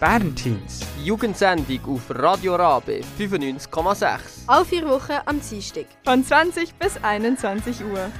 Bernteens. 0.00 0.80
Die 0.98 1.04
Jugendsendung 1.04 1.78
auf 1.84 2.00
Radio 2.08 2.54
Rabe 2.54 3.02
95,6. 3.18 4.08
Alle 4.46 4.64
vier 4.64 4.88
Wochen 4.88 5.12
am 5.26 5.38
Dienstag. 5.42 5.84
Von 6.04 6.24
20 6.24 6.74
bis 6.76 6.96
21 7.02 7.84
Uhr. 7.84 8.10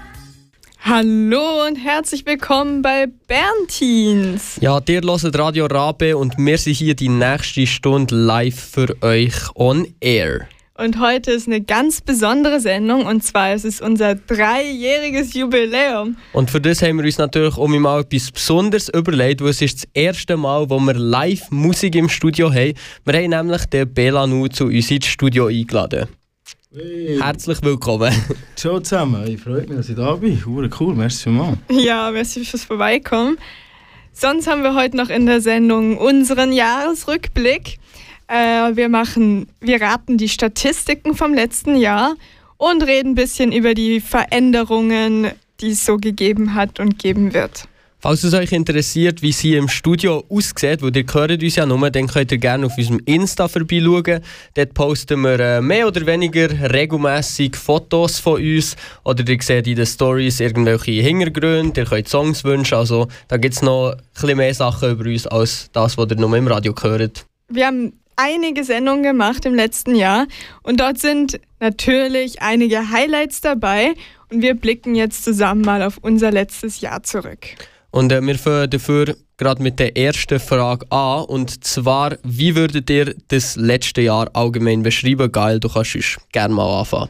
Hallo 0.82 1.66
und 1.66 1.76
herzlich 1.76 2.26
willkommen 2.26 2.82
bei 2.82 3.06
Bernteens. 3.06 4.58
Ja, 4.60 4.80
dir 4.80 5.00
hört 5.00 5.38
Radio 5.38 5.66
Rabe 5.66 6.18
und 6.18 6.36
wir 6.36 6.58
sind 6.58 6.74
hier 6.74 6.94
die 6.94 7.08
nächste 7.08 7.66
Stunde 7.66 8.14
live 8.14 8.60
für 8.60 8.94
euch 9.02 9.34
on 9.54 9.86
air. 10.00 10.48
Und 10.80 10.98
heute 10.98 11.32
ist 11.32 11.46
eine 11.46 11.60
ganz 11.60 12.00
besondere 12.00 12.58
Sendung 12.58 13.04
und 13.04 13.22
zwar 13.22 13.52
ist 13.52 13.66
es 13.66 13.82
unser 13.82 14.14
dreijähriges 14.14 15.34
Jubiläum. 15.34 16.16
Und 16.32 16.50
für 16.50 16.58
das 16.58 16.80
haben 16.80 16.96
wir 16.96 17.04
uns 17.04 17.18
natürlich 17.18 17.58
auch 17.58 17.68
mal 17.68 18.00
etwas 18.00 18.30
Besonderes 18.30 18.88
überlegt, 18.88 19.42
weil 19.42 19.50
es 19.50 19.60
ist 19.60 19.82
das 19.82 19.88
erste 19.92 20.38
Mal, 20.38 20.70
wo 20.70 20.80
wir 20.80 20.94
live 20.94 21.50
Musik 21.50 21.96
im 21.96 22.08
Studio 22.08 22.50
haben. 22.50 22.72
Wir 23.04 23.14
haben 23.14 23.28
nämlich 23.28 23.66
den 23.66 23.92
Belanu 23.92 24.48
zu 24.48 24.68
uns 24.68 24.90
ins 24.90 25.04
Studio 25.04 25.48
eingeladen. 25.48 26.08
Hey. 26.74 27.18
Herzlich 27.20 27.62
willkommen. 27.62 28.14
Ciao 28.56 28.80
zusammen, 28.80 29.26
ich 29.28 29.38
freue 29.38 29.66
mich, 29.66 29.76
dass 29.76 29.90
ich 29.90 29.96
da 29.96 30.14
bin. 30.16 30.42
Hure 30.46 30.70
cool, 30.80 30.94
merci 30.94 31.24
vielmals. 31.24 31.58
Ja, 31.70 32.10
merci 32.10 32.42
fürs 32.42 32.64
Vorbeikommen. 32.64 33.36
Sonst 34.14 34.46
haben 34.46 34.62
wir 34.62 34.74
heute 34.74 34.96
noch 34.96 35.10
in 35.10 35.26
der 35.26 35.42
Sendung 35.42 35.98
unseren 35.98 36.52
Jahresrückblick. 36.52 37.78
Äh, 38.30 38.76
wir 38.76 38.88
machen, 38.88 39.48
wir 39.60 39.80
raten 39.82 40.16
die 40.16 40.28
Statistiken 40.28 41.16
vom 41.16 41.34
letzten 41.34 41.74
Jahr 41.74 42.14
und 42.58 42.84
reden 42.84 43.12
ein 43.12 43.14
bisschen 43.16 43.50
über 43.50 43.74
die 43.74 44.00
Veränderungen, 44.00 45.32
die 45.60 45.70
es 45.70 45.84
so 45.84 45.96
gegeben 45.96 46.54
hat 46.54 46.78
und 46.78 46.96
geben 47.00 47.34
wird. 47.34 47.64
Falls 47.98 48.22
es 48.22 48.32
euch 48.32 48.52
interessiert, 48.52 49.20
wie 49.20 49.32
sie 49.32 49.56
im 49.56 49.68
Studio 49.68 50.24
aussieht, 50.30 50.80
weil 50.80 50.96
ihr 50.96 51.04
hört 51.12 51.42
uns 51.42 51.56
ja 51.56 51.66
nur, 51.66 51.90
dann 51.90 52.06
könnt 52.06 52.30
ihr 52.30 52.38
gerne 52.38 52.66
auf 52.66 52.78
unserem 52.78 53.00
Insta 53.04 53.48
vorbeischauen. 53.48 54.20
Dort 54.54 54.74
posten 54.74 55.20
wir 55.22 55.40
äh, 55.40 55.60
mehr 55.60 55.88
oder 55.88 56.06
weniger 56.06 56.48
regelmäßig 56.72 57.56
Fotos 57.56 58.20
von 58.20 58.40
uns 58.40 58.76
oder 59.02 59.28
ihr 59.28 59.42
seht 59.42 59.66
in 59.66 59.74
den 59.74 59.86
Stories 59.86 60.38
irgendwelche 60.38 60.92
Hintergründe, 60.92 61.80
ihr 61.80 61.86
könnt 61.86 62.08
Songs 62.08 62.44
wünschen, 62.44 62.78
also 62.78 63.08
da 63.26 63.36
gibt 63.38 63.54
es 63.54 63.62
noch 63.62 63.90
ein 63.90 64.00
bisschen 64.14 64.36
mehr 64.36 64.54
Sachen 64.54 64.92
über 64.92 65.04
uns 65.04 65.26
als 65.26 65.68
das, 65.72 65.98
was 65.98 66.10
ihr 66.10 66.16
nur 66.16 66.34
im 66.36 66.46
Radio 66.46 66.72
hört. 66.80 67.26
Wir 67.48 67.66
haben 67.66 67.92
einige 68.20 68.64
Sendungen 68.64 69.02
gemacht 69.02 69.46
im 69.46 69.54
letzten 69.54 69.94
Jahr 69.94 70.26
und 70.62 70.80
dort 70.80 70.98
sind 70.98 71.40
natürlich 71.58 72.42
einige 72.42 72.90
Highlights 72.90 73.40
dabei 73.40 73.94
und 74.30 74.42
wir 74.42 74.54
blicken 74.54 74.94
jetzt 74.94 75.24
zusammen 75.24 75.62
mal 75.62 75.82
auf 75.82 75.98
unser 76.02 76.30
letztes 76.30 76.80
Jahr 76.80 77.02
zurück. 77.02 77.46
Und 77.90 78.12
äh, 78.12 78.20
wir 78.20 78.38
fangen 78.38 78.70
dafür 78.70 79.16
gerade 79.36 79.62
mit 79.62 79.78
der 79.78 79.96
ersten 79.96 80.38
Frage 80.38 80.86
an 80.92 81.24
und 81.24 81.64
zwar, 81.64 82.16
wie 82.22 82.54
würdet 82.54 82.90
ihr 82.90 83.14
das 83.28 83.56
letzte 83.56 84.02
Jahr 84.02 84.28
allgemein 84.34 84.82
beschreiben? 84.82 85.32
Geil, 85.32 85.58
du 85.58 85.68
kannst 85.68 85.96
gerne 86.32 86.54
mal 86.54 86.80
anfangen. 86.80 87.08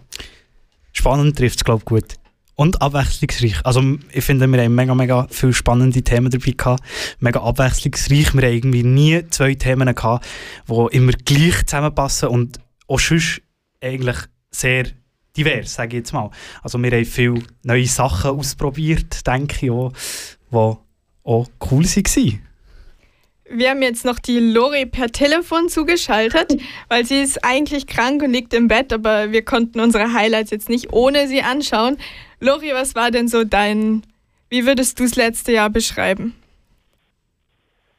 Spannend 0.92 1.36
trifft 1.36 1.56
es, 1.56 1.64
glaube 1.64 1.80
ich, 1.80 1.84
gut 1.86 2.19
und 2.60 2.82
abwechslungsreich. 2.82 3.64
Also 3.64 3.96
ich 4.12 4.22
finde, 4.22 4.46
wir 4.46 4.62
haben 4.62 4.74
mega, 4.74 4.94
mega 4.94 5.26
viele 5.30 5.54
spannende 5.54 6.02
Themen 6.02 6.30
dabei 6.30 6.50
gehabt. 6.50 6.84
Mega 7.18 7.40
abwechslungsreich. 7.40 8.34
Wir 8.34 8.42
haben 8.42 8.52
irgendwie 8.52 8.82
nie 8.82 9.26
zwei 9.30 9.54
Themen 9.54 9.94
gehabt, 9.94 10.26
die 10.68 10.86
immer 10.94 11.12
gleich 11.12 11.64
zusammenpassen 11.64 12.28
und 12.28 12.60
auch 12.86 13.00
sonst 13.00 13.40
eigentlich 13.80 14.18
sehr 14.50 14.88
divers, 15.34 15.72
sage 15.72 15.96
ich 15.96 16.00
jetzt 16.00 16.12
mal. 16.12 16.30
Also 16.62 16.78
wir 16.82 16.90
haben 16.90 17.06
viele 17.06 17.42
neue 17.62 17.86
Sachen 17.86 18.32
ausprobiert, 18.32 19.26
denke 19.26 19.64
ich 19.64 19.70
auch, 19.70 19.94
die 20.52 20.56
auch 20.56 21.48
cool 21.70 21.84
waren. 21.84 22.49
Wir 23.52 23.70
haben 23.70 23.82
jetzt 23.82 24.04
noch 24.04 24.20
die 24.20 24.38
Lori 24.38 24.86
per 24.86 25.08
Telefon 25.08 25.68
zugeschaltet, 25.68 26.56
weil 26.88 27.04
sie 27.04 27.20
ist 27.20 27.44
eigentlich 27.44 27.88
krank 27.88 28.22
und 28.22 28.32
liegt 28.32 28.54
im 28.54 28.68
Bett, 28.68 28.92
aber 28.92 29.32
wir 29.32 29.44
konnten 29.44 29.80
unsere 29.80 30.12
Highlights 30.14 30.52
jetzt 30.52 30.68
nicht 30.68 30.92
ohne 30.92 31.26
sie 31.26 31.42
anschauen. 31.42 31.96
Lori, 32.40 32.70
was 32.72 32.94
war 32.94 33.10
denn 33.10 33.26
so 33.26 33.42
dein, 33.42 34.02
wie 34.50 34.66
würdest 34.66 35.00
du 35.00 35.02
das 35.02 35.16
letzte 35.16 35.52
Jahr 35.52 35.68
beschreiben? 35.68 36.34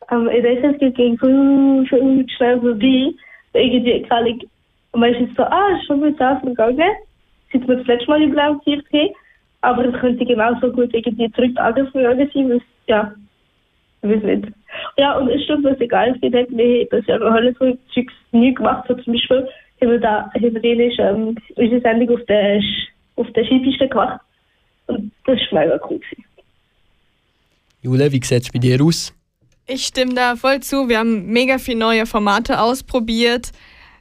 Um, 0.09 0.27
in 0.27 0.41
deze 0.43 0.73
keer 0.77 0.91
ging 0.91 1.17
viel, 1.19 1.85
viel 1.87 2.25
schnell 2.35 2.59
vorbei. 2.59 3.13
Irgendwie 3.53 4.01
kann 4.03 4.25
ich 4.25 4.47
meistens 4.93 5.35
so, 5.35 5.43
ah, 5.43 5.79
schon 5.85 5.99
mit 5.99 6.19
das 6.19 6.41
gegangen. 6.41 6.91
Seit 7.51 7.67
wir 7.67 7.75
das 7.75 7.87
letzte 7.87 8.09
Mal 8.09 8.21
implementiert 8.21 8.85
haben. 8.93 9.09
Aber 9.61 9.85
es 9.85 9.99
könnte 9.99 10.25
genauso 10.25 10.71
gut 10.71 10.93
irgendwie 10.93 11.31
zurück 11.31 11.51
angefangen 11.57 12.29
sein, 12.33 12.61
ja, 12.87 13.13
ich 13.13 13.30
weiß 14.09 14.23
nicht. 14.23 14.47
Ja, 14.97 15.17
und 15.17 15.29
es 15.29 15.43
stimmt, 15.43 15.63
was 15.63 15.79
egal 15.79 16.11
ist, 16.11 16.21
wir 16.21 16.31
haben 16.31 16.87
das 16.89 17.05
Jahr 17.05 17.19
noch 17.19 17.31
alles 17.31 17.55
so 17.59 17.77
Zeugs 17.93 18.13
nie 18.31 18.53
gemacht. 18.53 18.85
So 18.87 18.95
zum 18.95 19.13
Beispiel 19.13 19.47
haben 19.81 19.91
wir 19.91 19.99
da, 19.99 20.31
haben 20.33 20.63
wir 20.63 20.99
ähm, 20.99 21.35
unsere 21.55 21.81
Sendung 21.81 22.17
auf 22.17 22.25
der, 22.27 22.61
auf 23.15 23.31
der 23.33 23.45
Skipiste 23.45 23.87
gemacht. 23.87 24.19
Und 24.87 25.11
das 25.25 25.39
war 25.51 25.63
mega 25.63 25.79
cool. 25.89 25.99
Jule, 27.81 28.11
wie 28.11 28.21
sieht 28.23 28.43
es 28.43 28.51
bei 28.51 28.59
dir 28.59 28.81
aus? 28.83 29.13
Ich 29.67 29.85
stimme 29.85 30.13
da 30.13 30.35
voll 30.35 30.59
zu. 30.59 30.89
Wir 30.89 30.99
haben 30.99 31.27
mega 31.27 31.57
viele 31.57 31.79
neue 31.79 32.05
Formate 32.05 32.59
ausprobiert, 32.59 33.51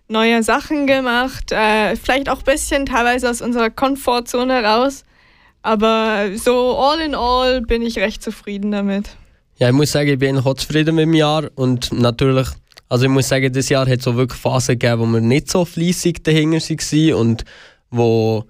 neue 0.08 0.42
Sachen 0.42 0.86
gemacht, 0.86 1.52
äh, 1.52 1.96
vielleicht 1.96 2.28
auch 2.28 2.38
ein 2.38 2.44
bisschen 2.44 2.86
teilweise 2.86 3.30
aus 3.30 3.40
unserer 3.40 3.70
Komfortzone 3.70 4.64
raus. 4.64 5.04
Aber 5.62 6.36
so 6.36 6.76
all 6.76 7.00
in 7.00 7.14
all 7.14 7.60
bin 7.60 7.82
ich 7.82 7.98
recht 7.98 8.22
zufrieden 8.22 8.70
damit. 8.70 9.16
Ja, 9.60 9.68
ich 9.68 9.74
muss 9.74 9.92
sagen, 9.92 10.08
ich 10.08 10.18
bin 10.18 10.38
auch 10.38 10.54
zufrieden 10.54 10.94
mit 10.94 11.02
dem 11.02 11.12
Jahr 11.12 11.50
und 11.54 11.92
natürlich, 11.92 12.48
also 12.88 13.04
ich 13.04 13.10
muss 13.10 13.28
sagen, 13.28 13.52
das 13.52 13.68
Jahr 13.68 13.86
hat 13.86 14.00
so 14.00 14.16
wirklich 14.16 14.40
Phasen 14.40 14.78
gegeben, 14.78 15.02
wo 15.02 15.06
wir 15.06 15.20
nicht 15.20 15.50
so 15.50 15.66
fleissig 15.66 16.24
dahinter 16.24 16.56
waren 16.56 17.14
und 17.14 17.44
wo 17.90 18.46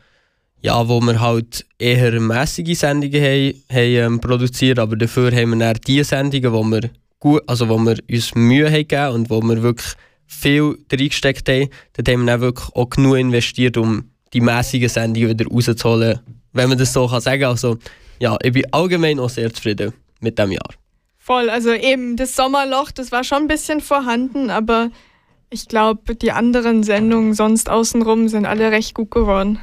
ja, 0.63 0.89
wo 0.89 1.01
wir 1.01 1.21
halt 1.21 1.67
eher 1.79 2.21
mäßige 2.21 2.79
Sendungen 2.79 3.21
haben, 3.21 3.55
haben 3.71 4.15
ähm, 4.15 4.21
produziert, 4.21 4.79
aber 4.79 4.95
dafür 4.95 5.33
haben 5.33 5.51
wir 5.51 5.59
dann 5.59 5.79
die 5.85 6.05
Sendungen, 6.05 6.53
wo 6.53 6.63
wir, 6.63 6.91
gut, 7.19 7.43
also 7.49 7.69
wo 7.69 7.79
wir 7.79 7.97
uns 8.09 8.35
Mühe 8.37 8.71
haben 8.71 9.15
und 9.15 9.31
wo 9.31 9.41
wir 9.41 9.63
wirklich 9.65 9.95
viel 10.27 10.77
reingesteckt 10.93 11.49
haben, 11.49 11.71
dort 11.95 12.09
haben 12.09 12.21
wir 12.21 12.33
dann 12.33 12.41
wirklich 12.41 12.69
auch 12.77 12.89
genug 12.89 13.17
investiert, 13.17 13.77
um 13.79 14.11
die 14.33 14.41
mäßigen 14.41 14.89
Sendungen 14.89 15.31
wieder 15.31 15.47
rauszuholen, 15.47 16.21
wenn 16.53 16.69
man 16.69 16.79
das 16.79 16.93
so 16.93 17.09
kann 17.09 17.21
sagen 17.21 17.45
Also 17.45 17.79
ja, 18.21 18.37
ich 18.45 18.53
bin 18.53 18.65
allgemein 18.71 19.19
auch 19.19 19.31
sehr 19.31 19.53
zufrieden 19.53 19.93
mit 20.21 20.39
dem 20.39 20.53
Jahr. 20.53 20.71
Voll, 21.23 21.51
also 21.51 21.73
eben 21.73 22.17
das 22.17 22.35
Sommerloch, 22.35 22.91
das 22.91 23.13
war 23.13 23.25
schon 23.25 23.43
ein 23.43 23.49
bisschen 23.49 23.83
vorhanden, 23.83 24.49
aber 24.49 24.91
ich 25.51 25.69
glaube, 25.69 26.15
die 26.15 26.33
anderen 26.33 26.83
Sendungen 26.83 27.35
sonst 27.35 27.69
außenrum 27.69 28.29
sind 28.29 28.47
alle 28.47 28.71
recht 28.71 28.95
gut 28.95 29.11
geworden. 29.11 29.61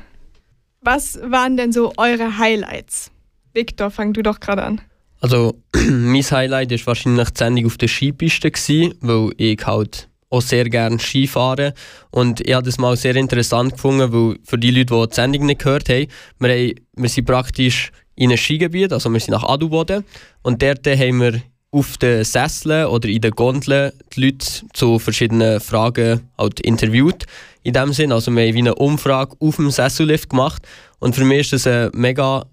Was 0.82 1.20
waren 1.24 1.58
denn 1.58 1.72
so 1.72 1.94
eure 1.98 2.38
Highlights? 2.38 3.12
Victor, 3.54 3.90
fang 3.90 4.14
du 4.14 4.22
doch 4.22 4.40
gerade 4.40 4.64
an. 4.64 4.82
Also, 5.20 5.56
mein 5.90 6.22
Highlight 6.22 6.72
war 6.72 6.88
wahrscheinlich 6.88 7.30
die 7.32 7.38
Sendung 7.38 7.66
auf 7.66 7.78
der 7.78 7.88
Skipiste, 7.88 8.52
gewesen, 8.52 8.94
weil 9.02 9.32
ich 9.38 9.66
halt 9.66 10.10
auch 10.30 10.42
sehr 10.42 10.70
gerne 10.70 11.00
Ski 11.00 11.26
fahre. 11.26 11.74
Und 12.12 12.40
ich 12.42 12.54
habe 12.54 12.66
das 12.66 12.78
mal 12.78 12.96
sehr 12.96 13.16
interessant 13.16 13.74
gefunden, 13.74 14.14
weil 14.14 14.38
für 14.44 14.60
die 14.60 14.70
Leute, 14.72 14.94
die 14.94 15.08
die 15.08 15.16
Sendung 15.16 15.48
nicht 15.48 15.64
gehört 15.64 15.90
haben, 15.90 16.08
wir, 16.38 16.50
haben, 16.50 16.76
wir 16.96 17.10
sind 17.10 17.26
praktisch 17.26 17.92
in 18.18 18.30
einem 18.30 18.38
Skigebiet, 18.38 18.92
also 18.92 19.10
wir 19.14 19.20
sind 19.20 19.32
nach 19.32 19.44
Adelboden 19.44 20.04
und 20.42 20.62
dort 20.62 20.86
haben 20.86 21.22
wir 21.22 21.42
auf 21.72 21.98
den 21.98 22.24
Sesseln 22.24 22.88
oder 22.88 23.08
in 23.08 23.22
den 23.22 23.32
Gondeln 23.32 23.92
die 24.14 24.26
Leute 24.26 24.46
zu 24.74 25.00
verschiedenen 25.00 25.60
Fragen 25.60 26.30
halt 26.38 26.60
interviewt. 26.62 27.26
In 27.64 27.74
dem 27.74 27.94
Sinn. 27.94 28.12
Also 28.12 28.32
wir 28.32 28.48
haben 28.48 28.54
wie 28.54 28.60
eine 28.60 28.76
Umfrage 28.76 29.36
auf 29.40 29.58
dem 29.58 29.70
Sessellift 29.70 30.30
gemacht. 30.30 30.66
Und 31.00 31.16
für 31.16 31.26
mich 31.26 31.42
ist 31.42 31.54
das 31.54 31.68
eine 31.68 31.92
mega 31.94 32.46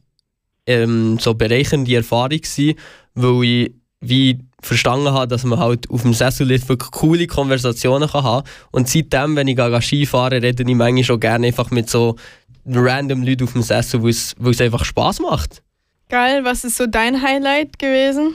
ähm, 0.66 1.19
so 1.20 1.34
bereichernde 1.34 1.94
Erfahrung 1.94 2.41
gewesen, 2.41 2.75
weil 3.14 3.44
ich 3.44 3.72
wie 4.00 4.38
verstanden 4.60 5.12
habe, 5.12 5.28
dass 5.28 5.44
man 5.44 5.58
halt 5.58 5.88
auf 5.91 6.02
dem 6.02 6.14
Sessellift 6.14 6.69
wirklich 6.69 6.90
coole 6.90 7.26
Konversationen 7.26 8.08
kann 8.08 8.25
haben. 8.25 8.49
Und 8.70 8.88
seitdem, 8.88 9.37
wenn 9.37 9.49
ich 9.49 9.58
Ski 9.84 10.06
fahre, 10.06 10.43
rede 10.43 10.62
ich 10.62 10.75
manchmal 10.75 11.05
schon 11.05 11.20
gerne 11.20 11.46
einfach 11.46 11.70
mit 11.70 11.88
so 11.88 12.17
random 12.66 13.22
Leuten 13.22 13.44
auf 13.44 13.52
dem 13.52 13.62
Sessel, 13.62 14.02
weil 14.02 14.11
es 14.11 14.61
einfach 14.61 14.84
Spaß 14.84 15.20
macht. 15.20 15.62
Geil, 16.08 16.44
was 16.44 16.64
ist 16.64 16.76
so 16.76 16.87
dein 16.87 17.22
Highlight 17.22 17.78
gewesen? 17.78 18.34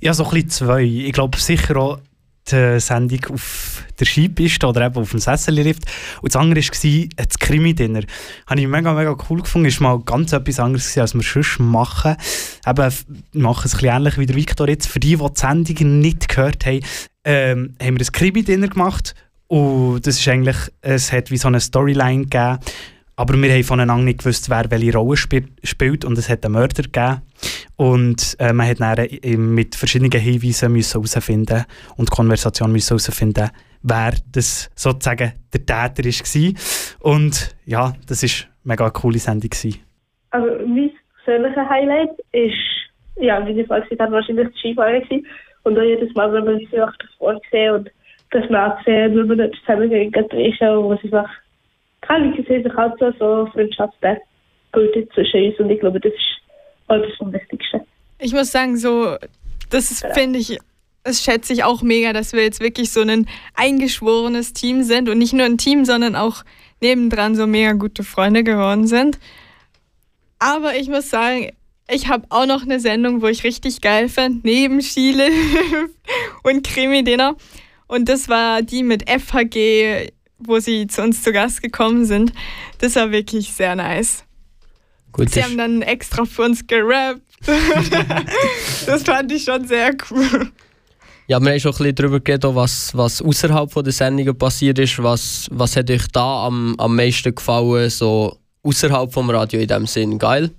Ja, 0.00 0.12
so 0.14 0.24
ein 0.24 0.30
bisschen 0.30 0.50
zwei. 0.50 0.82
Ich 0.82 1.12
glaube 1.12 1.38
sicher 1.38 1.76
auch 1.76 1.98
die 2.50 2.80
Sendung 2.80 3.34
auf 3.34 3.84
der 3.98 4.06
Skipiste 4.06 4.66
oder 4.66 4.86
eben 4.86 4.96
auf 4.96 5.10
dem 5.10 5.20
Sessellift. 5.20 5.84
Und 6.20 6.34
das 6.34 6.40
andere 6.40 6.60
war 6.60 7.08
das 7.16 7.38
Krimi-Dinner. 7.38 8.02
Habe 8.46 8.60
ich 8.60 8.66
mega, 8.66 8.92
mega 8.92 9.16
cool 9.30 9.42
gefunden. 9.42 9.68
Das 9.68 9.80
war 9.80 9.96
mal 9.96 10.04
ganz 10.04 10.32
etwas 10.32 10.58
anderes, 10.58 10.98
als 10.98 11.14
wir 11.14 11.22
sonst 11.22 11.60
machen. 11.60 12.16
Eben, 12.66 12.92
wir 13.32 13.42
machen 13.42 13.62
es 13.64 13.74
ein 13.74 13.78
bisschen 13.78 13.96
ähnlich 13.96 14.18
wie 14.18 14.26
der 14.26 14.36
Victor 14.36 14.68
jetzt. 14.68 14.88
Für 14.88 15.00
die, 15.00 15.16
die 15.16 15.24
die 15.24 15.40
Sendung 15.40 16.00
nicht 16.00 16.28
gehört 16.28 16.66
haben, 16.66 16.80
ähm, 17.24 17.76
haben 17.80 17.98
wir 17.98 18.06
ein 18.06 18.12
Krimi-Dinner 18.12 18.68
gemacht. 18.68 19.14
Und 19.46 20.06
das 20.06 20.18
ist 20.18 20.26
eigentlich, 20.28 20.56
es 20.80 21.12
hat 21.12 21.30
wie 21.30 21.36
so 21.36 21.46
eine 21.46 21.60
Storyline 21.60 22.22
gegeben, 22.22 22.58
aber 23.16 23.34
wir 23.34 23.52
haben 23.52 23.64
voneinander 23.64 24.04
nicht 24.04 24.20
gewusst, 24.20 24.48
wer 24.50 24.70
welche 24.70 24.96
Rolle 24.96 25.16
spiel 25.16 25.48
spielt 25.62 26.04
und 26.04 26.16
es 26.18 26.28
hat 26.28 26.44
einen 26.44 26.54
Mörder 26.54 26.82
gegeben 26.82 27.22
und 27.76 28.36
äh, 28.38 28.52
man 28.52 28.68
hat 28.68 28.80
dann 28.80 29.54
mit 29.54 29.74
verschiedenen 29.74 30.12
Hinweisen 30.12 30.74
herausfinden 30.74 31.64
und 31.96 32.10
Konversation 32.10 32.72
müssen 32.72 32.96
herausfinden, 32.96 33.50
wer 33.82 34.12
das 34.32 34.70
sozusagen 34.74 35.32
der 35.52 35.66
Täter 35.66 36.04
war. 36.04 37.12
Und 37.12 37.56
ja, 37.66 37.92
das 38.08 38.22
war 38.22 38.30
eine 38.30 38.52
mega 38.64 38.90
coole 38.90 39.18
Sendung. 39.18 39.50
Also 40.30 40.48
mein 40.66 40.90
persönliches 41.24 41.68
Highlight 41.68 42.10
ist, 42.32 42.54
ja, 43.16 43.46
wie 43.46 43.54
gesagt, 43.54 43.88
es 43.90 43.98
war 43.98 44.10
wahrscheinlich 44.10 44.48
die 44.48 44.58
Skifahren. 44.58 45.26
Und 45.64 45.78
auch 45.78 45.82
jedes 45.82 46.12
Mal, 46.14 46.32
wenn 46.32 46.44
man 46.44 46.58
sie 46.58 46.80
auch 46.80 46.92
davor 46.98 47.40
gesehen 47.40 47.74
und 47.74 47.90
das 48.30 48.48
mal 48.50 48.76
gesehen, 48.78 49.16
wenn 49.16 49.26
man 49.28 49.36
nicht 49.38 49.60
zusammengegangen 49.60 50.30
ist, 50.30 50.60
wo 50.60 50.98
sie 51.02 51.08
einfach, 52.02 52.08
kann 52.08 52.34
ich 52.34 52.46
sehen, 52.46 52.62
sich 52.62 52.74
halt 52.74 52.92
so, 52.98 53.12
so 53.18 53.46
Freundschaften 53.52 54.16
bildet 54.72 55.12
zwischen 55.12 55.44
uns 55.44 55.58
und 55.58 55.70
ich 55.70 55.80
glaube, 55.80 56.00
das 56.00 56.12
ist 56.12 56.20
etwas 56.88 57.16
vom 57.18 57.32
Wichtigsten. 57.32 57.80
Ich 58.18 58.32
muss 58.32 58.52
sagen, 58.52 58.76
so, 58.76 59.16
das 59.70 60.00
Genau. 60.00 60.14
finde 60.14 60.38
ich, 60.38 60.58
das 61.04 61.22
schätze 61.22 61.52
ich 61.52 61.64
auch 61.64 61.82
mega, 61.82 62.12
dass 62.12 62.32
wir 62.32 62.42
jetzt 62.42 62.60
wirklich 62.60 62.92
so 62.92 63.00
ein 63.00 63.26
eingeschworenes 63.54 64.52
Team 64.52 64.82
sind 64.82 65.08
und 65.08 65.18
nicht 65.18 65.32
nur 65.32 65.46
ein 65.46 65.58
Team, 65.58 65.84
sondern 65.84 66.14
auch 66.14 66.44
nebendran 66.80 67.34
so 67.34 67.46
mega 67.46 67.72
gute 67.72 68.04
Freunde 68.04 68.44
geworden 68.44 68.86
sind. 68.86 69.18
Aber 70.38 70.74
ich 70.76 70.88
muss 70.88 71.10
sagen, 71.10 71.50
ich 71.90 72.08
habe 72.08 72.26
auch 72.30 72.46
noch 72.46 72.62
eine 72.62 72.80
Sendung, 72.80 73.22
wo 73.22 73.26
ich 73.26 73.44
richtig 73.44 73.80
geil 73.80 74.08
fand, 74.08 74.44
neben 74.44 74.80
Schiele 74.80 75.28
und 76.44 76.64
Krimi-Dinner. 76.66 77.36
Und 77.88 78.08
das 78.08 78.28
war 78.28 78.62
die 78.62 78.82
mit 78.82 79.08
FHG, 79.10 80.12
wo 80.46 80.58
sie 80.58 80.86
zu 80.86 81.02
uns 81.02 81.22
zu 81.22 81.32
Gast 81.32 81.62
gekommen 81.62 82.04
sind. 82.04 82.32
Das 82.78 82.96
war 82.96 83.10
wirklich 83.10 83.52
sehr 83.52 83.74
nice. 83.76 84.24
Gut, 85.12 85.30
Sie 85.30 85.44
haben 85.44 85.58
dann 85.58 85.82
extra 85.82 86.24
für 86.24 86.42
uns 86.42 86.66
gerappt. 86.66 87.20
das 88.86 89.02
fand 89.02 89.30
ich 89.30 89.44
schon 89.44 89.66
sehr 89.66 89.94
cool. 90.10 90.50
Ja, 91.26 91.40
wir 91.40 91.50
haben 91.50 91.60
schon 91.60 91.72
ein 91.72 91.78
bisschen 91.78 91.94
darüber 91.94 92.20
geredet, 92.20 92.54
was, 92.54 92.96
was 92.96 93.22
außerhalb 93.22 93.72
der 93.84 93.92
Sendungen 93.92 94.36
passiert 94.36 94.78
ist. 94.78 95.02
Was, 95.02 95.48
was 95.50 95.76
hat 95.76 95.90
euch 95.90 96.06
da 96.12 96.46
am, 96.46 96.74
am 96.78 96.96
meisten 96.96 97.34
gefallen, 97.34 97.90
so 97.90 98.38
außerhalb 98.62 99.12
vom 99.12 99.30
Radio 99.30 99.60
in 99.60 99.68
dem 99.68 99.86
Sinn? 99.86 100.18
Geil? 100.18 100.50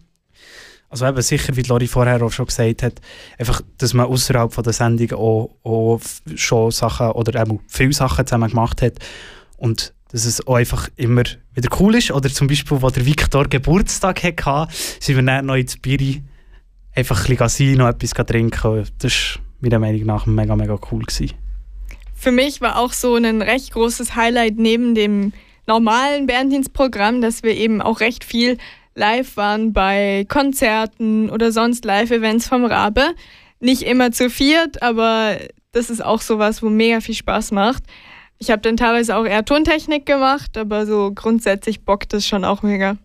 Also 0.89 1.07
eben 1.07 1.21
sicher, 1.23 1.55
wie 1.55 1.63
Lori 1.63 1.87
vorher 1.87 2.21
auch 2.21 2.31
schon 2.31 2.45
gesagt 2.45 2.83
hat, 2.83 3.01
einfach, 3.39 3.61
dass 3.79 3.95
man 3.95 4.05
außerhalb 4.05 4.53
von 4.53 4.63
der 4.63 4.73
Sendung 4.73 5.11
auch, 5.13 5.49
auch 5.63 5.99
schon 6.35 6.69
Sachen 6.69 7.11
oder 7.11 7.41
eben 7.41 7.59
viele 7.67 7.93
Sachen 7.93 8.27
zusammen 8.27 8.51
gemacht 8.51 8.81
hat 8.83 8.93
und 9.63 9.93
dass 10.11 10.25
es 10.25 10.45
auch 10.45 10.55
einfach 10.55 10.89
immer 10.97 11.23
wieder 11.53 11.69
cool 11.79 11.95
ist. 11.95 12.11
Oder 12.11 12.29
zum 12.29 12.47
Beispiel, 12.47 12.81
wo 12.81 12.89
der 12.89 13.05
Viktor 13.05 13.47
Geburtstag 13.47 14.21
hatte, 14.21 14.73
sind 14.99 15.15
wir 15.15 15.23
dann 15.23 15.45
noch 15.45 15.55
ins 15.55 15.77
Biri 15.77 16.21
einfach 16.93 17.29
ein 17.29 17.37
bisschen 17.37 17.77
noch 17.77 17.87
etwas 17.87 18.11
trinken. 18.11 18.85
Das 18.99 19.13
war 19.13 19.41
meiner 19.61 19.79
Meinung 19.79 20.05
nach 20.05 20.25
mega, 20.25 20.57
mega 20.57 20.77
cool. 20.91 21.03
Gewesen. 21.03 21.31
Für 22.13 22.31
mich 22.31 22.59
war 22.59 22.77
auch 22.77 22.91
so 22.91 23.15
ein 23.15 23.41
recht 23.41 23.71
großes 23.71 24.17
Highlight 24.17 24.57
neben 24.57 24.95
dem 24.95 25.31
normalen 25.65 26.27
Bärendienstprogramm, 26.27 27.21
dass 27.21 27.41
wir 27.41 27.55
eben 27.55 27.81
auch 27.81 28.01
recht 28.01 28.25
viel 28.25 28.57
live 28.95 29.37
waren 29.37 29.71
bei 29.71 30.25
Konzerten 30.27 31.29
oder 31.29 31.53
sonst 31.53 31.85
Live-Events 31.85 32.49
vom 32.49 32.65
Rabe. 32.65 33.15
Nicht 33.61 33.83
immer 33.83 34.11
zu 34.11 34.29
viert, 34.29 34.83
aber 34.83 35.37
das 35.71 35.89
ist 35.89 36.03
auch 36.03 36.21
sowas, 36.21 36.61
wo 36.61 36.69
mega 36.69 36.99
viel 36.99 37.15
Spaß 37.15 37.51
macht. 37.51 37.83
Ich 38.39 38.51
habe 38.51 38.61
dann 38.61 38.77
teilweise 38.77 39.15
auch 39.15 39.25
eher 39.25 39.45
Tontechnik 39.45 40.05
gemacht, 40.05 40.57
aber 40.57 40.85
so 40.85 41.11
grundsätzlich 41.13 41.85
bockt 41.85 42.13
das 42.13 42.27
schon 42.27 42.43
auch 42.43 42.61
mega. 42.61 42.97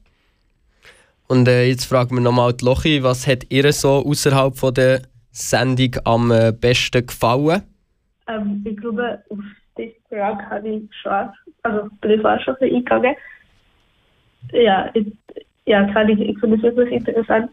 Und 1.29 1.47
äh, 1.47 1.65
jetzt 1.67 1.85
fragen 1.85 2.17
wir 2.17 2.23
nochmal 2.23 2.55
die 2.55 2.65
Lochi, 2.65 3.03
was 3.03 3.27
hat 3.27 3.45
ihr 3.51 3.71
so 3.73 4.05
außerhalb 4.05 4.57
von 4.57 4.75
der 4.75 5.03
Sendung 5.31 5.97
am 6.05 6.31
äh, 6.31 6.53
besten 6.53 7.07
gefallen? 7.07 7.63
Ähm, 8.27 8.65
ich 8.65 8.77
glaube, 8.79 9.23
auf 9.29 9.39
diese 9.77 9.95
Frage 10.09 10.51
habe 10.51 10.69
ich 10.69 10.83
schon, 11.03 11.29
also 11.63 11.89
privat 12.01 12.43
schon 12.43 12.55
ein 12.55 12.61
bisschen 12.61 12.77
eingegangen. 12.77 13.15
Ja, 14.53 14.91
ich, 14.95 15.07
ja 15.67 15.85
kann 15.93 16.09
ich, 16.09 16.19
ich 16.19 16.39
finde 16.39 16.57
es 16.57 16.63
wirklich 16.63 16.93
interessant, 16.93 17.51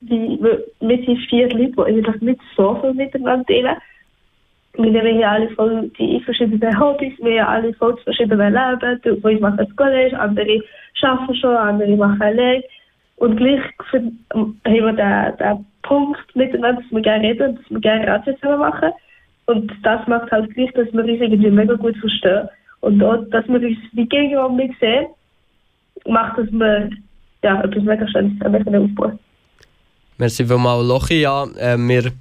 wie 0.00 0.38
wir 0.40 0.64
mit 0.80 1.06
den 1.06 1.16
vier 1.28 1.48
Leuten, 1.50 1.72
die 1.72 1.82
eigentlich 1.82 2.22
nicht 2.22 2.40
so 2.56 2.80
viel 2.80 2.94
miteinander 2.94 3.44
teilen, 3.46 3.76
wir 4.74 5.00
haben 5.00 5.18
ja 5.18 5.32
alle 5.32 5.50
voll 5.50 5.90
die 5.98 6.20
verschiedenen 6.20 6.78
Hobbys, 6.78 7.12
wir 7.20 7.48
alle 7.48 7.74
voll 7.74 7.96
verschiedene 7.98 8.50
Leben. 8.50 9.00
Du, 9.02 9.28
ich 9.28 9.40
mache 9.40 9.64
das 9.64 9.76
College, 9.76 10.18
andere 10.18 10.62
arbeiten 11.02 11.34
schon, 11.34 11.56
andere 11.56 11.96
machen 11.96 12.22
allein. 12.22 12.62
Und 13.16 13.36
gleich 13.36 13.60
haben 13.92 14.24
wir 14.64 14.92
den, 14.92 15.36
den 15.38 15.66
Punkt 15.82 16.36
miteinander, 16.36 16.80
dass 16.82 16.90
wir 16.90 17.02
gerne 17.02 17.28
reden 17.28 17.50
und 17.50 17.58
dass 17.58 17.70
wir 17.70 17.80
gerne 17.80 18.06
Radio 18.06 18.34
zusammen 18.34 18.60
machen. 18.60 18.90
Und 19.46 19.72
das 19.82 20.06
macht 20.06 20.30
halt 20.30 20.54
gleich, 20.54 20.72
dass 20.72 20.92
wir 20.92 21.00
uns 21.04 21.20
irgendwie 21.20 21.50
mega 21.50 21.74
gut 21.74 21.96
verstehen. 21.96 22.48
Und 22.80 23.02
auch, 23.02 23.22
dass 23.30 23.46
wir 23.48 23.60
uns 23.60 23.78
wie 23.92 24.06
gegenüber 24.06 24.48
nicht 24.48 24.78
sehen, 24.80 25.06
macht, 26.06 26.38
dass 26.38 26.50
wir 26.50 26.90
ja, 27.42 27.62
etwas 27.62 27.82
mega 27.82 28.06
Schönes 28.08 28.38
zusammen 28.38 28.64
können 28.64 28.84
aufbauen 28.84 29.18
Merci 30.18 30.44
vielmals, 30.44 30.86
Lochi. 30.86 31.22
Ja, 31.22 31.44
äh, 31.58 31.76
wir 31.76 32.12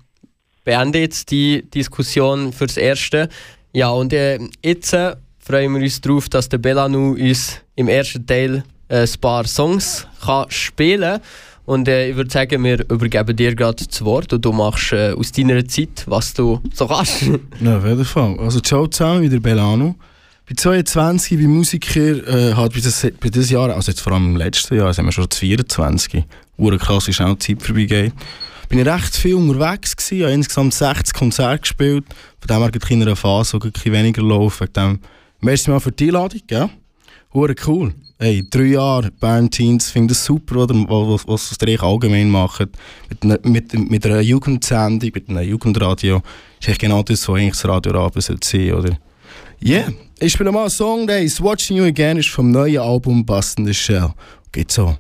beenden 0.70 1.02
jetzt 1.02 1.32
die 1.32 1.64
Diskussion 1.74 2.54
fürs 2.54 2.78
Erste. 2.78 3.28
Ja, 3.74 3.90
und 3.90 4.14
äh, 4.14 4.38
jetzt 4.64 4.94
äh, 4.94 5.16
freuen 5.40 5.74
wir 5.74 5.82
uns 5.82 6.00
darauf, 6.00 6.30
dass 6.30 6.48
der 6.48 6.60
Belanu 6.60 7.14
uns 7.14 7.60
im 7.76 7.88
ersten 7.88 8.24
Teil 8.28 8.64
äh, 8.88 9.02
ein 9.02 9.10
paar 9.20 9.48
Songs 9.48 10.06
kann 10.24 10.46
spielen 10.52 11.22
Und 11.66 11.88
äh, 11.88 12.12
ich 12.12 12.16
würde 12.16 12.30
sagen, 12.30 12.64
wir 12.64 12.88
übergeben 12.88 13.36
dir 13.36 13.56
gerade 13.56 13.84
das 13.84 14.06
Wort 14.06 14.32
und 14.32 14.46
du 14.46 14.52
machst 14.52 14.94
äh, 14.94 15.14
aus 15.14 15.32
deiner 15.32 15.68
Zeit, 15.68 16.04
was 16.06 16.36
du 16.36 16.62
so 16.72 16.86
kannst. 16.86 17.24
Ja, 17.62 17.80
auf 17.80 17.86
jeden 17.88 18.06
Fall. 18.06 18.38
Also, 18.40 18.60
ciao 18.60 18.86
zusammen, 18.86 19.24
wieder 19.24 19.40
Belano. 19.40 19.96
Bei 20.48 20.54
22 20.54 21.40
wie 21.40 21.48
Musiker 21.48 22.28
äh, 22.28 22.54
hat 22.54 22.74
bei 23.20 23.30
dieses 23.30 23.50
Jahr, 23.50 23.74
also 23.74 23.90
jetzt 23.90 24.02
vor 24.02 24.14
allem 24.14 24.36
im 24.36 24.38
letzten 24.38 24.78
Jahr, 24.78 24.94
sind 24.94 25.06
wir 25.06 25.12
schon 25.14 25.32
zu 25.32 25.40
24. 25.40 26.26
Ure 26.60 26.78
krass, 26.78 27.08
wie 27.08 27.14
schnell 27.14 27.36
die 27.38 27.56
Zeit 27.56 27.66
vorbeigeht. 27.66 28.14
Bin 28.70 28.78
ich 28.80 28.86
recht 28.86 29.16
viel 29.16 29.34
unterwegs 29.34 29.96
gewesen, 29.96 30.24
habe 30.24 30.34
insgesamt 30.34 30.74
60 30.76 31.14
Konzerte 31.16 31.60
gespielt. 31.60 32.06
Von 32.40 32.48
dem 32.48 32.62
her 32.62 32.70
in 32.92 33.02
einer 33.02 33.16
Phase, 33.16 33.54
wo 33.60 33.60
weniger 33.92 34.22
laufen. 34.22 34.68
Dem, 34.76 35.00
merci 35.42 35.72
mal 35.72 35.80
für 35.80 35.92
die 35.92 36.06
Einladung, 36.06 36.42
gell? 36.46 36.70
Hure 37.34 37.56
cool. 37.66 37.94
Hey, 38.20 38.46
drei 38.50 38.64
Jahre 38.66 39.12
Bern 39.12 39.50
Teens, 39.50 39.90
finde 39.90 40.10
das 40.14 40.24
super, 40.24 40.58
oder, 40.58 40.76
was, 40.76 41.28
was 41.28 41.52
ihr 41.62 41.68
eigentlich 41.68 41.82
allgemein 41.82 42.30
macht. 42.30 42.68
Mit, 43.10 43.24
einer- 43.24 43.40
mit, 43.44 43.90
mit 43.90 44.06
einer 44.06 44.20
Jugendsendung, 44.22 45.12
mit 45.16 45.30
einem 45.30 45.48
Jugendradio. 45.50 46.18
Ist 46.60 46.68
eigentlich 46.68 46.80
genau 46.80 47.02
das, 47.02 47.28
was 47.28 47.36
eigentlich 47.36 47.52
das 47.54 47.66
Radio 47.66 48.10
sollte 48.22 48.48
sein, 48.48 48.74
oder? 48.74 48.98
Yeah, 49.64 49.92
ich 50.20 50.34
spiele 50.34 50.52
mal 50.52 50.70
Song, 50.70 51.08
der 51.08 51.22
ist 51.22 51.42
Watching 51.42 51.78
You 51.78 51.86
Again, 51.86 52.18
ist 52.18 52.30
vom 52.30 52.52
neuen 52.52 52.78
Album 52.82 53.26
Bust 53.26 53.58
in 53.58 53.66
the 53.66 53.74
Shell. 53.74 54.14
Geht 54.52 54.72
so. 54.72 54.96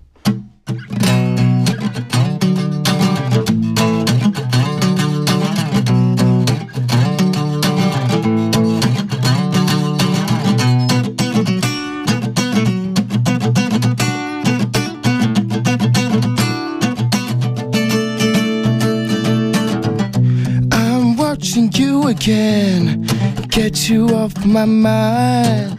Again, 22.07 23.03
get 23.49 23.89
you 23.89 24.09
off 24.09 24.33
my 24.45 24.65
mind. 24.65 25.77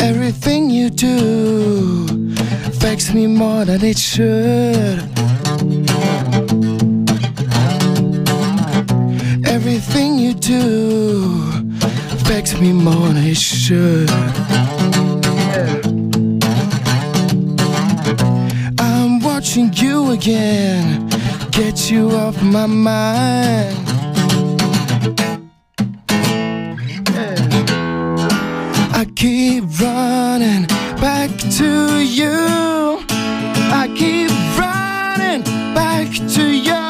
Everything 0.00 0.70
you 0.70 0.90
do 0.90 2.06
affects 2.66 3.12
me 3.12 3.26
more 3.26 3.64
than 3.64 3.84
it 3.84 3.98
should. 3.98 4.98
Everything 9.46 10.18
you 10.18 10.34
do 10.34 11.42
affects 12.12 12.58
me 12.60 12.72
more 12.72 13.08
than 13.08 13.24
it 13.26 13.36
should. 13.36 14.10
I'm 18.78 19.20
watching 19.20 19.72
you 19.74 20.10
again, 20.12 21.08
get 21.50 21.90
you 21.90 22.10
off 22.10 22.40
my 22.42 22.66
mind. 22.66 23.76
I 28.92 29.06
keep 29.16 29.64
running 29.80 30.66
back 31.00 31.30
to 31.58 32.00
you. 32.00 33.00
I 33.82 33.86
keep 33.96 34.30
running 34.58 35.42
back 35.74 36.08
to 36.34 36.44
you. 36.68 36.80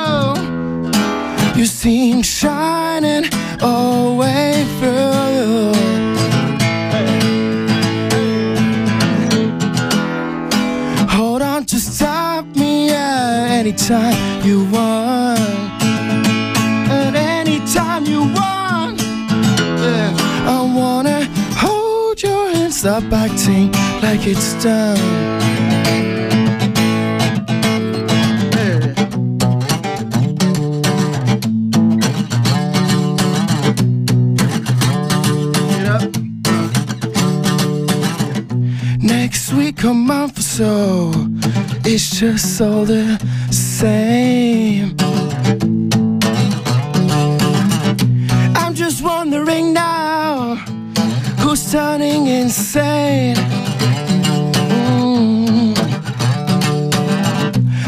You 1.59 1.67
seem 1.67 2.23
shining 2.23 3.31
all 3.63 4.17
way 4.17 4.67
through. 4.79 5.73
Hold 11.09 11.43
on 11.43 11.65
to 11.67 11.79
stop 11.79 12.45
me 12.57 12.91
at 12.91 13.51
any 13.61 13.73
time 13.73 14.30
you 14.51 14.65
want. 14.65 15.39
At 16.91 17.15
any 17.15 17.59
time 17.73 18.05
you 18.05 18.23
want. 18.39 19.01
Yeah. 19.85 20.13
I 20.57 20.59
wanna 20.79 21.21
hold 21.65 22.21
your 22.21 22.51
hand, 22.53 22.75
stop 22.75 23.05
acting 23.13 23.71
like 24.03 24.27
it's 24.27 24.51
done. 24.65 24.99
Next 39.01 39.53
week 39.53 39.85
a 39.85 39.95
month 39.95 40.39
or 40.39 40.49
so, 40.59 41.13
it's 41.85 42.19
just 42.19 42.61
all 42.61 42.85
the 42.85 43.30
same. 43.81 44.95
I'm 48.55 48.75
just 48.75 49.03
wondering 49.03 49.73
now 49.73 50.57
who's 51.41 51.73
turning 51.73 52.27
insane. 52.27 53.37
Mm. 54.97 55.75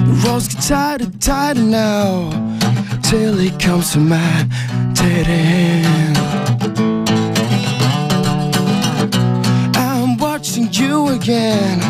The 0.07 0.15
roads 0.25 0.49
get 0.49 0.63
tighter, 0.67 1.11
tighter 1.21 1.61
now, 1.61 2.31
till 3.03 3.39
it 3.39 3.61
comes 3.61 3.93
to 3.93 3.99
my 3.99 4.49
dead 4.95 5.27
end. 5.29 6.17
I'm 9.77 10.17
watching 10.17 10.69
you 10.73 11.09
again, 11.09 11.81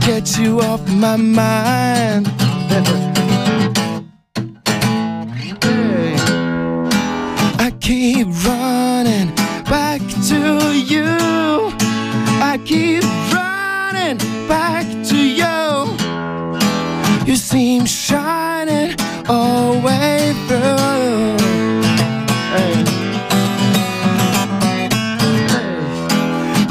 get 0.00 0.36
you 0.38 0.60
off 0.60 0.86
my 0.90 1.16
mind. 1.16 2.28
keep 7.90 8.28
running 8.46 9.34
back 9.64 10.00
to 10.28 10.38
you. 10.92 11.10
I 12.40 12.56
keep 12.64 13.02
running 13.34 14.16
back 14.46 14.86
to 15.08 15.18
you. 15.40 15.58
You 17.26 17.34
seem 17.34 17.84
shining 17.86 18.94
all 19.28 19.72
the 19.72 19.80
way 19.80 20.32
through. 20.46 20.70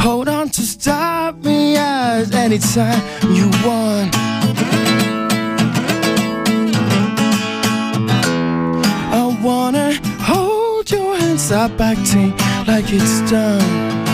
Hold 0.01 0.29
on 0.29 0.47
to 0.47 0.61
stop 0.61 1.35
me 1.43 1.75
at 1.75 2.33
anytime 2.33 3.01
you 3.35 3.51
want. 3.65 4.28
Stop 11.49 11.81
acting 11.81 12.29
like 12.67 12.85
it's 12.93 13.31
done. 13.31 14.08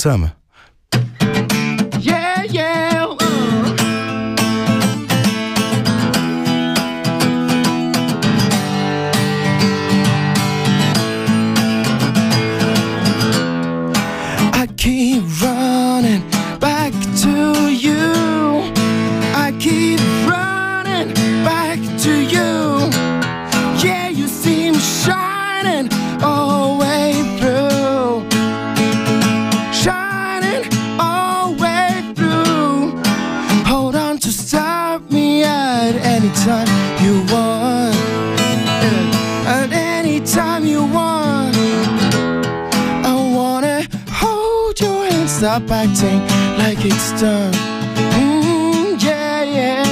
Ciao 0.00 0.39
stop 45.60 45.70
acting 45.70 46.20
like 46.58 46.78
it's 46.84 47.20
done. 47.20 47.52
Mm, 48.12 49.02
yeah, 49.02 49.42
yeah. 49.42 49.84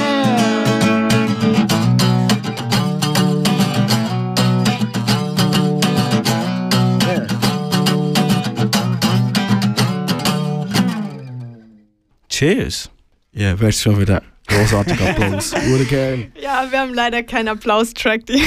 Cheers. 12.29 12.89
Ja, 13.33 13.53
yeah, 13.53 13.71
schon 13.71 13.99
wieder 13.99 14.21
großartiger 14.47 15.09
Applaus. 15.09 15.51
Geil. 15.89 16.31
Ja, 16.41 16.65
wir 16.69 16.79
haben 16.79 16.93
leider 16.93 17.23
keinen 17.23 17.49
Applaustrack. 17.49 18.25
Die, 18.25 18.41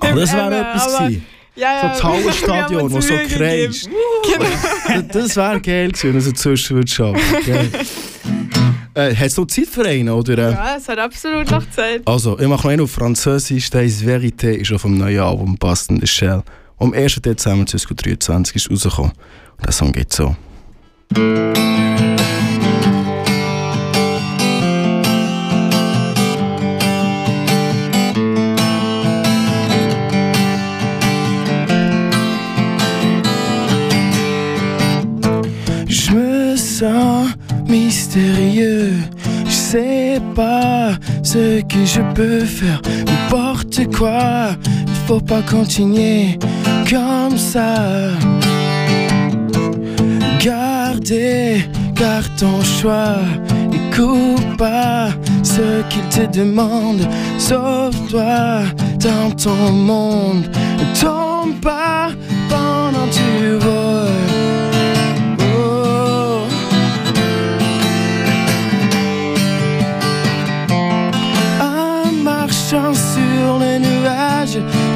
Aber 0.00 0.22
aber-. 0.22 1.35
Ja, 1.56 1.72
ja, 1.74 1.80
So 1.82 1.88
das 1.88 2.04
Hallenstadion, 2.04 2.92
wo 2.92 3.00
so 3.00 3.08
gegeben. 3.14 3.28
kreischt. 3.38 3.88
Das 5.12 5.36
wäre 5.36 5.60
geil 5.60 5.88
gewesen, 5.88 6.08
wenn 6.10 6.14
er 6.16 6.20
so 6.20 6.32
zwischen 6.32 6.76
würde 6.76 6.90
schaffen. 6.90 7.20
Geil. 7.46 7.70
Äh, 8.94 9.14
hast 9.14 9.36
du 9.36 9.44
Zeit 9.44 9.66
für 9.66 9.84
einen, 9.86 10.08
oder? 10.08 10.52
Ja, 10.52 10.76
es 10.78 10.88
hat 10.88 10.98
absolut 10.98 11.50
noch 11.50 11.68
Zeit. 11.68 12.00
Also, 12.06 12.38
ich 12.38 12.46
mache 12.48 12.66
noch 12.66 12.70
einen 12.72 12.80
auf 12.80 12.92
Französisch. 12.92 13.68
Des 13.68 14.02
Verité 14.02 14.52
ist 14.52 14.72
auf 14.72 14.80
dem 14.82 14.96
neuen 14.96 15.20
Album 15.20 15.54
Boston 15.58 16.00
the 16.00 16.06
Shell. 16.06 16.42
Am 16.78 16.94
1. 16.94 17.16
Dezember 17.16 17.66
2023 17.66 18.56
ist 18.56 18.70
rausgekommen. 18.70 19.12
Und 19.58 19.66
der 19.66 19.72
Song 19.72 19.92
geht 19.92 20.14
so. 20.14 20.34
Mystérieux. 38.06 38.94
Je 39.46 39.50
sais 39.50 40.20
pas 40.34 40.92
ce 41.22 41.60
que 41.62 41.84
je 41.84 42.00
peux 42.14 42.44
faire. 42.44 42.80
N'importe 43.06 43.86
quoi, 43.96 44.50
il 44.64 44.94
faut 45.06 45.20
pas 45.20 45.42
continuer 45.42 46.38
comme 46.88 47.36
ça. 47.36 48.10
Gardez, 50.40 51.64
garde 51.94 52.30
ton 52.38 52.62
choix. 52.62 53.18
Écoute 53.72 54.56
pas 54.56 55.08
ce 55.42 55.82
qu'il 55.88 56.02
te 56.08 56.38
demande. 56.38 57.06
Sauve-toi 57.38 58.62
dans 59.00 59.30
ton 59.36 59.72
monde. 59.72 60.48
Ne 60.78 61.00
tombe 61.00 61.60
pas 61.60 62.10
pendant 62.48 63.06
que 63.06 63.14
tu 63.14 63.64
voles. 63.64 63.85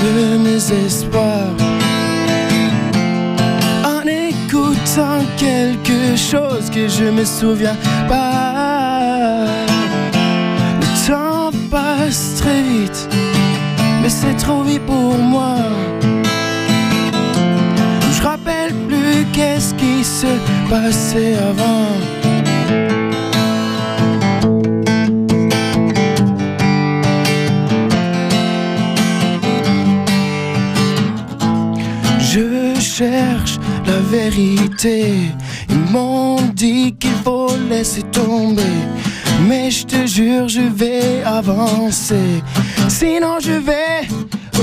De 0.02 0.38
mes 0.38 0.72
espoirs. 0.86 1.54
En 3.84 4.02
écoutant 4.06 5.22
quelque 5.36 6.16
chose 6.16 6.70
que 6.70 6.88
je 6.88 7.04
me 7.04 7.24
souviens 7.24 7.76
pas. 8.08 9.46
Le 10.80 11.08
temps 11.08 11.50
passe 11.70 12.36
très 12.40 12.62
vite, 12.62 13.08
mais 14.02 14.08
c'est 14.08 14.36
trop 14.36 14.62
vite 14.62 14.84
pour 14.86 15.16
moi. 15.18 15.56
Je 18.12 18.22
rappelle 18.22 18.74
plus 18.88 19.26
qu'est-ce 19.32 19.74
qui 19.74 20.04
se 20.04 20.32
passait 20.68 21.36
avant. 21.50 22.19
La 33.00 33.98
vérité. 34.10 35.14
Ils 35.68 35.92
m'ont 35.92 36.36
dit 36.54 36.94
qu'il 36.98 37.14
faut 37.24 37.50
laisser 37.68 38.02
tomber. 38.02 38.76
Mais 39.48 39.70
je 39.70 39.86
te 39.86 40.06
jure, 40.06 40.48
je 40.48 40.60
vais 40.60 41.22
avancer. 41.24 42.42
Sinon, 42.88 43.38
je 43.40 43.52
vais 43.52 44.06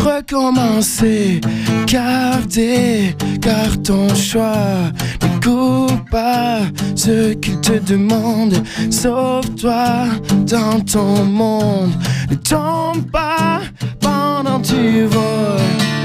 recommencer. 0.03 1.41
Garder, 1.87 3.15
car 3.41 3.81
ton 3.81 4.13
choix 4.13 4.91
n'écoute 5.23 6.03
pas 6.11 6.59
ce 6.95 7.33
qu'il 7.33 7.59
te 7.59 7.79
demande. 7.79 8.61
Sauve-toi 8.91 10.05
dans 10.45 10.79
ton 10.81 11.23
monde. 11.23 11.93
Ne 12.29 12.35
tombe 12.35 13.09
pas 13.11 13.61
pendant 13.99 14.59
tu 14.59 15.05
voles. 15.05 15.96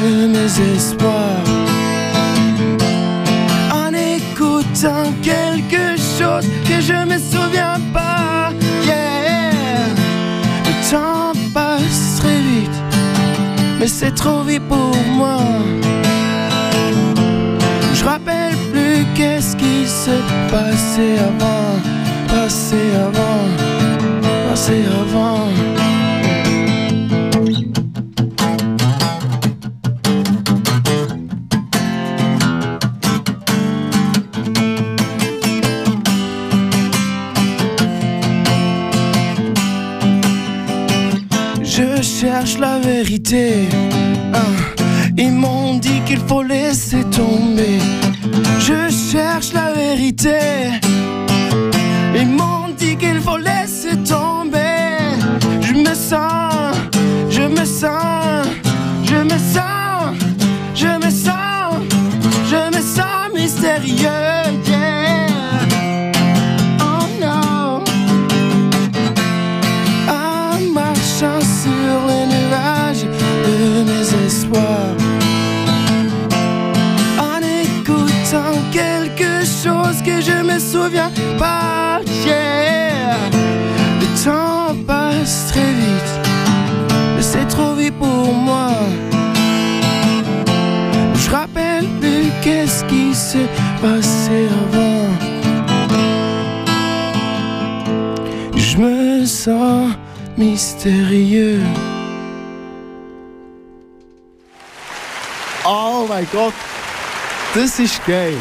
Mes 0.00 0.60
espoirs. 0.74 1.44
En 3.72 3.92
écoutant 3.92 5.12
quelque 5.22 5.96
chose 5.96 6.46
que 6.64 6.80
je 6.80 7.04
me 7.10 7.18
souviens 7.18 7.78
pas. 7.92 8.52
Yeah. 8.84 9.52
Le 10.66 10.90
temps 10.90 11.32
passe 11.52 12.18
très 12.20 12.40
vite, 12.40 12.78
mais 13.78 13.86
c'est 13.86 14.14
trop 14.14 14.42
vite 14.42 14.66
pour 14.68 14.96
moi. 15.16 15.40
Je 17.94 18.04
rappelle 18.04 18.56
plus 18.72 19.04
qu'est-ce 19.14 19.54
qui 19.56 19.86
se 19.86 20.16
passait 20.50 21.18
avant, 21.18 21.76
passé 22.28 22.80
avant, 23.06 23.44
passé 24.48 24.84
avant. 25.02 25.99
Très 85.24 85.72
vite, 85.72 86.12
mais 87.14 87.22
c'est 87.22 87.46
trop 87.46 87.74
vite 87.74 87.94
pour 87.98 88.32
moi. 88.32 88.70
Je 91.14 91.30
rappelle 91.30 91.86
plus 92.00 92.30
qu'est-ce 92.42 92.84
qui 92.84 93.14
s'est 93.14 93.48
passé 93.82 94.48
avant. 94.64 95.08
Je 98.56 98.76
me 98.78 99.26
sens 99.26 99.92
mystérieux. 100.38 101.60
Oh 105.66 106.06
mein 106.08 106.26
Gott, 106.32 106.54
das 107.54 107.78
ist 107.78 108.00
geil. 108.06 108.38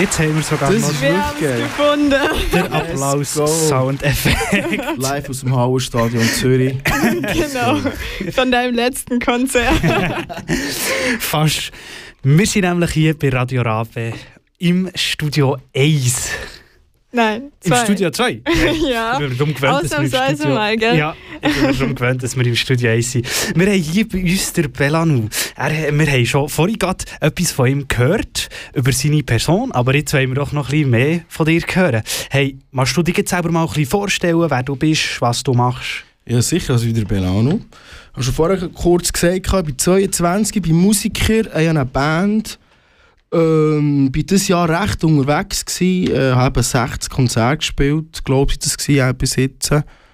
Jetzt 0.00 0.18
haben 0.18 0.34
wir 0.34 0.42
sogar 0.42 0.72
Das 0.72 0.80
noch 0.82 0.90
ist- 0.90 1.00
gefunden. 1.38 2.14
den 2.54 2.70
go. 2.70 2.76
Applaus-Soundeffekt. 2.76 4.96
Live 4.96 5.28
aus 5.28 5.40
dem 5.40 5.54
Hauerstadion 5.54 6.24
Zürich. 6.24 6.76
genau. 6.84 7.78
Von 8.32 8.50
deinem 8.50 8.74
letzten 8.74 9.20
Konzert. 9.20 9.74
Fast. 11.18 11.70
Wir 12.22 12.46
sind 12.46 12.62
nämlich 12.62 12.90
hier 12.92 13.18
bei 13.18 13.28
Radio 13.30 13.60
Rabe 13.62 14.12
im 14.58 14.90
Studio 14.94 15.58
1. 15.76 16.28
Nein, 17.12 17.50
Im 17.64 17.72
zwei. 17.72 17.84
Studio 17.84 18.10
2? 18.10 18.42
Ja. 18.88 19.20
Ich 19.20 19.28
bin 19.28 19.38
darum 19.38 19.54
gewöhnt, 19.54 19.84
dass 19.84 19.90
wir 19.90 19.98
im 19.98 20.04
Ausnahmsweise 20.04 20.36
Studio... 20.36 20.54
mal, 20.54 20.76
gell? 20.76 20.96
Ja, 20.96 21.16
ich 21.42 21.54
bin 21.54 21.78
darum 21.78 21.94
gewöhnt, 21.96 22.22
dass 22.22 22.36
wir 22.36 22.46
im 22.46 22.56
Studio 22.56 22.90
1 22.90 23.12
sind. 23.12 23.56
Wir 23.56 23.66
haben 23.66 23.80
hier 23.80 24.08
bei 24.08 24.22
uns 24.22 24.52
den 24.52 24.70
Belanu. 24.70 25.28
Er, 25.56 25.98
wir 25.98 26.06
haben 26.06 26.26
schon 26.26 26.48
vorhin 26.48 26.78
gerade 26.78 27.04
etwas 27.20 27.50
von 27.50 27.66
ihm 27.66 27.88
gehört, 27.88 28.48
über 28.74 28.92
seine 28.92 29.22
Person, 29.24 29.72
aber 29.72 29.94
jetzt 29.94 30.12
wollen 30.14 30.28
wir 30.28 30.36
doch 30.36 30.52
noch 30.52 30.68
ein 30.68 30.70
bisschen 30.70 30.90
mehr 30.90 31.20
von 31.28 31.46
dir 31.46 31.60
hören. 31.72 32.02
Hey, 32.30 32.58
magst 32.70 32.96
du 32.96 33.02
dich 33.02 33.16
jetzt 33.16 33.30
selber 33.30 33.50
mal 33.50 33.62
ein 33.62 33.68
bisschen 33.68 33.86
vorstellen, 33.86 34.48
wer 34.48 34.62
du 34.62 34.76
bist, 34.76 35.20
was 35.20 35.42
du 35.42 35.52
machst? 35.52 36.04
Ja, 36.26 36.40
sicher, 36.40 36.74
also 36.74 36.86
wieder 36.86 37.04
Belano. 37.04 37.60
Ich 38.10 38.12
habe 38.12 38.22
schon 38.22 38.34
vorher 38.34 38.68
kurz 38.68 39.12
gesagt, 39.12 39.34
ich 39.34 39.62
bin 39.64 39.78
22, 39.78 40.62
bin 40.62 40.76
Musiker, 40.76 41.40
ich 41.40 41.46
habe 41.46 41.70
eine 41.70 41.84
Band. 41.84 42.58
Ähm, 43.32 44.10
bin 44.10 44.26
dieses 44.26 44.48
Jahr 44.48 44.68
recht 44.68 45.04
unterwegs 45.04 45.64
gewesen, 45.64 46.14
äh, 46.14 46.32
habe 46.32 46.62
60 46.62 47.08
Konzerte 47.10 47.58
gespielt, 47.58 48.24
glaube 48.24 48.52
ich, 48.52 48.58
das 48.58 48.76
war 48.76 49.12
bis 49.12 49.36
jetzt. 49.36 49.72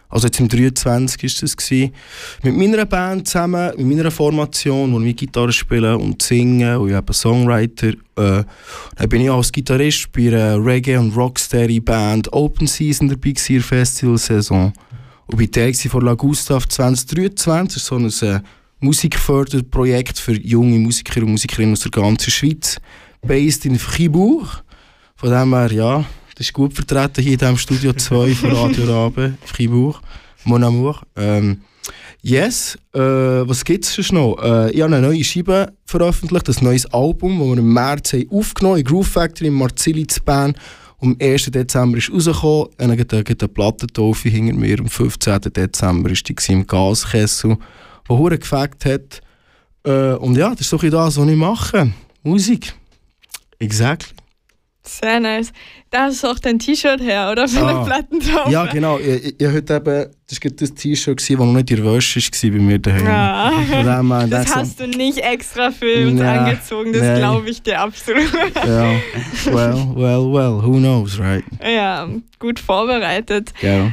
Also 0.08 0.28
jetzt 0.28 0.38
im 0.38 0.48
23 0.48 1.24
ist 1.24 1.42
das 1.42 1.56
gewesen. 1.56 1.92
Mit 2.42 2.56
meiner 2.56 2.84
Band 2.84 3.26
zusammen, 3.26 3.72
mit 3.76 3.86
meiner 3.86 4.10
Formation, 4.10 4.92
wo 4.92 5.00
ich 5.00 5.16
Gitarre 5.16 5.52
spiele 5.52 5.96
und 5.98 6.22
singe 6.22 6.78
und 6.78 6.90
ich 6.90 7.00
bin 7.00 7.14
Songwriter. 7.14 7.88
Äh, 7.88 8.44
dann 8.96 9.08
bin 9.08 9.22
ich 9.22 9.30
als 9.30 9.50
Gitarrist 9.50 10.12
bei 10.12 10.28
einer 10.28 10.56
Reggae- 10.56 10.98
und 10.98 11.16
Rocksteady-Band 11.16 12.32
Open 12.32 12.66
Season 12.66 13.08
dabei 13.08 13.32
gewesen, 13.32 13.52
in 13.52 13.58
der 13.58 13.64
Festivalsaison. 13.64 14.72
Und 15.26 15.38
bei 15.38 15.46
der 15.46 15.68
war 15.68 15.90
von 15.90 16.04
La 16.04 16.14
Gustav 16.14 16.68
2023 16.68 17.82
so 17.82 17.96
ein 17.96 18.06
äh, 18.22 18.40
Musikförderprojekt 18.80 20.18
für 20.18 20.32
junge 20.32 20.78
Musiker 20.78 21.22
und 21.22 21.32
Musikerinnen 21.32 21.72
aus 21.72 21.80
der 21.80 21.90
ganzen 21.90 22.30
Schweiz, 22.30 22.76
based 23.26 23.64
in 23.64 23.78
Fribourg. 23.78 24.62
Von 25.16 25.30
dem 25.30 25.54
her, 25.54 25.72
ja, 25.72 26.04
das 26.34 26.46
ist 26.46 26.52
gut 26.52 26.74
vertreten 26.74 27.22
hier 27.22 27.32
in 27.32 27.38
diesem 27.38 27.56
Studio 27.56 27.92
2 27.92 28.34
von 28.34 28.52
Radio 28.52 28.84
Rabe, 28.84 29.34
Fribourg, 29.44 30.00
Mon 30.44 30.62
Amour. 30.62 31.00
Ähm, 31.16 31.62
yes, 32.22 32.78
äh, 32.94 33.00
was 33.00 33.64
gibt 33.64 33.84
es 33.84 34.12
noch? 34.12 34.36
Äh, 34.42 34.70
ich 34.70 34.82
habe 34.82 34.94
eine 34.94 35.06
neue 35.06 35.24
Scheibe 35.24 35.72
veröffentlicht, 35.86 36.48
ein 36.48 36.64
neues 36.64 36.86
Album, 36.86 37.38
das 37.38 37.48
wir 37.48 37.58
im 37.58 37.72
März 37.72 38.12
haben 38.12 38.30
aufgenommen 38.30 38.78
in 38.78 38.84
Groove 38.84 39.08
Factory 39.08 39.48
in 39.48 39.54
Marzili 39.54 40.06
Bern. 40.24 40.54
Am 41.00 41.16
1. 41.20 41.46
Dezember 41.46 41.98
ist 41.98 42.10
rausgekommen, 42.12 42.68
dann 42.78 42.96
gibt 42.96 43.12
es 43.12 43.18
eine 43.18 43.48
Plattentaufe 43.48 44.28
hinter 44.28 44.54
mir. 44.54 44.78
Am 44.78 44.88
15. 44.88 45.40
Dezember 45.40 46.10
war 46.10 46.16
die 46.16 46.52
im 46.52 46.66
Gaskessel, 46.66 47.58
der 48.08 48.18
hure 48.18 48.38
gefackt 48.38 48.84
hat. 48.84 49.20
Äh, 49.84 50.14
und 50.14 50.36
ja, 50.36 50.50
das 50.50 50.62
ist 50.62 50.70
so 50.70 50.78
das, 50.78 51.16
was 51.16 51.28
ich 51.28 51.36
mache. 51.36 51.92
Musik. 52.22 52.74
Exactly. 53.58 54.12
Sehr 54.88 55.18
nice. 55.18 55.52
Da 55.90 56.06
ist 56.06 56.24
auch 56.24 56.38
dein 56.38 56.60
T-Shirt 56.60 57.00
her, 57.00 57.30
oder? 57.32 57.48
Von 57.48 57.62
Ah. 57.64 57.72
der 57.72 57.84
Plattentaufe. 57.86 58.52
Ja, 58.52 58.66
genau. 58.66 58.98
Ich, 59.00 59.24
ich, 59.24 59.40
ich 59.40 59.46
heute 59.48 59.74
eben, 59.74 60.06
das 60.28 60.44
war 60.44 60.50
das 60.52 60.74
T-Shirt, 60.74 61.20
das 61.20 61.28
noch 61.30 61.52
nicht 61.52 61.70
in 61.72 61.76
der 61.82 61.92
Wäsche 61.92 62.20
war 62.20 62.50
bei 62.52 62.58
mir 62.58 62.78
daheim. 62.78 63.04
Ja. 63.04 63.50
Her, 63.66 64.26
Das 64.28 64.44
dann 64.46 64.54
hast 64.54 64.78
du 64.78 64.86
nicht 64.86 65.18
extra 65.18 65.72
für 65.72 66.06
uns 66.06 66.20
Ja, 66.20 66.44
angezogen, 66.44 66.92
das 66.92 67.02
nein. 67.02 67.18
glaube 67.18 67.50
ich 67.50 67.62
dir 67.62 67.80
absolut. 67.80 68.30
so, 68.32 68.60
ja. 68.60 68.92
Well, 69.46 69.88
well, 69.96 70.32
well, 70.32 70.62
who 70.62 70.76
knows, 70.78 71.18
right? 71.18 71.42
ja, 71.64 72.08
gut 72.38 72.60
vorbereitet. 72.60 73.54
Genau. 73.60 73.90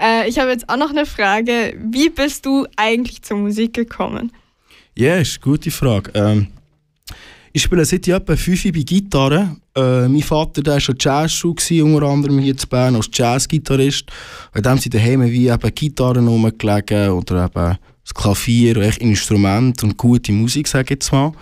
Äh, 0.00 0.30
ich 0.30 0.38
habe 0.38 0.50
jetzt 0.50 0.66
auch 0.70 0.78
noch 0.78 0.90
eine 0.90 1.04
Frage. 1.04 1.76
Wie 1.78 2.08
bist 2.08 2.46
du 2.46 2.66
eigentlich 2.76 3.20
zur 3.20 3.36
Musik 3.36 3.74
gekommen? 3.74 4.32
Ja, 4.96 5.16
ist 5.16 5.34
eine 5.42 5.52
gute 5.52 5.70
Frage. 5.70 6.10
Ähm, 6.14 6.46
Ich 7.54 7.62
spiele 7.62 7.84
seit 7.84 8.08
ich 8.08 8.14
etwa 8.14 8.34
5 8.34 8.72
bei 8.72 8.80
Gitarre. 8.80 9.56
Äh, 9.76 10.08
mein 10.08 10.22
Vater 10.22 10.64
war 10.64 10.80
schon 10.80 10.96
Jazzschule, 10.98 11.84
unter 11.84 12.06
anderem 12.06 12.38
hier 12.38 12.54
in 12.54 12.68
Bern 12.68 12.96
als 12.96 13.10
Jazzgitarrist. 13.12 14.06
Bei 14.54 14.62
dem 14.62 14.78
sind 14.78 14.94
daheim 14.94 15.22
wie 15.30 15.48
eben 15.48 15.74
Gitarren 15.74 16.28
rumgelegen 16.28 17.10
oder 17.10 17.44
eben 17.44 17.76
das 18.04 18.14
Klavier, 18.14 18.78
echt 18.78 19.02
Instrument 19.02 19.82
und 19.82 19.98
gute 19.98 20.32
Musik, 20.32 20.66
sage 20.66 20.84
ich 20.84 20.90
jetzt 20.90 21.12
mal. 21.12 21.32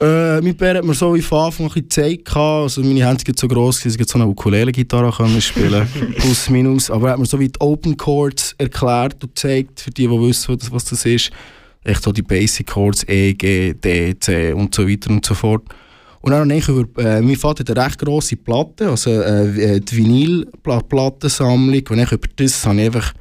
Äh, 0.00 0.40
mein 0.40 0.56
Bär 0.56 0.76
hat 0.76 0.84
mir 0.84 0.94
so 0.94 1.14
wie 1.14 1.20
von 1.20 1.46
Anfang 1.46 1.66
an 1.66 1.72
gezeigt. 1.72 2.34
Also 2.34 2.82
meine 2.82 3.06
Hände 3.06 3.22
sind 3.24 3.38
so 3.38 3.46
gross, 3.46 3.82
dass 3.82 3.94
ich 3.94 4.08
so 4.08 4.18
eine 4.18 4.26
Ukulele-Gitarre 4.26 5.12
spielen 5.42 5.86
Plus, 6.16 6.48
minus. 6.48 6.90
Aber 6.90 7.08
er 7.08 7.12
hat 7.12 7.18
mir 7.18 7.26
so 7.26 7.38
wie 7.38 7.48
die 7.48 7.60
Open 7.60 7.94
Chords 7.96 8.54
erklärt 8.56 9.22
und 9.22 9.34
gezeigt, 9.34 9.80
für 9.80 9.90
die, 9.90 10.06
die 10.06 10.10
wissen, 10.10 10.56
was 10.70 10.86
das 10.86 11.04
ist. 11.04 11.30
Echt 11.86 12.02
so 12.02 12.10
die 12.10 12.22
Basic 12.22 12.66
Chords, 12.66 13.04
E, 13.08 13.32
G, 13.34 13.72
D, 13.72 14.18
C 14.18 14.52
und 14.52 14.74
so 14.74 14.88
weiter 14.88 15.10
und 15.10 15.24
so 15.24 15.34
fort. 15.34 15.62
Und 16.20 16.32
dann 16.32 16.50
habe 16.50 16.58
ich 16.58 16.68
über, 16.68 17.04
äh, 17.04 17.22
mein 17.22 17.36
Vater 17.36 17.60
hat 17.60 17.70
eine 17.70 17.86
recht 17.86 18.00
grosse 18.00 18.34
Platte, 18.34 18.90
also 18.90 19.10
äh, 19.10 19.80
die 19.80 19.96
Vinyl-Plattensammlung. 19.96 21.82
Und 21.88 21.98
ich 22.00 22.10
über 22.10 22.28
das 22.34 22.66
habe 22.66 22.80
ich 22.80 22.86
einfach, 22.86 23.12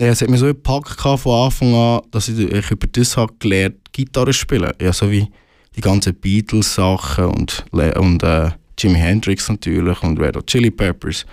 ja, 0.00 0.08
es 0.08 0.20
hat 0.20 0.28
mir 0.28 0.38
so 0.38 0.46
gepackt 0.46 1.00
von 1.00 1.44
Anfang 1.44 1.72
an, 1.72 2.00
dass 2.10 2.26
ich, 2.26 2.40
ich 2.40 2.70
über 2.72 2.88
das 2.88 3.16
habe 3.16 3.32
gelernt, 3.38 3.76
Gitarre 3.92 4.32
spielen. 4.32 4.72
Ja, 4.80 4.92
so 4.92 5.08
wie 5.08 5.28
die 5.76 5.80
ganzen 5.80 6.16
Beatles-Sachen 6.16 7.26
und, 7.26 7.64
und 7.70 8.22
äh, 8.24 8.50
Jimi 8.76 8.98
Hendrix 8.98 9.48
natürlich 9.48 10.02
und 10.02 10.18
Red 10.18 10.34
Hot 10.34 10.48
Chili 10.48 10.72
Peppers. 10.72 11.24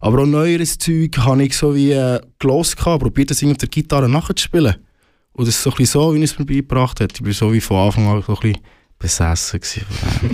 Aber 0.00 0.22
auch 0.22 0.26
neueres 0.26 0.78
Zeug 0.78 1.16
habe 1.18 1.44
ich 1.44 1.56
so 1.56 1.76
wie 1.76 1.92
äh, 1.92 2.18
gelesen, 2.40 2.76
probiert 2.98 3.30
das 3.30 3.44
auf 3.44 3.56
der 3.58 3.68
Gitarre 3.68 4.08
nachzuspielen. 4.08 4.74
Und 5.40 5.46
das 5.46 5.54
ist 5.54 5.62
so, 5.62 5.72
ein 5.74 5.86
so, 5.86 6.14
wie 6.14 6.22
es 6.22 6.38
mir 6.38 6.44
beigebracht 6.44 7.00
hat. 7.00 7.18
Ich 7.18 7.24
war 7.24 7.32
so 7.32 7.50
wie 7.50 7.62
von 7.62 7.78
Anfang 7.78 8.06
an 8.08 8.22
so 8.22 8.34
ein 8.34 8.40
bisschen 8.40 8.58
besessen. 8.98 9.60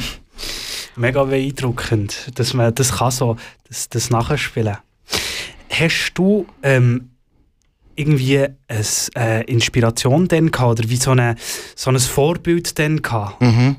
Mega 0.97 1.23
beeindruckend, 1.23 2.33
dass 2.35 2.55
man 2.55 2.75
das 2.75 2.97
kann 2.97 3.13
so, 3.13 3.37
das, 3.69 3.89
das 3.89 4.11
nachspielen. 4.11 4.79
Hast 5.71 6.13
du 6.15 6.45
ähm, 6.65 7.11
irgendwie 7.95 8.49
eine 8.67 8.85
äh, 9.15 9.45
Inspiration 9.45 10.27
denn 10.27 10.51
gehabt 10.51 10.81
oder 10.81 10.91
wie 10.91 10.97
so, 10.97 11.13
eine, 11.13 11.37
so 11.77 11.91
ein 11.91 12.01
Vorbild 12.01 12.77
denn 12.77 13.01
gehabt? 13.01 13.41
Mhm. 13.41 13.77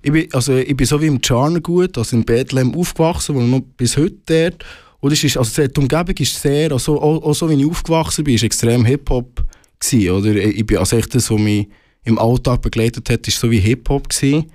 Ich 0.00 0.12
bin, 0.12 0.32
also 0.32 0.54
ich 0.54 0.76
bin 0.76 0.86
so 0.86 1.02
wie 1.02 1.08
im 1.08 1.20
Charner 1.20 1.58
gut, 1.58 1.98
also 1.98 2.14
in 2.14 2.24
Bethlehem 2.24 2.72
aufgewachsen, 2.76 3.34
wo 3.34 3.40
noch 3.40 3.62
bis 3.76 3.96
heute 3.96 4.18
dort. 4.26 4.64
Und 5.00 5.12
es 5.12 5.24
ist, 5.24 5.36
also 5.36 5.66
die 5.66 5.80
Umgebung 5.80 6.14
ist 6.18 6.40
sehr, 6.40 6.70
also 6.70 7.02
auch, 7.02 7.20
auch 7.24 7.34
so 7.34 7.50
wie 7.50 7.54
ich 7.54 7.66
aufgewachsen 7.68 8.22
bin, 8.22 8.36
ist 8.36 8.44
extrem 8.44 8.84
Hip-Hop 8.84 9.44
gewesen, 9.80 10.10
oder? 10.10 10.34
Ich 10.36 10.66
bin 10.66 10.78
also 10.78 10.96
echt 10.96 11.14
das, 11.14 11.30
was 11.30 11.38
mich 11.38 11.68
im 12.04 12.18
Alltag 12.18 12.62
begleitet 12.62 13.10
hat, 13.10 13.26
ist 13.28 13.38
so 13.38 13.50
wie 13.50 13.60
Hip-Hop 13.60 14.08
gewesen. 14.08 14.50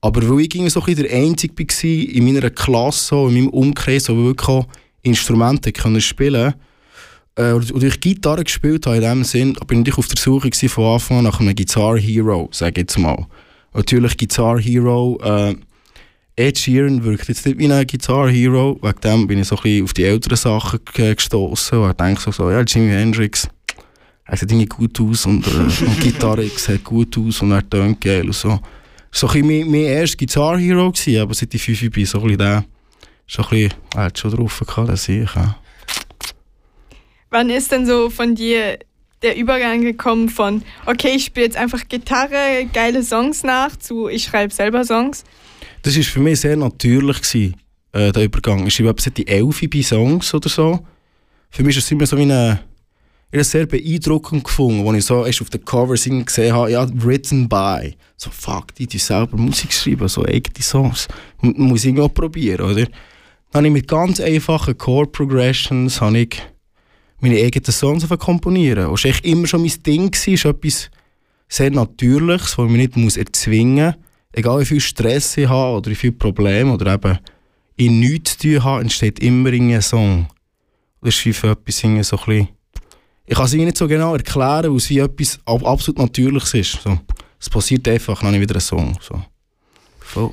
Aber 0.00 0.26
weil 0.28 0.40
ich 0.40 0.72
so 0.72 0.82
ein 0.82 0.94
der 0.94 1.12
Einzige 1.12 1.54
war 1.58 1.84
in 1.84 2.24
meiner 2.24 2.50
Klasse, 2.50 3.16
in 3.16 3.34
meinem 3.34 3.48
Umkreis, 3.48 4.08
wo 4.08 4.16
wirklich 4.16 4.48
auch 4.48 4.66
Instrumente 5.02 5.72
können 5.72 6.00
spielen 6.00 6.54
äh, 7.36 7.52
oder 7.52 7.86
ich 7.86 8.00
Gitarre 8.00 8.44
gespielt 8.44 8.86
habe 8.86 8.96
in 8.96 9.02
dem 9.02 9.24
Sinn, 9.24 9.56
bin 9.66 9.84
ich 9.86 9.96
auf 9.96 10.08
der 10.08 10.20
Suche 10.20 10.50
von 10.68 10.94
Anfang 10.94 11.18
an 11.18 11.24
nach 11.24 11.40
einem 11.40 11.54
Guitar 11.54 11.98
Hero, 11.98 12.48
sage 12.52 12.72
ich 12.72 12.76
jetzt 12.78 12.98
mal. 12.98 13.26
Natürlich 13.72 14.16
Guitar 14.16 14.60
Hero, 14.60 15.18
äh, 15.22 15.54
Ed 16.36 16.58
Sheeran 16.58 17.04
wirkt 17.04 17.28
jetzt 17.28 17.46
nicht 17.46 17.58
wie 17.58 17.70
ein 17.70 17.86
Guitar 17.86 18.30
Hero, 18.30 18.78
wegen 18.82 19.00
dem 19.00 19.26
bin 19.26 19.38
ich 19.40 19.48
so 19.48 19.56
ein 19.62 19.84
auf 19.84 19.92
die 19.92 20.04
älteren 20.04 20.36
Sachen 20.36 20.80
gestoßen 20.92 21.78
und 21.78 22.00
denke 22.00 22.20
so, 22.20 22.32
so, 22.32 22.50
ja, 22.50 22.62
Jimi 22.62 22.90
Hendrix, 22.90 23.48
er 24.30 24.36
sieht 24.36 24.52
irgendwie 24.52 24.66
gut 24.66 25.00
aus 25.00 25.26
und, 25.26 25.44
äh, 25.46 25.50
und 25.84 26.00
Gitarre 26.00 26.46
sieht 26.48 26.84
gut 26.84 27.18
aus 27.18 27.42
und 27.42 27.50
er 27.50 27.68
tönt 27.68 28.00
geil 28.00 28.26
und 28.26 28.34
so. 28.34 28.60
So 29.10 29.26
ein 29.26 29.32
bisschen 29.32 29.46
mein, 29.46 29.70
mein 29.70 29.80
erster 29.82 30.18
Guitar 30.18 30.56
Hero 30.56 30.92
gewesen, 30.92 31.20
aber 31.20 31.34
seit 31.34 31.52
ich 31.52 31.62
5 31.62 31.90
bin, 31.90 32.06
so 32.06 32.18
ein 32.18 32.24
bisschen 32.24 32.38
der, 32.38 32.64
schon 33.26 33.44
ein 33.46 33.50
bisschen, 33.50 33.74
er 33.96 34.02
hat 34.04 34.18
schon 34.18 34.30
drauf 34.30 34.62
gehabt, 34.64 34.88
das 34.88 35.04
sehe 35.04 35.24
ich, 35.24 35.34
ja. 35.34 35.56
Wann 37.30 37.50
ist 37.50 37.72
denn 37.72 37.86
so 37.86 38.08
von 38.08 38.36
dir 38.36 38.78
der 39.22 39.36
Übergang 39.36 39.82
gekommen 39.82 40.28
von, 40.28 40.62
okay, 40.86 41.12
ich 41.16 41.24
spiele 41.24 41.46
jetzt 41.46 41.56
einfach 41.56 41.88
Gitarre, 41.88 42.68
geile 42.72 43.02
Songs 43.02 43.42
nach, 43.42 43.76
zu 43.76 44.08
ich 44.08 44.24
schreibe 44.24 44.54
selber 44.54 44.84
Songs? 44.84 45.24
Das 45.82 45.96
war 45.96 46.04
für 46.04 46.20
mich 46.20 46.40
sehr 46.40 46.56
natürlich, 46.56 47.20
gewesen, 47.20 47.56
äh, 47.92 48.12
der 48.12 48.24
Übergang. 48.24 48.66
Ich 48.66 48.74
schreibe 48.74 49.02
seit 49.02 49.16
die 49.16 49.26
elf 49.26 49.60
bei 49.68 49.82
Songs 49.82 50.32
oder 50.34 50.48
so. 50.48 50.86
Für 51.50 51.64
mich 51.64 51.76
ist 51.76 51.84
es 51.84 51.90
immer 51.90 52.06
so 52.06 52.16
wie 52.16 52.22
eine, 52.22 52.60
eine 53.32 53.44
sehr 53.44 53.66
beeindruckend 53.66 54.44
gefunden, 54.44 54.86
als 54.86 54.98
ich 54.98 55.04
so 55.04 55.24
erst 55.24 55.40
auf 55.40 55.50
den 55.50 55.64
Covers 55.64 56.04
gesehen 56.04 56.54
habe, 56.54 56.72
ja, 56.72 56.86
written 56.94 57.48
by. 57.48 57.94
So, 58.16 58.30
fuck, 58.30 58.74
die, 58.74 58.86
die 58.86 58.98
selber 58.98 59.36
Musik 59.36 59.72
schreiben, 59.72 60.08
so 60.08 60.24
eigene 60.24 60.62
Songs. 60.62 61.06
M 61.42 61.54
muss 61.56 61.84
ich 61.84 61.98
auch 61.98 62.12
probieren, 62.12 62.70
oder? 62.70 62.86
Dann 63.52 63.64
habe 63.64 63.66
ich 63.68 63.72
mit 63.72 63.88
ganz 63.88 64.20
einfachen 64.20 64.76
Chord 64.76 65.12
Progressions, 65.12 66.00
ich 66.14 66.42
meine 67.20 67.40
eigenen 67.40 67.72
Songs 67.72 68.08
komponieren. 68.18 68.86
Und 68.86 69.04
das 69.04 69.14
war 69.14 69.24
immer 69.24 69.46
schon 69.46 69.62
mein 69.62 69.82
Ding, 69.84 70.10
gewesen, 70.10 70.34
ist 70.34 70.44
etwas 70.44 70.90
sehr 71.48 71.70
Natürliches, 71.70 72.56
das 72.56 72.66
ich 72.66 72.72
nicht 72.72 72.96
muss 72.96 73.16
erzwingen 73.16 73.86
muss. 73.86 74.04
Egal 74.32 74.60
wie 74.60 74.64
viel 74.64 74.80
Stress 74.80 75.36
ich 75.36 75.48
habe 75.48 75.76
oder 75.76 75.90
wie 75.90 75.96
viele 75.96 76.12
Probleme 76.12 76.72
oder 76.72 76.94
eben 76.94 77.18
in 77.76 77.98
nichts 78.00 78.38
zu 78.38 78.48
tun 78.48 78.64
habe, 78.64 78.82
entsteht 78.82 79.18
immer 79.18 79.50
ein 79.50 79.82
Song. 79.82 80.28
Das 81.02 81.16
ist 81.16 81.24
wie 81.24 81.32
für 81.32 81.50
etwas 81.50 81.78
so 81.78 81.88
ein 81.88 81.96
bisschen 81.98 82.48
ich 83.30 83.36
kann 83.36 83.46
es 83.46 83.54
Ihnen 83.54 83.66
nicht 83.66 83.78
so 83.78 83.86
genau 83.86 84.12
erklären, 84.12 84.72
weil 84.72 84.76
es 84.76 84.90
wie 84.90 84.98
etwas 84.98 85.38
absolut 85.46 85.98
Natürliches 85.98 86.52
ist. 86.54 86.82
So. 86.82 86.98
Es 87.38 87.48
passiert 87.48 87.86
einfach, 87.86 88.18
dann 88.18 88.26
habe 88.26 88.38
ich 88.38 88.42
wieder 88.42 88.56
einen 88.56 88.60
Song. 88.60 88.98
So. 89.00 89.22
Voll. 90.00 90.32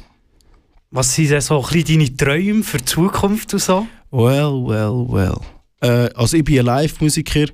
Was 0.89 1.13
sind 1.13 1.29
denn 1.29 1.41
so 1.41 1.63
ein 1.63 1.83
deine 1.83 2.17
Träume 2.17 2.63
für 2.63 2.79
die 2.79 2.85
Zukunft 2.85 3.53
und 3.53 3.59
so? 3.59 3.85
Well, 4.09 4.63
well, 4.65 5.05
well. 5.09 5.37
Äh, 5.79 6.11
also 6.15 6.37
ich 6.37 6.43
bin 6.43 6.57
ein 6.57 6.65
Live-Musiker. 6.65 7.45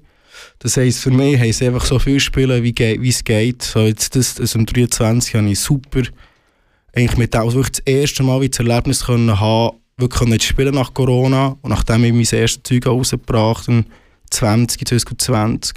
Das 0.59 0.77
heisst, 0.77 0.99
für 0.99 1.11
mich 1.11 1.37
heisst 1.37 1.61
es 1.61 1.67
einfach 1.67 1.83
so 1.83 1.99
viel 1.99 2.21
spielen, 2.21 2.63
wie, 2.63 2.73
wie 2.73 3.09
es 3.09 3.21
geht. 3.21 3.63
So 3.63 3.81
jetzt 3.81 4.15
das, 4.15 4.35
das 4.35 4.55
um 4.55 4.65
23 4.65 5.35
habe 5.35 5.49
ich 5.49 5.59
super 5.59 6.03
eigentlich 6.95 7.17
mit 7.17 7.35
also 7.35 7.57
wirklich 7.57 7.83
das 7.83 7.93
erste 7.93 8.23
Mal 8.23 8.39
wie 8.39 8.49
das 8.49 8.59
Erlebnis 8.59 9.05
können 9.05 9.39
haben, 9.41 9.77
wirklich 9.97 10.29
nicht 10.29 10.43
spielen 10.43 10.75
nach 10.75 10.93
Corona 10.93 11.57
und 11.61 11.69
nachdem 11.69 12.05
ich 12.05 12.13
mein 12.13 12.39
erstes 12.39 12.63
Zeug 12.63 12.85
rausgebracht 12.85 13.67
habe, 13.67 13.83
20, 14.33 14.87
2020. 14.87 15.73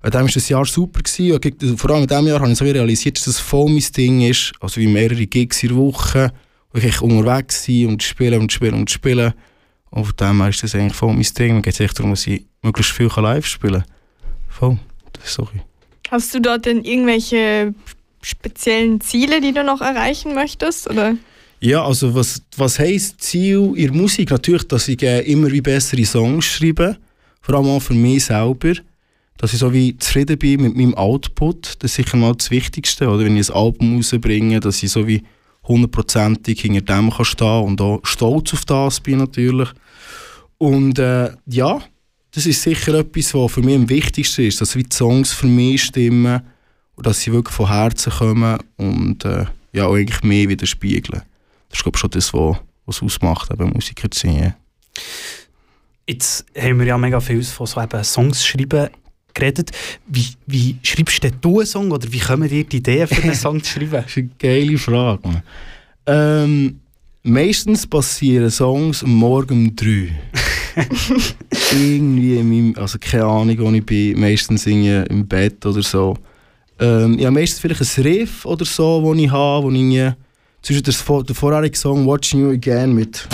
Bei 0.00 0.10
dem 0.10 0.22
war 0.22 0.28
das 0.28 0.48
Jahr 0.48 0.64
super. 0.64 1.00
Gewesen. 1.02 1.76
Vor 1.76 1.90
allem 1.90 2.02
in 2.02 2.08
diesem 2.08 2.26
Jahr 2.26 2.40
habe 2.40 2.52
ich 2.52 2.58
so 2.58 2.64
realisiert, 2.64 3.16
dass 3.16 3.24
das 3.24 3.40
voll 3.40 3.70
mein 3.70 3.84
Ding 3.96 4.20
ist. 4.22 4.52
Also 4.60 4.80
wie 4.80 4.86
mehrere 4.86 5.26
Gigs 5.26 5.62
in 5.62 5.70
der 5.70 5.78
Woche, 5.78 6.32
wo 6.72 6.78
ich 6.78 7.02
unterwegs 7.02 7.66
bin 7.66 7.88
und 7.88 8.02
spielen 8.02 8.40
und 8.40 8.52
spielen 8.52 8.74
und 8.74 8.90
spielen. 8.90 9.32
Und 9.90 10.04
von 10.04 10.16
dem 10.16 10.40
her 10.40 10.50
ist 10.50 10.62
das 10.62 10.74
eigentlich 10.74 10.94
voll 10.94 11.14
mein 11.14 11.26
Ding. 11.36 11.56
Mir 11.56 11.62
geht 11.62 11.80
es 11.80 11.94
darum, 11.94 12.12
dass 12.12 12.26
ich 12.26 12.44
möglichst 12.62 12.92
viel 12.92 13.10
live 13.16 13.46
spielen 13.46 13.82
kann. 13.82 13.92
Voll. 14.48 14.78
Das 15.12 15.24
ist 15.24 15.34
so. 15.34 15.48
Hast 16.10 16.34
du 16.34 16.40
dort 16.40 16.66
denn 16.66 16.84
irgendwelche 16.84 17.74
speziellen 18.22 19.00
Ziele, 19.00 19.40
die 19.40 19.52
du 19.52 19.64
noch 19.64 19.80
erreichen 19.80 20.34
möchtest? 20.34 20.88
Oder? 20.88 21.16
Ja, 21.60 21.84
also 21.84 22.14
was, 22.14 22.42
was 22.56 22.78
heisst 22.78 23.20
Ziel 23.20 23.72
in 23.74 23.92
der 23.92 23.92
Musik? 23.92 24.30
Natürlich, 24.30 24.68
dass 24.68 24.88
ich 24.88 25.02
äh, 25.02 25.20
immer 25.20 25.50
wie 25.50 25.60
bessere 25.60 26.04
Songs 26.04 26.44
schreibe. 26.44 26.96
Vor 27.48 27.58
allem 27.58 27.68
auch 27.68 27.80
für 27.80 27.94
mich 27.94 28.26
selber. 28.26 28.74
Dass 29.38 29.52
ich 29.52 29.60
so 29.60 29.72
wie 29.72 29.96
zufrieden 29.96 30.36
bin 30.36 30.62
mit 30.62 30.76
meinem 30.76 30.94
Output. 30.94 31.76
Das 31.78 31.92
ist 31.92 31.96
sicher 31.96 32.16
mal 32.16 32.34
das 32.34 32.50
Wichtigste. 32.50 33.08
Oder 33.08 33.24
wenn 33.24 33.36
ich 33.36 33.48
ein 33.48 33.56
Album 33.56 33.96
rausbringe, 33.96 34.60
dass 34.60 34.82
ich 34.82 34.90
so 34.90 35.06
wie 35.06 35.22
hundertprozentig 35.66 36.60
hinter 36.60 36.80
dem 36.82 37.10
kann 37.10 37.24
stehen 37.24 37.64
und 37.64 37.80
auch 37.80 38.00
stolz 38.02 38.52
auf 38.52 38.64
das 38.64 39.00
bin 39.00 39.18
natürlich. 39.18 39.68
Und 40.58 40.98
äh, 40.98 41.30
ja, 41.46 41.80
das 42.32 42.46
ist 42.46 42.62
sicher 42.62 42.94
etwas, 42.94 43.32
was 43.32 43.52
für 43.52 43.62
mich 43.62 43.76
am 43.76 43.88
wichtigsten 43.88 44.42
ist, 44.42 44.60
dass 44.60 44.72
die 44.72 44.84
Songs 44.92 45.32
für 45.32 45.46
mich 45.46 45.84
stimmen 45.84 46.42
und 46.96 47.06
dass 47.06 47.20
sie 47.20 47.32
wirklich 47.32 47.54
von 47.54 47.68
Herzen 47.68 48.12
kommen 48.12 48.58
und 48.76 49.24
äh, 49.24 49.46
ja, 49.72 49.86
auch 49.86 49.94
eigentlich 49.94 50.22
mehr 50.22 50.48
widerspiegeln. 50.48 51.22
Das 51.68 51.78
ist 51.78 51.82
glaube 51.82 51.96
ich 51.96 52.00
schon 52.00 52.10
das, 52.10 52.34
was 52.34 52.56
es 52.96 53.02
ausmacht, 53.02 53.50
eben 53.50 53.70
Musiker 53.70 54.10
zu 54.10 54.26
sein. 54.26 54.54
Jetzt 56.08 56.46
haben 56.56 56.78
wir 56.78 56.86
ja 56.86 56.96
mega 56.96 57.20
viel 57.20 57.42
von 57.42 57.66
so 57.66 57.82
eben 57.82 58.02
Songs 58.02 58.46
schreiben 58.46 58.88
geredet. 59.34 59.70
Wie, 60.06 60.26
wie 60.46 60.76
schreibst 60.82 61.22
denn 61.22 61.34
du 61.42 61.58
einen 61.58 61.66
Song 61.66 61.90
oder 61.90 62.10
wie 62.10 62.18
kommen 62.18 62.48
dir 62.48 62.64
die 62.64 62.78
Ideen 62.78 63.06
für 63.06 63.22
einen 63.22 63.34
Song 63.34 63.62
zu 63.62 63.72
schreiben? 63.72 63.90
das 63.92 64.06
ist 64.06 64.16
eine 64.16 64.30
geile 64.38 64.78
Frage. 64.78 65.42
Ähm, 66.06 66.80
meistens 67.24 67.86
passieren 67.86 68.50
Songs 68.50 69.02
morgen 69.02 69.66
um 69.66 69.76
drei. 69.76 70.18
Irgendwie 71.72 72.38
in 72.38 72.48
meinem, 72.48 72.82
also 72.82 72.98
keine 72.98 73.26
Ahnung, 73.26 73.58
wo 73.58 73.70
ich 73.70 73.84
bin, 73.84 74.18
meistens 74.18 74.62
singe 74.62 75.04
im 75.10 75.26
Bett 75.26 75.64
oder 75.66 75.82
so. 75.82 76.16
Ähm, 76.80 77.18
ja, 77.18 77.30
meistens 77.30 77.60
vielleicht 77.60 77.98
ein 77.98 78.02
Riff 78.02 78.46
oder 78.46 78.64
so, 78.64 79.12
das 79.12 79.22
ich 79.22 79.30
habe, 79.30 79.66
wo 79.66 79.70
ich 79.70 80.12
zwischen 80.62 80.82
der, 80.84 81.22
der 81.22 81.34
vorherigen 81.34 81.74
Song 81.74 82.06
Watching 82.06 82.40
You 82.40 82.50
Again 82.52 82.94
mit 82.94 83.28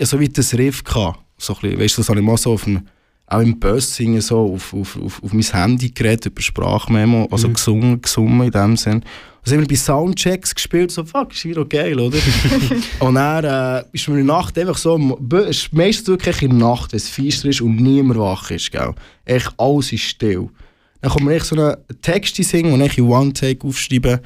so 0.00 0.20
wie 0.20 0.28
das 0.28 0.54
Riff 0.54 0.84
gehabt. 0.84 1.20
So 1.38 1.54
ein 1.54 1.60
bisschen, 1.60 1.80
weißt 1.80 1.96
du, 1.96 2.00
das 2.00 2.08
habe 2.08 2.20
ich 2.20 2.24
mal 2.24 2.36
so 2.36 2.52
auf 2.52 2.64
dem 2.64 2.82
auch 3.26 3.40
im 3.40 3.58
Bus 3.58 3.94
singen 3.94 4.20
so 4.20 4.52
auf, 4.54 4.74
auf, 4.74 4.98
auf, 5.02 5.22
auf 5.22 5.32
mein 5.32 5.42
Handy 5.42 5.90
geredet, 5.90 6.26
über 6.26 6.42
Sprachmemo, 6.42 7.26
also 7.30 7.48
Mhm. 7.48 7.54
gesungen, 7.54 8.02
gesungen 8.02 8.42
in 8.42 8.50
dem 8.50 8.76
Sinn. 8.76 9.02
Dann 9.44 9.54
haben 9.54 9.60
wir 9.62 9.68
bei 9.68 9.76
Soundchecks 9.76 10.54
gespielt, 10.54 10.90
so, 10.90 11.04
fuck, 11.04 11.32
ist 11.32 11.44
wieder 11.44 11.64
geil, 11.64 11.98
oder? 11.98 12.18
und 13.00 13.14
dann 13.14 13.44
äh, 13.44 13.84
ist 13.92 14.08
mir 14.08 14.18
in 14.20 14.26
der 14.26 14.36
Nacht 14.36 14.58
einfach 14.58 14.76
so, 14.76 14.96
meistens 14.98 16.06
wirklich 16.06 16.42
in 16.42 16.58
der 16.58 16.68
Nacht, 16.68 16.92
wenn 16.92 16.98
es 16.98 17.08
feister 17.08 17.48
ist 17.48 17.60
und 17.60 17.76
niemand 17.76 18.18
wach 18.20 18.50
ist, 18.50 18.70
gell? 18.70 18.94
Echt, 19.24 19.52
alles 19.58 19.92
ist 19.92 20.02
still. 20.02 20.48
Dann 21.00 21.10
kommt 21.10 21.24
mir 21.26 21.34
echt 21.34 21.46
so 21.46 21.56
einen 21.56 21.76
Text 22.00 22.36
singen 22.36 22.72
und 22.72 22.80
ich 22.82 22.96
in 22.96 23.04
One-Take 23.04 23.66
aufschreiben. 23.66 24.20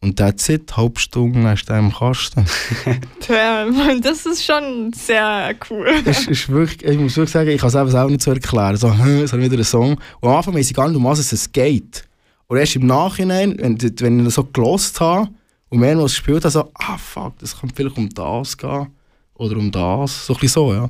Und 0.00 0.16
that's 0.16 0.48
it, 0.48 0.76
halbe 0.76 1.00
Stunde 1.00 1.42
hast 1.42 1.66
du 1.66 1.74
im 1.74 1.92
Kasten. 1.92 2.46
Tja, 3.20 3.66
das 4.00 4.26
ist 4.26 4.44
schon 4.44 4.92
sehr 4.92 5.54
cool. 5.68 5.88
es 6.04 6.28
ist 6.28 6.48
wirklich, 6.48 6.88
ich 6.88 6.98
muss 6.98 7.16
wirklich 7.16 7.32
sagen, 7.32 7.50
ich 7.50 7.60
kann 7.60 7.68
es 7.68 7.74
einfach 7.74 8.04
auch 8.04 8.08
nicht 8.08 8.22
so 8.22 8.30
erklären. 8.30 8.76
So, 8.76 8.88
es 9.24 9.32
hat 9.32 9.40
wieder 9.40 9.54
einen 9.54 9.64
Song. 9.64 9.98
Und 10.20 10.28
am 10.28 10.36
Anfang 10.36 10.54
weiss 10.54 10.70
ich 10.70 10.76
gar 10.76 10.86
nicht, 10.86 10.96
um 10.96 11.04
was 11.04 11.32
es 11.32 11.50
geht. 11.50 12.04
Und 12.46 12.58
erst 12.58 12.76
im 12.76 12.86
Nachhinein, 12.86 13.56
wenn, 13.58 13.76
wenn 13.80 14.18
ich 14.20 14.24
das 14.26 14.34
so 14.34 14.44
gelost 14.44 15.00
habe 15.00 15.28
und 15.68 15.80
mehrmals 15.80 16.12
gespielt 16.12 16.44
habe, 16.44 16.52
so, 16.52 16.70
ah 16.74 16.96
fuck, 16.96 17.36
das 17.40 17.58
könnte 17.58 17.74
vielleicht 17.74 17.98
um 17.98 18.08
das 18.08 18.56
gehen. 18.56 18.86
Oder 19.34 19.56
um 19.56 19.70
das. 19.70 20.26
So 20.26 20.34
ein 20.34 20.40
bisschen 20.40 20.62
so, 20.62 20.72
ja. 20.72 20.88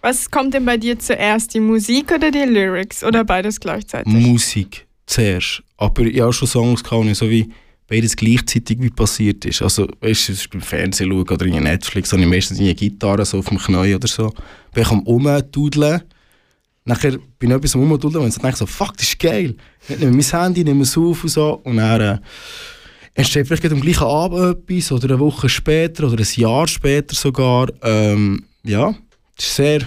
Was 0.00 0.30
kommt 0.30 0.54
denn 0.54 0.64
bei 0.64 0.78
dir 0.78 0.98
zuerst, 0.98 1.52
die 1.52 1.60
Musik 1.60 2.12
oder 2.12 2.30
die 2.30 2.44
Lyrics? 2.44 3.04
Oder 3.04 3.24
beides 3.24 3.60
gleichzeitig? 3.60 4.12
Musik 4.12 4.86
zuerst. 5.06 5.62
Aber 5.76 6.02
ich 6.02 6.20
habe 6.20 6.32
schon 6.32 6.48
Songs 6.48 6.82
gehabt, 6.82 7.14
so 7.14 7.28
wie 7.28 7.50
beides 7.88 8.14
gleichzeitig 8.14 8.80
wie 8.80 8.90
passiert 8.90 9.44
ist. 9.46 9.62
Also, 9.62 9.88
weißt 10.00 10.28
du, 10.28 10.34
beim 10.52 10.60
Fernsehen 10.60 11.10
schauen 11.10 11.28
oder 11.28 11.46
in 11.46 11.62
Netflix, 11.62 12.12
habe 12.12 12.22
ich 12.22 12.28
meistens 12.28 12.60
eine 12.60 12.74
Gitarre 12.74 13.24
so 13.24 13.38
auf 13.38 13.48
dem 13.48 13.58
Knie 13.58 13.94
oder 13.94 14.06
so. 14.06 14.32
Bin 14.72 14.82
ich 14.82 14.90
am 14.90 15.00
Umdudeln. 15.00 16.02
Nachher 16.84 17.18
bin 17.38 17.50
ich 17.50 17.56
etwas 17.56 17.74
am 17.74 17.82
Umdudeln 17.82 18.24
und 18.24 18.34
denke 18.34 18.50
ich 18.50 18.56
so, 18.56 18.66
fuck, 18.66 18.96
das 18.96 19.08
ist 19.08 19.18
geil. 19.18 19.56
Ich 19.88 19.98
nehme 19.98 20.12
mein 20.12 20.22
Handy, 20.22 20.64
nehme 20.64 20.82
es 20.82 20.96
auf 20.96 21.24
und 21.24 21.30
so. 21.30 21.60
Und 21.64 21.78
dann 21.78 22.00
äh, 22.00 22.18
entsteht 23.14 23.46
vielleicht 23.46 23.64
am 23.72 23.80
gleichen 23.80 24.04
Abend 24.04 24.68
etwas 24.68 24.92
oder 24.92 25.08
eine 25.08 25.18
Woche 25.18 25.48
später 25.48 26.06
oder 26.06 26.22
ein 26.22 26.28
Jahr 26.34 26.68
später 26.68 27.14
sogar. 27.14 27.68
Ähm, 27.82 28.44
ja, 28.64 28.94
das 29.36 29.46
ist 29.46 29.56
sehr, 29.56 29.80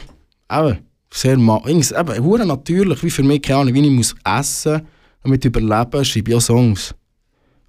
eben, 0.52 0.78
sehr, 1.12 1.38
eben, 1.38 2.48
natürlich, 2.48 3.04
wie 3.04 3.10
für 3.10 3.24
mich, 3.24 3.42
keine 3.42 3.60
Ahnung, 3.60 3.74
wie 3.74 3.86
ich 3.86 3.92
muss 3.92 4.16
essen, 4.24 4.82
damit 5.24 5.46
überleben, 5.46 6.04
schreibe 6.04 6.32
ich 6.32 6.38
auch 6.38 6.42
Songs. 6.42 6.96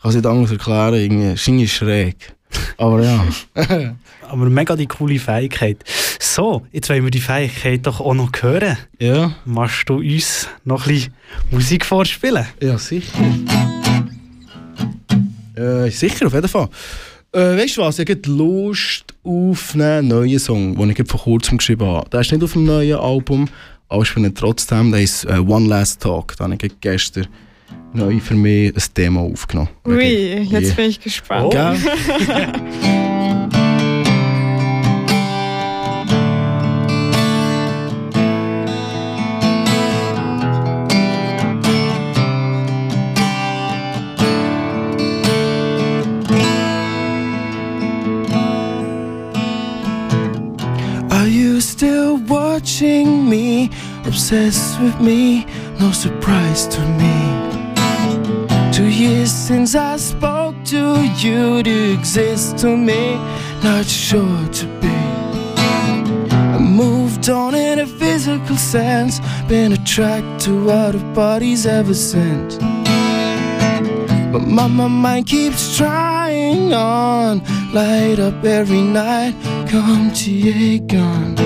Kann 0.03 0.09
es 0.09 0.17
nicht 0.17 0.27
anders 0.27 0.51
erklären, 0.51 0.95
irgendwie, 0.95 1.33
ist 1.33 1.47
irgendwie 1.47 1.69
schräg. 1.69 2.35
Aber 2.77 3.03
ja. 3.03 3.25
Aber 4.29 4.51
mega 4.51 4.75
die 4.75 4.87
coole 4.87 5.21
Fähigkeit. 5.21 5.85
So, 6.19 6.67
jetzt 6.73 6.88
wollen 6.91 7.05
wir 7.05 7.12
die 7.12 7.21
Fähigkeit 7.21 7.87
doch 7.87 8.01
auch 8.01 8.15
noch 8.15 8.31
hören. 8.41 8.77
ja. 8.99 9.33
Machst 9.45 9.88
du 9.88 9.99
uns 9.99 10.49
noch 10.65 10.87
ein 10.87 10.95
bisschen 10.95 11.15
Musik 11.53 11.87
vorspielen? 11.87 12.47
Ja, 12.61 12.79
sicher. 12.79 13.12
Äh, 15.55 15.91
sicher, 15.91 16.27
auf 16.27 16.35
jeden 16.35 16.49
Fall. 16.49 16.69
Äh, 17.33 17.57
weißt 17.59 17.77
du 17.77 17.83
was, 17.83 17.99
ich 18.01 18.11
habe 18.11 18.23
Lust 18.27 19.05
auf 19.23 19.75
einen 19.75 20.09
neuen 20.09 20.38
Song, 20.38 20.77
den 20.77 20.91
ich 20.91 21.09
vor 21.09 21.21
kurzem 21.21 21.59
geschrieben 21.59 21.87
habe. 21.87 22.11
Der 22.11 22.21
ist 22.21 22.33
nicht 22.33 22.43
auf 22.43 22.55
dem 22.55 22.65
neuen 22.65 22.99
Album, 22.99 23.49
aber 23.88 24.03
ich 24.03 24.17
ihn 24.17 24.35
trotzdem, 24.35 24.91
der 24.91 25.03
ist 25.03 25.25
äh, 25.27 25.38
One 25.38 25.69
Last 25.69 26.03
Talk. 26.03 26.37
Da 26.37 26.45
habe 26.45 26.59
ich 26.61 26.81
gestern 26.81 27.29
neu 27.92 28.20
für 28.20 28.35
mich 28.35 28.74
ein 28.74 28.82
Demo 28.96 29.26
aufgenommen. 29.32 29.68
Ui, 29.87 30.02
jetzt 30.02 30.66
Yeah. 30.68 30.74
bin 30.74 30.90
ich 30.90 31.00
gespannt. 31.00 31.44
Oh. 31.46 31.50
Gell? 31.50 31.76
Are 51.11 51.28
you 51.28 51.61
still 51.61 52.16
watching 52.16 53.28
me? 53.28 53.70
Obsessed 54.06 54.80
with 54.80 54.98
me? 55.00 55.46
No 55.78 55.92
surprise 55.92 56.66
to 56.68 56.80
me. 56.80 57.21
Years 59.03 59.33
since 59.33 59.75
I 59.75 59.97
spoke 59.97 60.55
to 60.67 61.03
you 61.19 61.61
to 61.65 61.93
exist 61.93 62.59
to 62.59 62.77
me, 62.77 63.17
not 63.65 63.85
sure 63.85 64.47
to 64.61 64.67
be. 64.81 64.97
I 66.31 66.59
moved 66.61 67.29
on 67.29 67.57
in 67.57 67.81
a 67.81 67.87
physical 67.87 68.57
sense, 68.57 69.19
been 69.49 69.73
attracted 69.73 70.38
to 70.43 70.71
other 70.71 71.03
bodies 71.15 71.67
ever 71.67 71.95
since. 71.95 72.59
But 74.33 74.47
my, 74.47 74.69
my 74.69 74.87
mind 74.87 75.27
keeps 75.27 75.77
trying 75.77 76.73
on, 76.73 77.43
light 77.73 78.21
up 78.21 78.45
every 78.45 78.83
night, 78.83 79.35
come 79.69 80.12
to 80.12 80.31
ye 80.31 80.79
gone. 80.79 81.41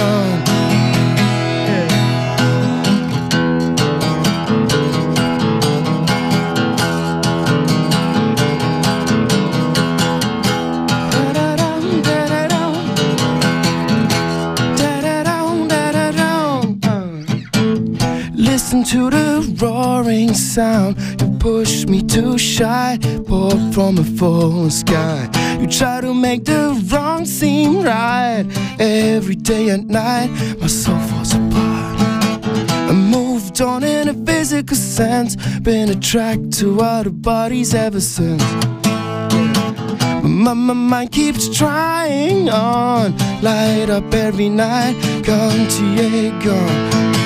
Uh. 0.00 0.40
Listen 18.34 18.84
to 18.84 19.10
the 19.10 19.56
roaring 19.60 20.32
sound. 20.32 20.96
You 21.20 21.36
push 21.38 21.84
me 21.86 22.02
too 22.02 22.38
shy, 22.38 22.98
pour 23.26 23.50
from 23.72 23.98
a 23.98 24.04
falling 24.04 24.70
sky. 24.70 25.39
You 25.60 25.66
try 25.66 26.00
to 26.00 26.14
make 26.14 26.46
the 26.46 26.72
wrong 26.90 27.26
seem 27.26 27.82
right. 27.82 28.46
Every 28.78 29.34
day 29.34 29.68
and 29.68 29.88
night, 29.88 30.30
my 30.58 30.68
soul 30.68 30.98
falls 31.00 31.34
apart. 31.34 32.00
I 32.88 32.92
moved 32.92 33.60
on 33.60 33.84
in 33.84 34.08
a 34.08 34.14
physical 34.14 34.74
sense. 34.74 35.36
Been 35.60 35.90
attracted 35.90 36.54
to 36.54 36.80
other 36.80 37.10
bodies 37.10 37.74
ever 37.74 38.00
since. 38.00 38.42
But 40.22 40.28
my, 40.28 40.54
my 40.54 40.72
mind 40.72 41.12
keeps 41.12 41.54
trying 41.54 42.48
on. 42.48 43.16
Light 43.42 43.90
up 43.90 44.14
every 44.14 44.48
night. 44.48 44.94
Gone 45.24 45.68
to 45.68 45.84
yeah, 45.94 46.42
gone. 46.42 47.19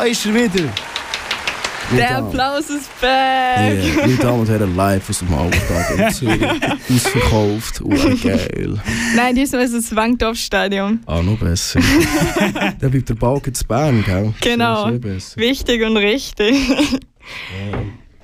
Da 0.00 0.06
ist 0.06 0.24
er 0.24 0.34
wieder. 0.34 0.72
Der 1.94 2.16
Applaus 2.16 2.70
ist 2.70 2.88
back. 3.02 3.84
Yeah, 3.84 3.96
meine 4.00 4.16
Damen 4.16 4.40
und 4.40 4.48
Herren, 4.48 4.74
live 4.74 5.10
aus 5.10 5.18
dem 5.18 5.34
Alltag 5.34 5.98
in 5.98 6.10
Zürich. 6.10 6.42
Ausverkauft. 6.90 7.82
Geil. 8.22 8.80
Nein, 9.14 9.34
diesmal 9.34 9.60
ist 9.60 9.74
es 9.74 9.94
Wankdorf-Stadion. 9.94 11.00
Ah, 11.04 11.20
noch 11.20 11.36
besser. 11.38 11.80
Dann 12.80 12.90
bleibt 12.90 13.10
der 13.10 13.14
Balken 13.14 13.52
zu 13.52 13.66
Bern, 13.66 14.02
gell? 14.02 14.32
Genau. 14.40 14.90
Wichtig 14.90 15.82
und 15.82 15.98
richtig. 15.98 16.56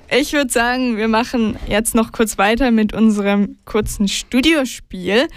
Ich 0.09 0.33
würde 0.33 0.51
sagen, 0.51 0.97
wir 0.97 1.07
machen 1.07 1.59
jetzt 1.67 1.93
noch 1.93 2.11
kurz 2.11 2.39
weiter 2.39 2.71
mit 2.71 2.93
unserem 2.93 3.59
kurzen 3.65 4.07
Studiospiel. 4.07 5.27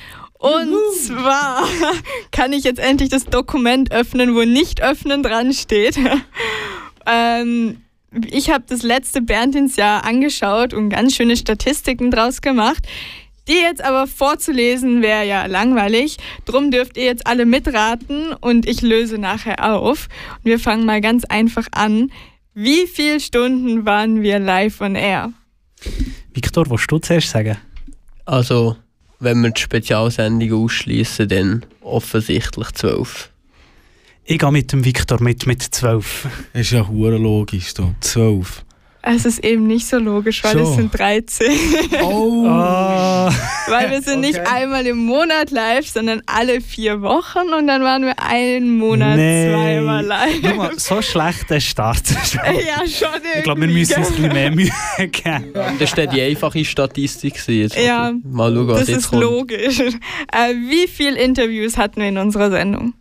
Und 0.41 0.75
zwar 0.97 1.69
kann 2.33 2.55
ich 2.55 2.65
jetzt 2.65 2.81
endlich 2.81 3.11
das 3.11 3.27
Dokument 3.27 3.93
öffnen, 3.93 4.35
wo 4.35 4.41
nicht 4.45 4.83
öffnen 4.83 5.23
dran 5.23 5.53
steht. 5.53 5.99
ähm, 7.07 7.83
ich 8.31 8.49
habe 8.49 8.65
das 8.67 8.83
letzte 8.83 9.21
Berndinsjahr 9.21 10.03
angeschaut 10.07 10.73
und 10.73 10.89
ganz 10.89 11.15
schöne 11.15 11.37
Statistiken 11.37 12.11
draus 12.11 12.41
gemacht. 12.41 12.87
Die 13.49 13.53
jetzt 13.53 13.85
aber 13.85 14.07
vorzulesen 14.07 15.03
wäre 15.03 15.27
ja 15.27 15.45
langweilig. 15.45 16.17
Drum 16.47 16.71
dürft 16.71 16.97
ihr 16.97 17.05
jetzt 17.05 17.27
alle 17.27 17.45
mitraten 17.45 18.33
und 18.33 18.67
ich 18.67 18.81
löse 18.81 19.19
nachher 19.19 19.75
auf. 19.75 20.09
Und 20.39 20.45
wir 20.45 20.59
fangen 20.59 20.87
mal 20.87 21.03
ganz 21.03 21.27
einfach 21.27 21.67
an. 21.73 22.11
Wie 22.55 22.87
viele 22.87 23.21
Stunden 23.21 23.85
waren 23.85 24.23
wir 24.23 24.39
live 24.39 24.81
on 24.81 24.95
air? 24.95 25.35
Victor, 26.33 26.71
was 26.71 26.87
du 26.87 26.99
zuerst 26.99 27.29
sagen? 27.29 27.59
Also, 28.25 28.77
wenn 29.21 29.43
wir 29.43 29.51
die 29.51 29.61
Spezialsendung 29.61 30.65
ausschließen, 30.65 31.29
dann 31.29 31.67
offensichtlich 31.83 32.73
12. 32.73 33.31
Ich 34.25 34.39
gehe 34.39 34.53
mit 34.53 34.73
dem 34.73 34.85
Victor 34.85 35.23
mit, 35.23 35.47
mit 35.47 35.63
12. 35.63 36.29
Das 36.53 36.63
ist 36.63 36.71
ja 36.73 36.89
hure 36.89 37.17
logisch. 37.17 37.75
Du. 37.75 37.95
12. 38.01 38.65
Es 39.03 39.25
ist 39.25 39.43
eben 39.43 39.67
nicht 39.67 39.87
so 39.87 39.99
logisch, 39.99 40.45
weil 40.45 40.53
So. 40.59 40.71
es 40.71 40.75
sind 40.77 40.91
13. 40.99 41.47
Oh! 42.03 42.45
Weil 43.69 43.91
wir 43.93 44.03
sind 44.03 44.21
nicht 44.21 44.39
Okay. 44.41 44.49
einmal 44.53 44.85
im 44.87 44.99
Monat 44.99 45.51
live, 45.53 45.89
sondern 45.89 46.23
alle 46.27 46.61
vier 46.61 47.01
Wochen 47.03 47.53
und 47.57 47.67
dann 47.69 47.83
waren 47.83 48.03
wir 48.03 48.19
einen 48.21 48.77
Monat 48.77 49.17
nee. 49.17 49.49
zweimal 49.49 50.03
Guck 50.03 50.43
live. 50.43 50.57
mal, 50.57 50.79
so 50.79 51.01
schlechter 51.01 51.61
Start. 51.61 52.03
ja, 52.35 52.87
schon 52.87 53.09
irgendwie. 53.15 53.39
Ich 53.39 53.43
glaube, 53.45 53.61
wir 53.63 53.69
müssen 53.69 53.95
uns 54.01 54.09
ein 54.09 54.15
bisschen 54.17 54.33
mehr 54.33 54.51
Mühe 54.51 54.71
geben. 54.99 55.53
Das 55.79 55.97
war 55.97 56.07
die 56.09 56.21
einfache 56.21 56.65
Statistik. 56.65 57.35
gewesen. 57.35 57.61
Jetzt 57.61 57.77
Ja, 57.79 58.13
mal 58.25 58.53
schauen, 58.53 58.69
was 58.69 58.79
Das 58.81 58.89
jetzt 58.89 58.99
ist 58.99 59.09
kommt. 59.11 59.23
logisch. 59.23 59.79
Äh, 60.33 60.55
wie 60.69 60.89
viele 60.89 61.19
Interviews 61.19 61.77
hatten 61.77 62.01
wir 62.01 62.09
in 62.09 62.19
unserer 62.19 62.51
Sendung? 62.51 62.95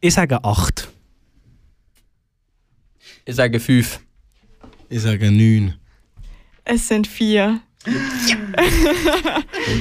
Ich 0.00 0.14
sage 0.14 0.42
8. 0.44 0.88
Ich 3.24 3.34
sage 3.36 3.60
5. 3.60 4.00
Ich 4.88 5.02
sage 5.02 5.30
9. 5.30 5.74
Es 6.64 6.88
sind 6.88 7.06
vier. 7.06 7.60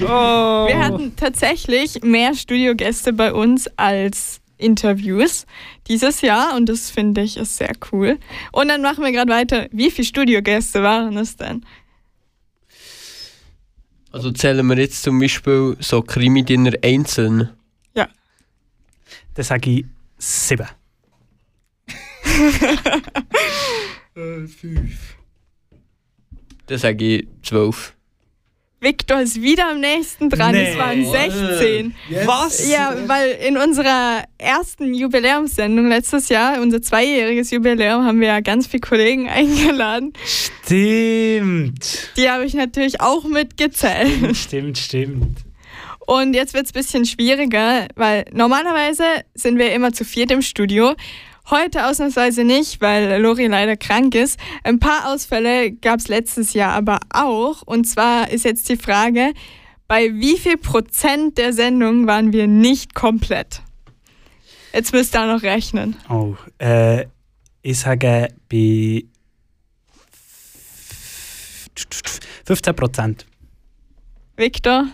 Oh. 0.02 0.68
Wir 0.68 0.80
hatten 0.80 1.16
tatsächlich 1.16 2.02
mehr 2.04 2.36
Studiogäste 2.36 3.14
bei 3.14 3.34
uns 3.34 3.68
als 3.78 4.42
Interviews 4.58 5.46
dieses 5.88 6.22
Jahr 6.22 6.56
und 6.56 6.68
das 6.68 6.90
finde 6.90 7.22
ich 7.22 7.38
ist 7.38 7.58
sehr 7.58 7.72
cool. 7.92 8.18
Und 8.52 8.68
dann 8.68 8.82
machen 8.82 9.04
wir 9.04 9.12
gerade 9.12 9.32
weiter. 9.32 9.68
Wie 9.72 9.90
viele 9.92 10.06
Studiogäste 10.06 10.84
waren 10.84 11.18
es 11.18 11.38
denn? 11.38 11.66
Also 14.12 14.32
zählen 14.32 14.66
wir 14.68 14.78
jetzt 14.78 15.04
zum 15.04 15.20
Beispiel 15.20 15.78
so 15.80 16.02
Krimi-Dinner 16.02 16.74
einzeln. 16.84 17.50
Dann 19.38 19.46
sage 19.46 19.70
ich 19.70 19.86
7. 24.18 24.48
5. 24.48 25.16
Dann 26.66 26.78
sage 26.80 27.06
ich 27.06 27.28
12. 27.44 27.94
Victor 28.80 29.22
ist 29.22 29.42
wieder 29.42 29.70
am 29.70 29.80
nächsten 29.80 30.30
dran. 30.30 30.54
Nee. 30.54 30.72
Es 30.72 30.78
waren 30.78 31.06
16. 31.06 31.96
Was? 32.26 32.68
Ja, 32.70 32.96
weil 33.08 33.32
in 33.48 33.58
unserer 33.58 34.24
ersten 34.38 34.94
Jubiläumssendung 34.94 35.88
letztes 35.88 36.30
Jahr, 36.30 36.62
unser 36.62 36.82
zweijähriges 36.82 37.52
Jubiläum, 37.52 38.06
haben 38.06 38.20
wir 38.20 38.28
ja 38.28 38.40
ganz 38.40 38.66
viele 38.66 38.82
Kollegen 38.82 39.30
eingeladen. 39.30 40.14
Stimmt. 40.26 42.12
Die 42.18 42.30
habe 42.30 42.46
ich 42.46 42.56
natürlich 42.56 43.00
auch 43.02 43.24
mitgezählt. 43.24 44.36
Stimmt, 44.36 44.80
stimmt. 44.80 45.38
Und 46.08 46.34
jetzt 46.34 46.54
wird 46.54 46.66
es 46.66 46.72
ein 46.72 46.80
bisschen 46.80 47.06
schwieriger, 47.06 47.88
weil 47.96 48.26
normalerweise 48.32 49.04
sind 49.36 49.60
wir 49.60 49.74
immer 49.74 49.92
zu 49.92 50.06
viert 50.06 50.32
im 50.32 50.42
Studio. 50.42 50.96
Heute 51.50 51.86
ausnahmsweise 51.86 52.44
nicht, 52.44 52.82
weil 52.82 53.22
Lori 53.22 53.48
leider 53.48 53.78
krank 53.78 54.16
ist. 54.16 54.38
Ein 54.66 54.80
paar 54.80 55.14
Ausfälle 55.14 55.72
gab 55.72 56.02
es 56.02 56.10
letztes 56.10 56.54
Jahr 56.54 56.74
aber 56.74 57.00
auch. 57.10 57.62
Und 57.62 57.86
zwar 57.86 58.30
ist 58.30 58.44
jetzt 58.44 58.68
die 58.68 58.76
Frage, 58.76 59.34
bei 59.88 60.14
wie 60.14 60.38
viel 60.38 60.58
Prozent 60.58 61.38
der 61.38 61.54
Sendung 61.54 62.06
waren 62.06 62.34
wir 62.34 62.48
nicht 62.48 62.96
komplett? 62.96 63.62
Jetzt 64.74 64.92
müsst 64.92 65.16
ihr 65.16 65.22
auch 65.22 65.36
noch 65.36 65.42
rechnen. 65.42 65.96
Oh, 66.10 66.36
äh, 66.58 67.06
ich 67.62 67.80
sage 67.80 68.28
bei 68.50 69.06
15 72.46 72.76
Prozent. 72.76 73.26
Victor? 74.36 74.88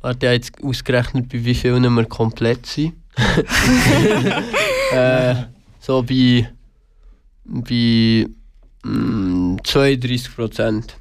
Warte, 0.00 0.18
ich 0.18 0.28
habe 0.28 0.34
jetzt 0.36 0.64
ausgerechnet, 0.64 1.28
bei 1.28 1.44
wie 1.44 1.54
vielen 1.54 1.92
wir 1.92 2.06
komplett 2.06 2.64
sind. 2.64 2.94
äh, 4.92 5.34
so 5.80 6.02
bei, 6.02 6.48
bei 7.44 8.26
mm, 8.84 9.56
32 9.64 10.34
Prozent. 10.36 10.96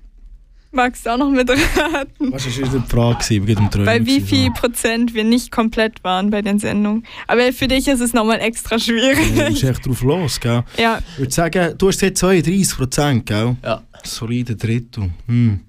Magst 0.71 1.05
du 1.05 1.09
auch 1.09 1.17
noch 1.17 1.31
mitraten? 1.31 2.31
Was 2.31 2.45
war 2.45 2.79
die 2.79 2.87
Frage? 2.87 3.43
gehen 3.45 3.57
um 3.57 3.85
Bei 3.85 4.05
wie 4.05 4.21
viel 4.21 4.51
Prozent 4.51 5.15
wir 5.15 5.23
nicht 5.23 5.51
komplett 5.51 6.03
waren 6.03 6.29
bei 6.29 6.43
den 6.43 6.59
Sendungen. 6.59 7.05
Aber 7.25 7.51
für 7.53 7.67
dich 7.67 7.87
ist 7.87 8.01
es 8.01 8.13
nochmal 8.13 8.39
extra. 8.39 8.75
Ja, 8.75 8.77
Du 8.77 8.83
schwierig. 8.83 9.35
bist 9.47 9.63
echt 9.63 9.85
drauf 9.87 10.01
los, 10.03 10.39
gell? 10.39 10.63
Ja, 10.77 10.99
Ich 11.13 11.19
würde 11.19 11.31
sagen, 11.33 11.75
du 11.75 11.87
hast 11.87 12.01
jetzt 12.03 12.19
32 12.19 12.77
Prozent, 12.77 13.25
gell? 13.25 13.55
Ja. 13.63 13.81
Solide 14.03 14.55
Drittel. 14.55 15.09
Hm. 15.27 15.61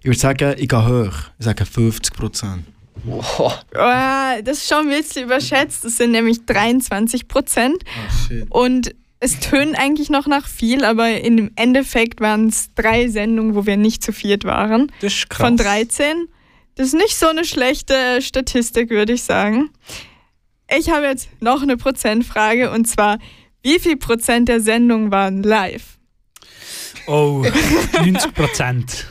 Ich 0.00 0.06
würde 0.06 0.18
sagen, 0.18 0.54
ich 0.56 0.68
gehe 0.68 0.86
hoch. 0.88 1.12
Ich 1.38 1.44
sage 1.44 1.66
50 1.66 2.14
Prozent. 2.14 2.64
Oh, 3.08 3.22
Oh, 3.40 3.52
das 3.74 4.58
ist 4.58 4.68
schon 4.68 4.88
ein 4.90 4.96
bisschen 4.96 5.24
überschätzt. 5.24 5.84
Das 5.84 5.96
sind 5.96 6.12
nämlich 6.12 6.44
23 6.46 7.28
Prozent. 7.28 7.82
Shit. 8.26 8.46
Und 8.50 8.94
es 9.20 9.40
tönt 9.40 9.78
eigentlich 9.78 10.10
noch 10.10 10.26
nach 10.26 10.46
viel, 10.46 10.84
aber 10.84 11.20
im 11.20 11.50
Endeffekt 11.56 12.20
waren 12.20 12.48
es 12.48 12.74
drei 12.74 13.08
Sendungen, 13.08 13.54
wo 13.54 13.64
wir 13.66 13.76
nicht 13.76 14.02
zu 14.02 14.12
viert 14.12 14.44
waren. 14.44 14.92
Das 15.00 15.12
ist 15.14 15.30
krass. 15.30 15.46
Von 15.46 15.56
13. 15.56 16.28
Das 16.74 16.88
ist 16.88 16.94
nicht 16.94 17.16
so 17.16 17.26
eine 17.28 17.44
schlechte 17.44 18.20
Statistik, 18.20 18.90
würde 18.90 19.14
ich 19.14 19.22
sagen. 19.22 19.70
Ich 20.76 20.90
habe 20.90 21.06
jetzt 21.06 21.28
noch 21.40 21.62
eine 21.62 21.76
Prozentfrage 21.76 22.70
und 22.70 22.86
zwar, 22.86 23.18
wie 23.62 23.78
viel 23.78 23.96
Prozent 23.96 24.48
der 24.48 24.60
Sendungen 24.60 25.10
waren 25.10 25.42
live? 25.42 25.96
Oh, 27.06 27.44
90 27.94 28.34
Prozent. 28.34 29.06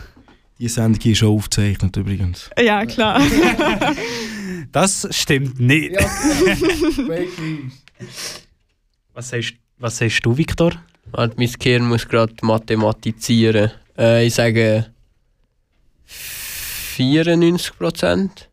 Die 0.58 0.68
Sendung 0.70 1.01
ist 1.01 1.18
schon 1.18 1.30
aufgezeichnet 1.30 1.97
übrigens. 1.97 2.49
Ja, 2.60 2.86
klar. 2.86 3.22
Das 4.72 5.08
stimmt 5.12 5.60
nicht. 5.60 5.95
Fake 6.01 7.39
News. 7.39 7.74
Was, 9.14 9.30
sagst, 9.30 9.53
was 9.78 9.97
sagst 9.97 10.26
du, 10.26 10.36
Victor? 10.36 10.74
warte, 11.12 11.36
mein 11.38 11.51
Gehirn 11.60 11.88
muss 11.88 12.08
gerade 12.08 12.34
mathematisieren. 12.41 13.72
Äh, 13.97 14.26
ich 14.28 14.34
sage 14.34 14.88
94 16.06 17.78
Prozent. 17.78 18.49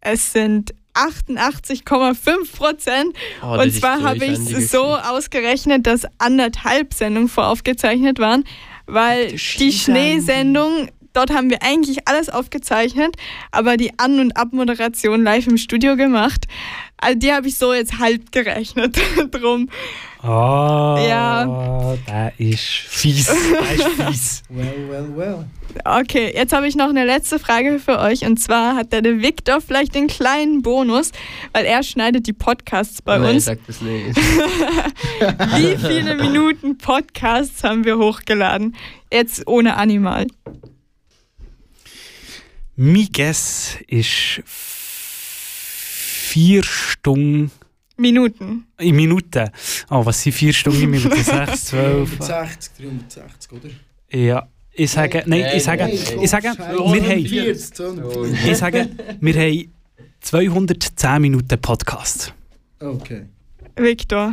Es 0.00 0.32
sind 0.32 0.74
88,5 0.94 2.56
Prozent. 2.56 3.16
Ah, 3.40 3.62
Und 3.62 3.72
zwar 3.72 4.02
habe 4.02 4.24
ich 4.24 4.38
es 4.38 4.70
so 4.72 4.96
ausgerechnet, 4.96 5.86
dass 5.86 6.06
anderthalb 6.18 6.92
Sendungen 6.94 7.28
voraufgezeichnet 7.28 8.18
waren, 8.18 8.44
weil 8.92 9.32
Die. 9.32 9.72
Schneesendung, 9.72 10.88
dort 11.12 11.32
haben 11.32 11.50
wir 11.50 11.62
eigentlich 11.62 12.06
alles 12.08 12.28
aufgezeichnet, 12.28 13.16
aber 13.50 13.76
die 13.76 13.98
An- 13.98 14.20
und 14.20 14.36
Abmoderation 14.36 15.22
live 15.22 15.46
im 15.46 15.56
Studio 15.56 15.96
gemacht. 15.96 16.46
Also 17.02 17.18
die 17.18 17.32
habe 17.32 17.48
ich 17.48 17.56
so 17.58 17.74
jetzt 17.74 17.98
halb 17.98 18.32
gerechnet. 18.32 18.96
Drum. 19.32 19.68
Ah, 20.22 20.96
Ja. 21.04 21.96
der 22.06 22.32
ist 22.38 22.60
fies. 22.60 23.26
Der 23.26 23.74
ist 23.74 23.88
fies. 23.88 24.42
Well, 24.50 24.88
well, 24.88 25.16
well. 25.16 25.44
Okay, 25.84 26.32
jetzt 26.34 26.52
habe 26.52 26.68
ich 26.68 26.76
noch 26.76 26.90
eine 26.90 27.04
letzte 27.04 27.38
Frage 27.38 27.78
für 27.80 27.98
euch. 27.98 28.24
Und 28.24 28.36
zwar 28.38 28.76
hat 28.76 28.92
der, 28.92 29.02
der 29.02 29.20
Victor 29.20 29.60
vielleicht 29.60 29.94
den 29.94 30.06
kleinen 30.06 30.62
Bonus, 30.62 31.10
weil 31.52 31.64
er 31.64 31.82
schneidet 31.82 32.26
die 32.26 32.32
Podcasts 32.34 33.02
bei 33.02 33.18
Nein, 33.18 33.34
uns. 33.34 33.46
sag 33.46 33.58
das 33.66 33.80
nicht. 33.80 34.16
Wie 34.16 35.76
viele 35.78 36.14
Minuten 36.16 36.78
Podcasts 36.78 37.64
haben 37.64 37.84
wir 37.84 37.98
hochgeladen? 37.98 38.76
Jetzt 39.12 39.46
ohne 39.48 39.76
Animal. 39.76 40.26
Mein 42.76 43.08
Guess 43.12 43.76
ist 43.88 44.42
4 46.32 46.62
Stunden 46.62 47.50
Minuten. 47.98 48.64
In 48.78 48.96
Minuten. 48.96 49.50
Oh, 49.90 50.04
was 50.06 50.22
sind 50.22 50.32
vier 50.32 50.54
Stunden 50.54 50.82
in 50.82 50.90
Minuten? 50.90 51.22
6, 51.22 51.64
12. 51.66 52.18
360, 52.18 52.72
360, 52.78 53.52
oder? 53.52 53.68
Ja. 54.10 54.48
Ich 54.72 54.90
sage, 54.90 55.22
nein, 55.26 55.44
ich 55.54 55.62
sage, 55.62 55.90
ich 55.90 56.30
sage, 56.30 56.44
wir 56.44 56.52
haben, 56.54 57.28
240, 57.28 57.74
240. 57.74 58.50
ich 58.50 58.56
sage, 58.56 58.88
wir 59.20 59.34
haben 59.34 59.72
210 60.22 61.20
Minuten 61.20 61.60
Podcast. 61.60 62.32
Okay. 62.80 63.26
Victor, 63.76 64.32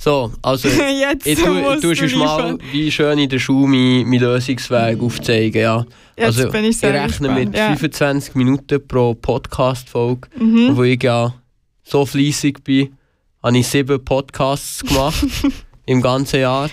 So, 0.00 0.32
also 0.42 0.68
jetzt 1.00 1.26
ich 1.26 1.40
tu, 1.42 1.52
musst 1.54 1.82
tu 1.82 1.92
du 1.92 2.16
mal 2.18 2.56
wie 2.70 2.90
schön 2.90 3.18
in 3.18 3.28
der 3.28 3.40
Schule 3.40 3.66
meinen 3.66 4.08
mein 4.08 4.20
Lösungsweg 4.20 5.02
aufzeigen. 5.02 5.60
Ja. 5.60 5.84
Jetzt 6.16 6.38
also 6.38 6.54
ich 6.54 6.78
sehr 6.78 6.94
rechne 6.94 7.26
gespannt. 7.28 7.48
mit 7.50 7.56
ja. 7.56 7.74
25 7.74 8.34
Minuten 8.36 8.86
pro 8.86 9.14
Podcast-Folge. 9.14 10.28
Mhm. 10.38 10.76
Wo 10.76 10.84
ich 10.84 11.02
ja 11.02 11.34
so 11.82 12.06
fleissig 12.06 12.62
bin, 12.62 12.96
habe 13.42 13.58
ich 13.58 13.66
sieben 13.66 14.04
Podcasts 14.04 14.84
gemacht 14.84 15.26
im 15.86 16.00
ganzen 16.00 16.40
Jahr. 16.40 16.70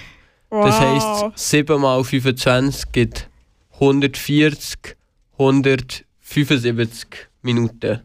Das 0.51 0.80
Wow. 0.80 1.32
heisst, 1.34 1.49
7 1.49 1.82
mal 1.82 2.03
25 2.03 2.91
gibt 2.91 3.28
140, 3.73 4.95
175 5.38 7.28
Minuten. 7.41 8.01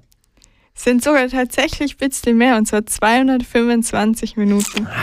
Sind 0.82 1.04
sogar 1.04 1.28
tatsächlich 1.28 1.96
ein 2.00 2.08
bisschen 2.08 2.38
mehr, 2.38 2.56
und 2.56 2.66
zwar 2.66 2.86
225 2.86 4.36
Minuten. 4.36 4.86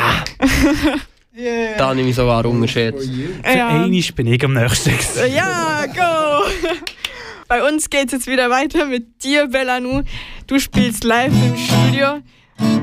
Da 1.78 1.94
nehme 1.94 2.10
ich 2.10 2.16
sogar 2.16 2.44
unterschätzt. 2.48 3.08
Für 3.44 3.56
Ja. 3.58 3.68
einmal 3.68 3.90
bin 4.16 4.26
ich 4.26 4.44
am 4.44 4.54
nächsten. 4.88 5.32
Ja, 5.32 5.86
go! 5.86 6.50
Bei 7.48 7.62
uns 7.64 7.92
geht 7.92 8.08
es 8.08 8.12
jetzt 8.14 8.28
wieder 8.28 8.50
weiter 8.50 8.88
mit 8.88 9.24
dir, 9.24 9.46
Bellanu. 9.48 10.02
Du 10.48 10.58
spielst 10.58 11.04
live 11.04 11.32
im 11.32 11.56
Studio. 11.56 12.22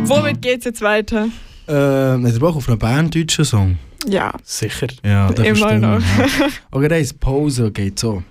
Womit 0.04 0.40
geht's 0.40 0.66
jetzt 0.66 0.82
weiter? 0.82 1.26
Ähm, 1.66 2.24
er 2.36 2.38
Bock 2.38 2.54
auf 2.54 2.68
einen 2.68 2.78
berndeutschen 2.78 3.44
Song? 3.44 3.76
Ja, 4.06 4.32
Sicher. 4.44 4.86
Ja, 5.04 5.32
das 5.32 5.44
Immer 5.44 5.70
wir, 5.72 5.78
noch. 5.80 5.98
ja. 5.98 6.48
Okay, 6.70 6.86
dann 6.88 7.00
ist 7.00 7.18
Pause, 7.18 7.72
geht 7.72 7.98
so. 7.98 8.22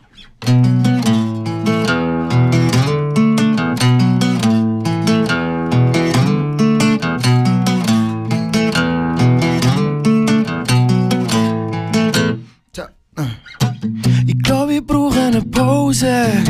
Pause. 16.03 16.43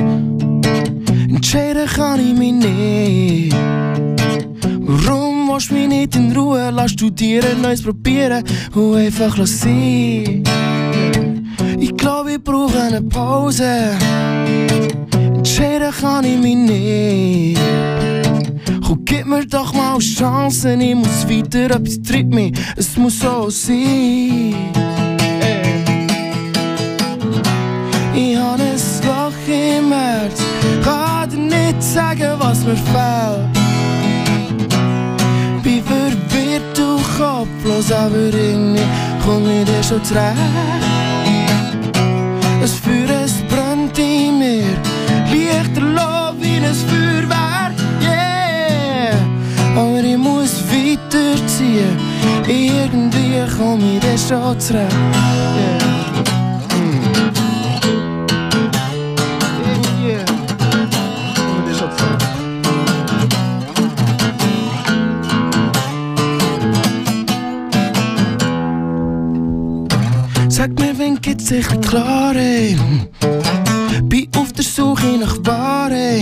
Entscheiden 1.29 1.87
kann 1.87 2.19
ich 2.19 2.33
mich 2.33 2.53
nicht. 2.53 3.55
Warum 4.79 5.49
willst 5.49 5.69
du 5.69 5.75
mich 5.75 5.87
nicht 5.87 6.15
in 6.15 6.35
Ruhe 6.35 6.71
lassen 6.71 6.89
studieren, 6.89 7.61
Neues 7.61 7.83
probieren 7.83 8.43
und 8.73 8.95
einfach 8.95 9.37
lassen? 9.37 10.43
Ich 11.79 11.95
glaube, 11.95 12.33
ich 12.33 12.43
brauche 12.43 12.81
eine 12.81 13.01
Pause. 13.01 13.91
Entscheiden 15.11 15.91
kann 16.01 16.25
ich 16.25 16.39
mich 16.39 16.55
nicht. 16.55 17.61
Komm, 18.85 19.05
gib 19.05 19.27
mir 19.27 19.45
doch 19.45 19.73
mal 19.73 19.99
Chancen, 19.99 20.81
ich 20.81 20.95
muss 20.95 21.27
weiter, 21.29 21.75
etwas 21.75 22.01
tritt 22.01 22.33
mich, 22.33 22.53
es 22.75 22.97
muss 22.97 23.19
so 23.19 23.49
sein. 23.49 24.92
Was 32.63 32.67
mir 32.67 32.75
fehlt. 32.75 33.53
Bin 35.63 35.83
verwirrt 35.83 36.79
und 36.79 37.03
kopflos, 37.17 37.91
aber 37.91 38.33
irgendwie 38.33 38.81
komm 39.23 39.49
ich 39.49 39.65
dir 39.65 39.83
schon 39.83 40.03
zurecht. 40.03 40.37
Das 42.61 42.73
Feuer, 42.73 43.23
es 43.25 43.41
brennt 43.49 43.97
in 43.99 44.39
mir, 44.39 44.77
Lichterloh 45.31 46.33
wie 46.39 46.57
ein 46.57 46.73
Feuerwerk, 46.73 47.73
yeah. 48.01 49.17
Aber 49.75 50.03
ich 50.03 50.17
muss 50.17 50.61
weiterziehen, 50.69 51.97
irgendwie 52.47 53.43
komm 53.57 53.79
ich 53.79 53.99
dir 53.99 54.17
schon 54.17 54.59
zurecht. 54.59 54.91
Yeah. 54.91 55.92
Sag 71.03 71.09
mir, 71.09 71.15
wenn 71.15 71.21
geht's 71.21 71.47
sicher 71.47 71.77
klar, 71.77 72.35
ey. 72.35 72.77
Bin 74.03 74.27
auf 74.37 74.51
der 74.53 74.63
Suche 74.63 75.17
nach 75.19 75.37
Ware. 75.43 76.21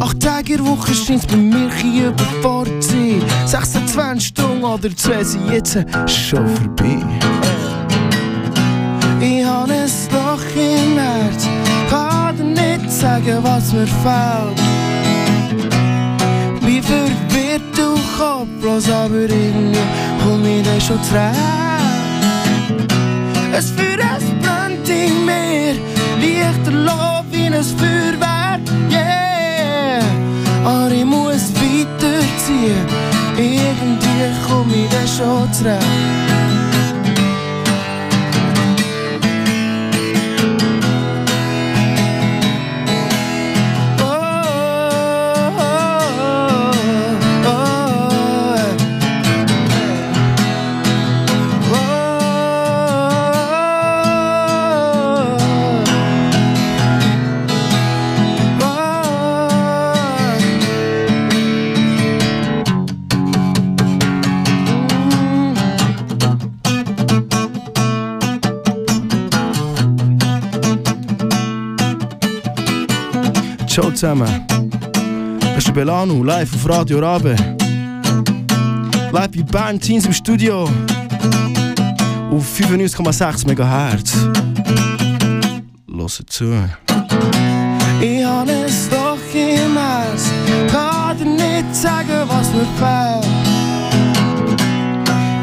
Acht 0.00 0.20
Tage 0.20 0.54
in 0.54 0.64
der 0.64 0.72
Woche 0.72 0.94
scheint's 0.94 1.26
bei 1.26 1.36
mir 1.36 1.70
hier 1.74 2.08
überfordert 2.08 2.82
zu 2.82 2.90
sein. 2.90 3.22
26 3.46 4.28
Stunden 4.28 4.64
oder 4.64 4.96
zwei 4.96 5.24
sind 5.24 5.50
jetzt 5.50 5.78
schon 6.06 6.48
vorbei. 6.48 6.98
Ich 9.20 9.44
habe 9.44 9.72
ein 9.72 9.90
Loch 10.12 10.44
im 10.54 10.98
Herz, 10.98 11.48
kann 11.90 12.36
dir 12.36 12.44
nicht 12.44 12.90
sagen, 12.90 13.38
was 13.42 13.72
mir 13.72 13.86
fehlt. 13.86 14.60
Bin 16.60 16.82
verwirrt 16.82 17.78
und 17.78 18.18
kopflos, 18.18 18.90
aber 18.90 19.14
irgendwie 19.14 19.78
komm 20.22 20.44
ich 20.44 20.62
dann 20.64 20.80
schon 20.80 21.02
zurecht. 21.02 21.75
Es 23.58 23.70
Feuer, 23.70 24.18
es 24.18 24.24
brennt 24.42 24.86
in 24.86 25.24
mir, 25.24 25.76
Lichterloh 26.20 27.24
wie 27.30 27.46
ein 27.46 27.54
Feuerwerk, 27.54 28.60
yeah. 28.90 30.02
Aber 30.62 30.90
ich 30.90 31.06
muss 31.06 31.54
weiterziehen, 31.54 32.86
irgendwie 33.38 34.34
komm 34.46 34.70
ich 34.74 34.90
dann 34.90 35.08
schon 35.08 35.50
zurecht. 35.54 36.45
Zusammen. 73.96 74.44
Das 75.40 75.64
ist 75.64 75.72
Belano, 75.72 76.22
live 76.22 76.54
auf 76.54 76.68
Radio 76.68 76.98
Rabe. 76.98 77.34
Live 79.10 79.30
bei 79.30 79.42
Bern 79.42 79.80
Teens 79.80 80.04
im 80.04 80.12
Studio. 80.12 80.68
Auf 82.30 82.44
95,6 82.58 83.46
MHz. 83.46 84.12
Hört 85.88 86.30
zu. 86.30 86.52
Ich 88.00 88.24
habe 88.24 88.50
ein 88.50 88.70
Loch 88.90 89.34
im 89.34 89.76
Herz, 89.76 90.30
kann 90.70 91.16
dir 91.16 91.24
nicht 91.24 91.74
sagen, 91.74 92.28
was 92.28 92.52
mir 92.52 92.66
fehlt. 92.78 93.26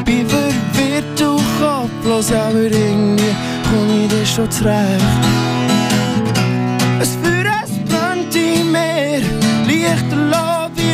Bin 0.06 0.28
verwirrt 0.28 1.22
und 1.22 1.41
kopflos, 1.60 2.32
aber 2.32 2.62
irgendwie 2.62 3.34
komm 3.70 4.04
ich 4.04 4.10
dir 4.10 4.26
schon 4.26 4.51
zurecht. 4.51 5.73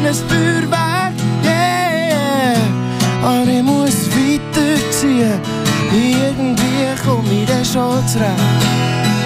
Ein 0.09 0.15
Feuerwerk, 0.15 1.13
yeah. 1.43 2.57
Aber 3.21 3.45
ich 3.45 3.61
muss 3.61 4.09
weiterziehen, 4.09 5.39
irgendwie 5.93 6.95
komm 7.05 7.25
ich 7.31 7.45
dann 7.45 7.63
schon 7.63 8.07
zurecht. 8.07 8.33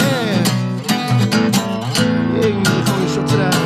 Yeah. 0.02 0.44
Irgendwie 2.36 2.82
komm 2.86 3.06
ich 3.08 3.14
schon 3.14 3.26
zurecht. 3.26 3.58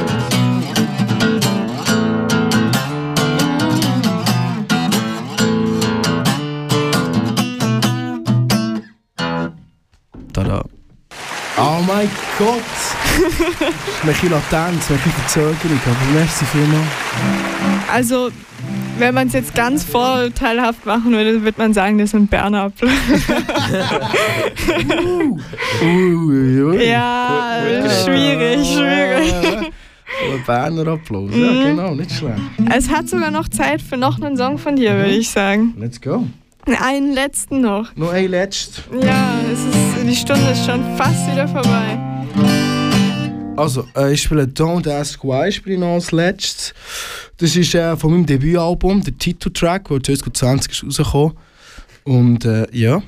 Oh 11.60 11.82
mein 11.88 12.10
Gott! 12.38 12.77
Ein 13.18 14.08
bisschen 14.08 14.30
Latenz, 14.32 14.90
ein 14.90 14.98
bisschen 14.98 15.12
Verzögerung, 15.12 15.80
aber 15.86 16.14
merci 16.14 16.46
vielmals. 16.46 16.86
Also, 17.92 18.30
wenn 19.00 19.14
man 19.14 19.28
es 19.28 19.34
jetzt 19.34 19.54
ganz 19.56 19.84
vorteilhaft 19.84 20.86
machen 20.86 21.12
würde, 21.12 21.44
würde 21.44 21.58
man 21.62 21.74
sagen, 21.74 21.98
das 21.98 22.12
sind 22.12 22.30
Berner 22.30 22.64
Apfel. 22.64 22.90
uh, 25.82 25.86
ui, 25.86 26.62
ui. 26.64 26.84
Ja, 26.88 27.60
schwierig, 28.04 28.66
schwierig. 28.68 29.34
Ein 30.24 30.44
Berner 30.46 30.88
Applaus, 30.94 31.30
ja 31.34 31.52
Mhm. 31.52 31.64
genau, 31.64 31.94
nicht 31.96 32.12
schlecht. 32.12 32.40
Es 32.74 32.90
hat 32.90 33.08
sogar 33.10 33.30
noch 33.32 33.48
Zeit 33.50 33.82
für 33.82 33.98
noch 33.98 34.20
einen 34.22 34.38
Song 34.38 34.58
von 34.58 34.76
dir, 34.76 34.96
würde 34.96 35.12
ich 35.12 35.30
sagen. 35.30 35.74
Let's 35.78 36.02
go. 36.02 36.26
Einen 36.84 37.14
letzten 37.14 37.62
noch. 37.62 37.96
Noch 37.96 38.12
ein 38.12 38.30
letztes. 38.30 38.84
Ja, 39.02 39.36
es 39.52 39.60
ist, 39.60 40.04
die 40.10 40.16
Stunde 40.16 40.52
ist 40.52 40.66
schon 40.66 40.84
fast 40.98 41.32
wieder 41.32 41.48
vorbei. 41.48 41.98
Also, 43.58 43.88
äh, 43.96 44.14
ich 44.14 44.22
spiele 44.22 44.44
Don't 44.44 44.90
Ask 44.90 45.24
Why, 45.24 45.52
spiele 45.52 45.76
ich 45.76 45.82
noch 45.82 45.94
als 45.96 46.12
letztes. 46.12 46.74
Das 47.38 47.56
ist 47.56 47.74
äh, 47.76 47.96
von 47.98 48.12
meinem 48.12 48.26
Debütalbum, 48.26 49.04
der 49.04 49.18
Titeltrack, 49.18 49.88
der 49.90 50.04
2020 50.04 50.72
ist 50.72 50.84
rausgekommen. 51.00 51.34
Und 52.04 52.46
äh, 52.46 52.68
ja, 52.72 53.02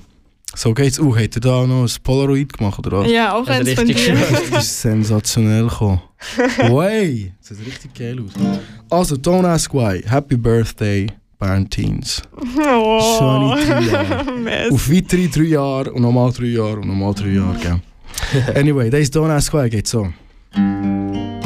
so 0.55 0.73
geht's. 0.73 0.99
Uh, 0.99 1.15
hat 1.15 1.35
er 1.35 1.41
da 1.41 1.65
noch 1.67 1.83
ein 1.83 1.89
Polaroid 2.03 2.51
gemacht, 2.57 2.85
oder 2.85 2.99
was? 2.99 3.11
Ja, 3.11 3.33
auch 3.33 3.47
Also 3.47 3.51
eins 3.69 3.73
von 3.73 3.87
richtig 3.87 4.05
dir. 4.05 4.17
schön. 4.17 4.37
Das 4.51 4.65
ist 4.65 4.81
sensationell 4.81 5.63
gekommen. 5.67 6.01
Way! 6.69 7.33
Das 7.47 7.57
sieht 7.57 7.67
richtig 7.67 7.93
geil 7.93 8.19
aus. 8.19 8.31
Also, 8.89 9.15
Don't 9.15 9.45
Ask 9.45 9.73
Why. 9.73 10.01
Happy 10.05 10.35
Birthday, 10.35 11.07
Bernteens. 11.37 12.21
Oh. 12.57 12.99
Schöne 13.17 13.65
drei 13.65 13.91
Jahre. 13.91 14.71
Auf 14.73 14.91
weitere 14.91 15.27
drei 15.27 15.43
Jahre 15.43 15.93
und 15.93 16.01
nochmal 16.01 16.31
drei 16.31 16.45
Jahre 16.47 16.79
und 16.79 16.87
nochmal 16.87 17.13
drei 17.13 17.29
Jahre, 17.29 17.57
gell? 17.59 17.79
Anyway, 18.55 18.89
das 18.89 19.01
ist 19.01 19.15
Don't 19.15 19.29
Ask 19.29 19.53
Why, 19.53 19.69
geht 19.69 19.87
so. 19.87 20.09
Take 20.51 21.38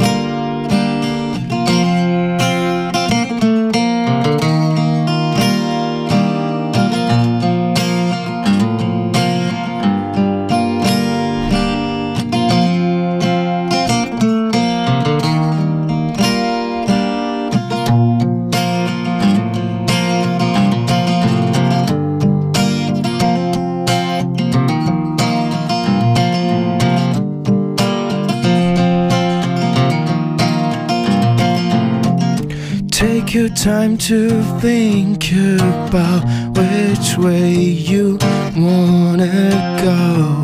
time 33.64 33.98
to 33.98 34.44
think 34.60 35.32
about 35.32 36.22
which 36.58 37.18
way 37.18 37.54
you 37.54 38.18
wanna 38.58 39.80
go. 39.82 40.44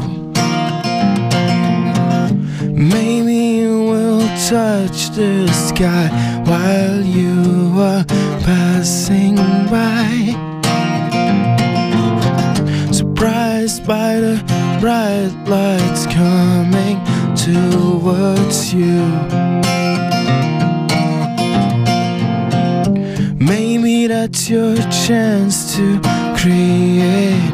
Maybe 2.72 3.36
you 3.60 3.84
will 3.92 4.26
touch 4.48 5.10
the 5.10 5.50
sky 5.52 6.08
while 6.46 7.02
you 7.02 7.78
are 7.78 8.06
passing 8.46 9.36
by. 9.68 10.08
Surprised 12.94 13.86
by 13.86 14.16
the 14.22 14.42
bright 14.80 15.34
lights 15.46 16.06
coming 16.06 17.04
towards 17.36 18.74
you. 18.74 19.79
That's 24.08 24.50
your 24.50 24.76
chance 25.06 25.76
to 25.76 26.00
create 26.36 27.52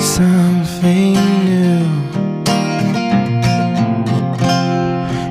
something 0.00 1.14
new. 1.44 1.84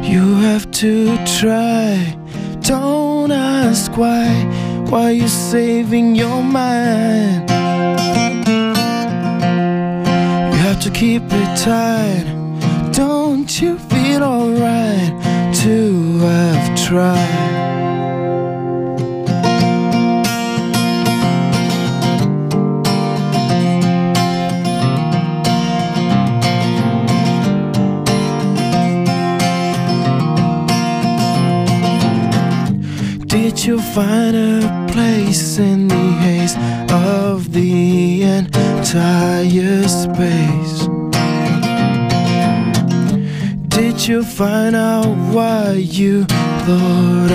You 0.04 0.36
have 0.48 0.70
to 0.72 1.18
try. 1.40 2.16
Don't 2.62 3.32
ask 3.32 3.98
why. 3.98 4.28
Why 4.90 5.12
you 5.12 5.28
saving 5.28 6.16
your 6.16 6.44
mind? 6.44 7.50
You 10.52 10.60
have 10.68 10.80
to 10.82 10.92
keep 10.92 11.24
it 11.24 11.58
tight. 11.58 12.26
Don't 12.92 13.50
you 13.62 13.78
feel 13.78 14.24
alright 14.24 15.14
to 15.64 16.18
have 16.20 16.88
tried? 16.88 17.71
Did 33.72 33.78
you 33.78 33.94
find 33.94 34.36
a 34.36 34.92
place 34.92 35.58
in 35.58 35.88
the 35.88 35.96
haze 35.96 36.58
of 36.92 37.54
the 37.54 38.24
entire 38.24 39.88
space? 39.88 40.88
Did 43.70 44.06
you 44.06 44.26
find 44.26 44.76
out 44.76 45.16
why 45.34 45.76
you 45.76 46.26
thought 46.66 47.32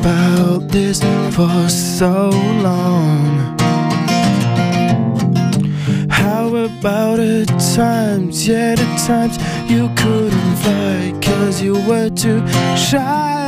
about 0.00 0.68
this 0.72 0.98
for 1.36 1.68
so 1.68 2.30
long? 2.66 3.56
How 6.10 6.48
about 6.56 7.18
the 7.18 7.46
times, 7.76 8.48
yeah, 8.48 8.74
the 8.74 8.84
times 9.06 9.38
you 9.70 9.88
couldn't 9.94 10.56
fly 10.56 11.14
cause 11.22 11.62
you 11.62 11.74
were 11.86 12.10
too 12.10 12.44
shy? 12.76 13.47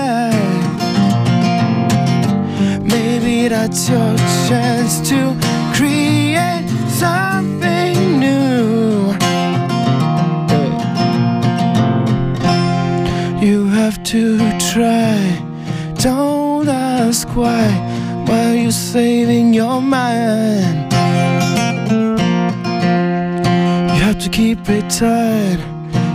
Maybe 3.22 3.48
that's 3.48 3.86
your 3.86 4.16
chance 4.48 5.06
to 5.10 5.36
create 5.74 6.66
something 6.88 8.18
new. 8.18 9.12
You 13.46 13.66
have 13.66 14.02
to 14.04 14.38
try. 14.72 15.18
Don't 15.96 16.66
ask 16.68 17.28
why. 17.36 17.68
Why 18.26 18.54
you 18.54 18.70
saving 18.70 19.52
your 19.52 19.82
mind? 19.82 20.90
You 23.92 24.00
have 24.02 24.18
to 24.20 24.30
keep 24.30 24.66
it 24.70 24.88
tight. 24.88 25.60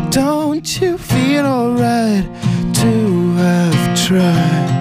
Don't 0.09 0.81
you 0.81 0.97
feel 0.97 1.45
alright 1.45 2.25
to 2.81 3.33
have 3.35 4.07
tried? 4.07 4.74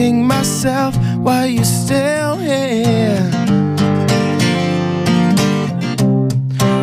Asking 0.00 0.26
myself 0.26 0.96
why 1.18 1.44
you 1.44 1.62
still 1.62 2.36
here. 2.38 3.30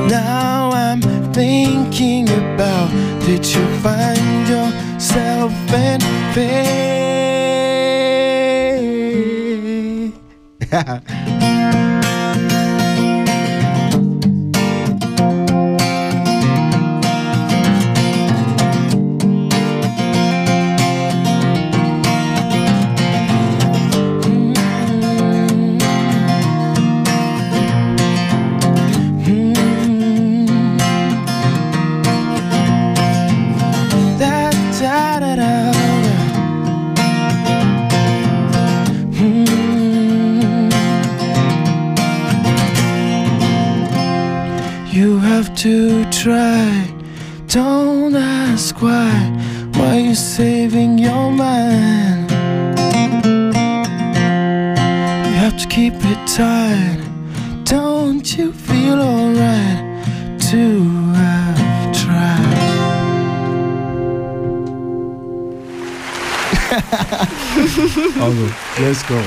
Now 0.07 0.69
I'm 0.71 1.01
thinking 1.33 2.29
about 2.29 2.91
did 3.25 3.43
you 3.45 3.65
find 3.81 4.47
yourself 4.47 5.51
in 5.73 5.99
faith? 6.33 6.77
to 45.57 46.05
try. 46.11 46.93
Don't 47.47 48.15
ask 48.15 48.79
why. 48.81 49.09
Why 49.73 49.97
you 49.97 50.15
saving 50.15 50.99
your 50.99 51.31
mind? 51.31 52.29
You 55.25 55.35
have 55.43 55.57
to 55.57 55.67
keep 55.67 55.77
keep 55.77 55.93
it 55.93 56.27
tight. 56.27 56.99
Don't 57.63 58.37
you 58.37 58.51
feel 58.51 58.99
alright 59.01 59.83
to 60.49 60.63
have 61.13 61.91
tried? 62.01 62.57
also, 68.21 68.47
let's 68.79 69.03
go. 69.07 69.21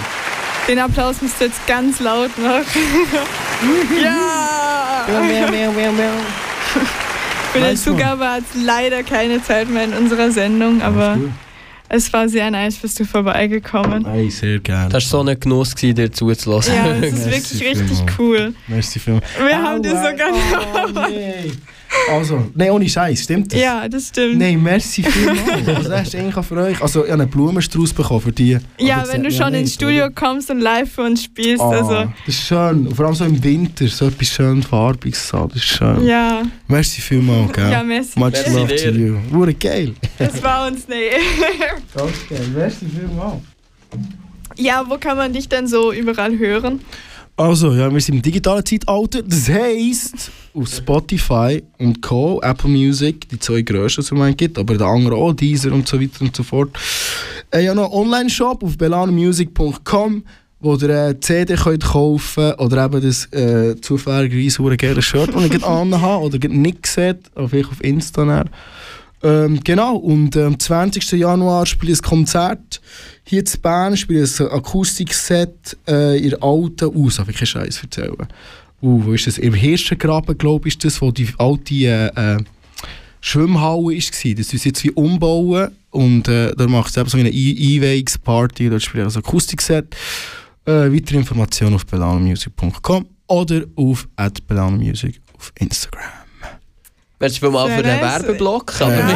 Den 0.68 0.78
Applaus 0.78 1.20
müsst 1.22 1.40
ihr 1.40 1.46
jetzt 1.48 1.66
ganz 1.66 2.00
laut 2.00 2.36
machen. 2.38 2.82
ja! 4.02 4.69
Für 7.52 7.58
den 7.58 7.68
one. 7.68 7.74
Zugabe 7.76 8.28
hat 8.28 8.42
es 8.42 8.62
leider 8.62 9.02
keine 9.02 9.42
Zeit 9.42 9.68
mehr 9.68 9.84
in 9.84 9.92
unserer 9.92 10.30
Sendung, 10.30 10.82
aber 10.82 11.18
es 11.88 12.12
war 12.12 12.28
sehr 12.28 12.48
nice, 12.50 12.76
bist 12.76 13.00
du 13.00 13.04
vorbeigekommen. 13.04 14.06
Hey, 14.06 14.30
sehr 14.30 14.60
gerne. 14.60 14.88
Das 14.90 15.12
war 15.12 15.24
so 15.24 15.28
ein 15.28 15.40
Genuss, 15.40 15.74
gewesen, 15.74 15.96
dir 15.96 16.12
zuzulassen. 16.12 16.74
Ja, 16.74 16.92
das 16.94 17.12
ist 17.12 17.26
Merci 17.26 17.30
wirklich 17.30 17.68
richtig 17.70 17.96
vielmals. 17.96 18.18
cool. 18.18 18.54
Merci 18.68 18.98
vielmals. 19.00 19.26
Wir 19.44 19.62
haben 19.62 19.82
dir 19.82 19.90
sogar 19.90 20.30
Oh, 20.32 21.08
nee. 21.10 21.50
Also, 22.10 22.46
nein, 22.54 22.70
ohne 22.70 22.88
Scheiß, 22.88 23.24
stimmt 23.24 23.52
das? 23.52 23.60
Ja, 23.60 23.88
das 23.88 24.08
stimmt. 24.08 24.38
Nein, 24.38 24.62
merci 24.62 25.02
vielmals. 25.02 25.66
Also, 25.76 25.88
das 25.90 26.08
ist 26.08 26.14
eigentlich 26.14 26.46
für 26.46 26.56
euch. 26.56 26.80
Also, 26.82 27.04
ich 27.04 27.10
habe 27.10 27.22
einen 27.22 27.30
Blumenstrauß 27.30 27.92
bekommen 27.92 28.20
für 28.20 28.32
die. 28.32 28.58
ja, 28.78 29.04
wenn 29.10 29.22
du 29.24 29.30
schon 29.30 29.48
ins 29.54 29.62
nicht, 29.70 29.74
Studio 29.74 30.04
oder? 30.04 30.14
kommst 30.14 30.50
und 30.50 30.60
live 30.60 30.90
für 30.92 31.02
uns 31.02 31.24
spielst, 31.24 31.60
Ah, 31.62 31.70
also 31.70 31.94
Das 32.26 32.34
ist 32.34 32.42
schön. 32.46 32.86
Und 32.86 32.94
vor 32.94 33.06
allem 33.06 33.14
so 33.14 33.24
im 33.24 33.42
Winter, 33.42 33.88
so 33.88 34.06
etwas 34.06 34.28
schön 34.28 34.62
Farbiges. 34.62 35.28
so, 35.28 35.46
Das 35.46 35.56
ist 35.56 35.64
schön. 35.64 36.06
ja, 36.06 36.42
Merci 36.68 37.00
vielmals, 37.00 37.52
gell? 37.52 37.70
ja, 37.70 37.82
merci. 37.82 38.18
Much 38.18 38.32
Merci 38.32 38.50
love 38.50 38.68
to 38.76 38.90
dir. 38.90 38.92
you. 38.92 39.16
Wurde 39.30 39.54
geil. 39.54 39.94
Das 40.18 40.40
war 40.42 40.68
uns 40.68 40.86
nee. 40.88 41.10
Ganz 41.94 42.12
geil. 42.28 42.46
Merci 42.54 42.86
vielmals. 42.86 43.42
Ja, 44.56 44.84
wo 44.88 44.96
kann 44.98 45.16
man 45.16 45.32
dich 45.32 45.48
denn 45.48 45.66
so 45.66 45.92
überall 45.92 46.36
hören? 46.38 46.80
Also, 47.40 47.72
ja, 47.72 47.90
wir 47.90 47.98
sind 48.02 48.16
im 48.16 48.22
digitalen 48.22 48.66
Zeitalter. 48.66 49.22
Das 49.22 49.48
heisst, 49.48 50.30
auf 50.52 50.68
Spotify 50.68 51.62
und 51.78 52.02
Co., 52.02 52.38
Apple 52.42 52.68
Music, 52.68 53.30
die 53.30 53.38
zwei 53.38 53.62
grössten, 53.62 54.02
die 54.02 54.04
es 54.04 54.10
im 54.10 54.18
Moment 54.18 54.36
gibt, 54.36 54.58
aber 54.58 54.76
der 54.76 54.88
andere 54.88 55.14
auch, 55.14 55.32
Deezer 55.32 55.72
und 55.72 55.88
so 55.88 55.98
weiter 55.98 56.20
und 56.20 56.36
so 56.36 56.42
fort. 56.42 56.68
Äh, 57.50 57.64
ja, 57.64 57.74
noch 57.74 57.84
einen 57.84 57.94
Online-Shop 57.94 58.62
auf 58.62 58.76
belanomusic.com, 58.76 60.22
wo 60.60 60.74
ihr 60.76 60.90
äh, 60.90 61.18
CD 61.18 61.54
könnt 61.54 61.82
kaufen 61.82 62.52
oder 62.58 62.84
eben 62.84 63.00
das 63.00 63.24
äh, 63.32 63.74
zufälligerweise 63.80 64.58
hure 64.58 64.76
geile 64.76 65.00
Shirt, 65.00 65.34
das 65.34 65.42
ich 65.42 65.50
gerade 65.50 65.66
anhabe 65.80 66.24
oder 66.24 66.46
nicht 66.46 66.86
seht, 66.86 67.20
vielleicht 67.48 67.70
auf 67.70 67.82
Insta. 67.82 68.44
Ähm, 69.22 69.60
genau, 69.62 69.96
und 69.96 70.36
am 70.36 70.58
20. 70.58 71.12
Januar 71.12 71.66
spiele 71.66 71.92
ich 71.92 71.98
ein 72.00 72.08
Konzert 72.08 72.80
hier 73.24 73.44
zu 73.44 73.58
Bern, 73.58 73.96
spiele 73.96 74.24
ich 74.24 74.40
ein 74.40 74.48
Akustikset 74.48 75.76
äh, 75.86 76.18
in 76.18 76.30
der 76.30 76.42
alten 76.42 76.96
Aus, 76.96 77.16
darf 77.16 77.28
ich 77.28 77.36
keinen 77.36 77.46
Scheiß 77.46 77.82
erzählen. 77.82 78.16
Uh, 78.82 79.04
wo 79.04 79.12
ist 79.12 79.26
das? 79.26 79.36
Im 79.36 79.52
Hirschengraben, 79.52 80.38
glaube 80.38 80.68
ich, 80.68 80.74
ist 80.74 80.84
das, 80.84 81.02
wo 81.02 81.10
die 81.10 81.28
alte 81.36 81.74
äh, 81.74 82.06
äh, 82.06 82.38
Schwimmhalle 83.20 83.82
war. 83.84 83.92
Das 83.92 84.48
sie 84.48 84.58
jetzt 84.64 84.84
wie 84.84 84.90
umbauen 84.92 85.70
und 85.90 86.28
äh, 86.28 86.54
da 86.56 86.66
macht 86.66 86.90
es 86.90 86.96
eben 86.96 87.08
so 87.08 87.18
eine 87.18 87.30
E- 87.30 87.76
Einweihungsparty, 87.76 88.70
dort 88.70 88.82
spiele 88.82 89.06
ich 89.06 89.14
ein 89.14 89.22
Akustikset. 89.22 89.94
Äh, 90.64 90.92
weitere 90.92 91.18
Informationen 91.18 91.74
auf 91.74 91.84
belanomusic.com 91.84 93.06
oder 93.26 93.64
auf 93.76 94.08
@belanomusic 94.46 95.20
auf 95.36 95.52
Instagram. 95.58 96.19
Merci 97.20 97.38
Sehr 97.38 97.50
für 97.50 97.82
den. 97.82 98.00
Werbeblock. 98.00 98.80
Aber 98.80 98.96
Ja. 98.96 99.06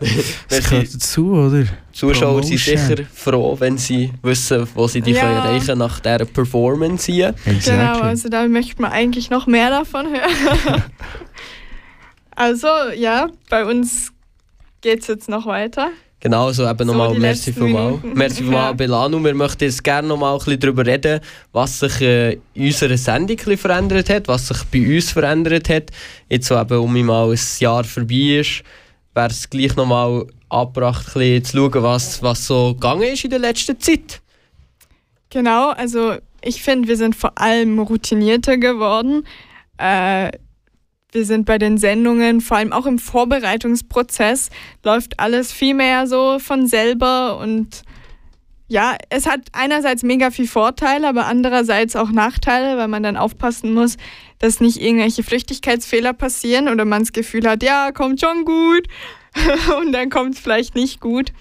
wir, 0.00 0.24
Das 0.48 0.70
gehört 0.70 0.94
dazu, 0.94 1.32
oder? 1.32 1.62
Die 1.64 1.68
Zuschauer 1.92 2.42
sind 2.44 2.56
Promotion. 2.62 2.88
sicher 2.88 3.04
froh, 3.12 3.56
wenn 3.58 3.76
sie 3.76 4.12
wissen, 4.22 4.68
wo 4.74 4.86
sie 4.86 5.00
dich 5.00 5.16
Ja. 5.16 5.22
können 5.22 5.36
erreichen 5.36 5.78
nach 5.78 5.98
dieser 5.98 6.24
Performance 6.26 7.10
hier. 7.10 7.34
Genau, 7.44 8.00
also 8.00 8.28
da 8.28 8.46
möchte 8.46 8.80
man 8.80 8.92
eigentlich 8.92 9.30
noch 9.30 9.48
mehr 9.48 9.68
davon 9.70 10.06
hören. 10.06 10.84
also 12.36 12.68
ja, 12.94 13.28
bei 13.48 13.64
uns 13.64 14.12
geht 14.80 15.00
es 15.00 15.08
jetzt 15.08 15.28
noch 15.28 15.46
weiter. 15.46 15.88
Genau, 16.20 16.52
so 16.52 16.68
eben 16.68 16.78
So, 16.78 16.84
nochmal 16.84 17.14
die 17.14 17.18
merci. 17.20 17.52
Minuten. 17.58 18.12
Merci 18.14 18.54
an 18.54 18.76
Belano. 18.76 19.24
Wir 19.24 19.34
möchten 19.34 19.64
jetzt 19.64 19.82
gerne 19.82 20.06
nochmal 20.06 20.34
ein 20.34 20.38
bisschen 20.38 20.60
darüber 20.60 20.84
reden, 20.84 21.20
was 21.52 21.80
sich 21.80 22.00
äh, 22.02 22.32
in 22.52 22.66
unserer 22.66 22.98
Sendung 22.98 23.38
verändert 23.56 24.10
hat, 24.10 24.28
was 24.28 24.48
sich 24.48 24.62
bei 24.64 24.96
uns 24.96 25.12
verändert 25.12 25.70
hat. 25.70 25.90
Jetzt 26.28 26.48
so 26.48 26.60
eben, 26.60 26.78
um 26.78 27.06
mal 27.06 27.30
ein 27.30 27.38
Jahr 27.58 27.84
vorbei 27.84 28.40
ist, 28.40 28.62
wäre 29.14 29.28
es 29.28 29.48
gleich 29.48 29.74
nochmal 29.76 30.26
angebracht, 30.50 31.06
ein 31.16 31.40
bisschen 31.40 31.44
zu 31.44 31.56
schauen, 31.56 31.82
was, 31.82 32.22
was 32.22 32.46
so 32.46 32.74
gegangen 32.74 33.02
ist 33.02 33.24
in 33.24 33.30
der 33.30 33.38
letzten 33.38 33.80
Zeit. 33.80 34.20
Genau, 35.30 35.70
also 35.70 36.16
ich 36.42 36.62
finde, 36.62 36.88
wir 36.88 36.96
sind 36.98 37.16
vor 37.16 37.32
allem 37.36 37.78
routinierter 37.78 38.58
geworden. 38.58 39.26
Äh, 39.78 40.32
wir 41.12 41.24
sind 41.24 41.46
bei 41.46 41.58
den 41.58 41.78
Sendungen, 41.78 42.40
vor 42.40 42.58
allem 42.58 42.72
auch 42.72 42.86
im 42.86 42.98
Vorbereitungsprozess, 42.98 44.50
läuft 44.84 45.18
alles 45.18 45.52
viel 45.52 45.74
mehr 45.74 46.06
so 46.06 46.38
von 46.38 46.66
selber 46.66 47.38
und 47.38 47.82
ja, 48.70 48.96
es 49.08 49.26
hat 49.26 49.40
einerseits 49.50 50.04
mega 50.04 50.30
viel 50.30 50.46
Vorteile, 50.46 51.08
aber 51.08 51.26
andererseits 51.26 51.96
auch 51.96 52.10
Nachteile, 52.10 52.78
weil 52.78 52.86
man 52.86 53.02
dann 53.02 53.16
aufpassen 53.16 53.74
muss, 53.74 53.96
dass 54.38 54.60
nicht 54.60 54.80
irgendwelche 54.80 55.24
Flüchtigkeitsfehler 55.24 56.12
passieren 56.12 56.68
oder 56.68 56.84
man 56.84 57.02
das 57.02 57.12
Gefühl 57.12 57.48
hat, 57.48 57.64
ja, 57.64 57.90
kommt 57.90 58.20
schon 58.20 58.44
gut 58.44 58.86
und 59.80 59.90
dann 59.90 60.08
kommt 60.08 60.34
es 60.34 60.40
vielleicht 60.40 60.76
nicht 60.76 61.00
gut. 61.00 61.32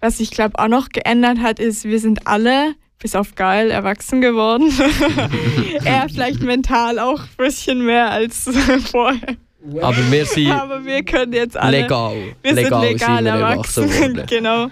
Was 0.00 0.18
sich, 0.18 0.30
glaube 0.30 0.58
auch 0.58 0.68
noch 0.68 0.88
geändert 0.88 1.40
hat, 1.40 1.58
ist, 1.58 1.84
wir 1.84 2.00
sind 2.00 2.26
alle, 2.26 2.74
bis 2.98 3.14
auf 3.14 3.34
Geil, 3.34 3.70
erwachsen 3.70 4.20
geworden. 4.20 4.72
er 5.84 6.08
vielleicht 6.08 6.42
mental 6.42 6.98
auch 6.98 7.20
ein 7.20 7.28
bisschen 7.36 7.84
mehr 7.84 8.10
als 8.10 8.48
vorher. 8.90 9.36
Aber 9.80 10.10
wir 10.10 10.24
sind 10.24 10.50
Aber 10.50 10.84
wir 10.84 11.04
können 11.04 11.32
jetzt 11.32 11.56
alle. 11.56 11.82
legal. 11.82 12.16
Wir 12.42 12.52
legal 12.52 12.80
sind 12.82 12.92
legal 12.92 13.26
erwachsen 13.26 13.90
erwachsen. 13.90 14.22
genau. 14.28 14.68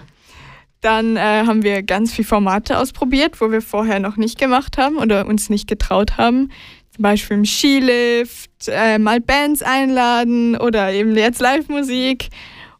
Dann 0.81 1.17
äh, 1.17 1.19
haben 1.19 1.63
wir 1.63 1.83
ganz 1.83 2.13
viele 2.13 2.27
Formate 2.27 2.77
ausprobiert, 2.77 3.41
wo 3.41 3.51
wir 3.51 3.61
vorher 3.61 3.99
noch 3.99 4.15
nicht 4.17 4.37
gemacht 4.37 4.77
haben 4.77 4.97
oder 4.97 5.25
uns 5.25 5.49
nicht 5.49 5.67
getraut 5.67 6.17
haben. 6.17 6.51
Zum 6.95 7.01
Beispiel 7.03 7.37
im 7.37 7.45
Skilift, 7.45 8.67
äh, 8.67 8.97
mal 8.97 9.19
Bands 9.19 9.61
einladen 9.61 10.55
oder 10.57 10.91
eben 10.91 11.15
jetzt 11.15 11.41
Live-Musik 11.41 12.29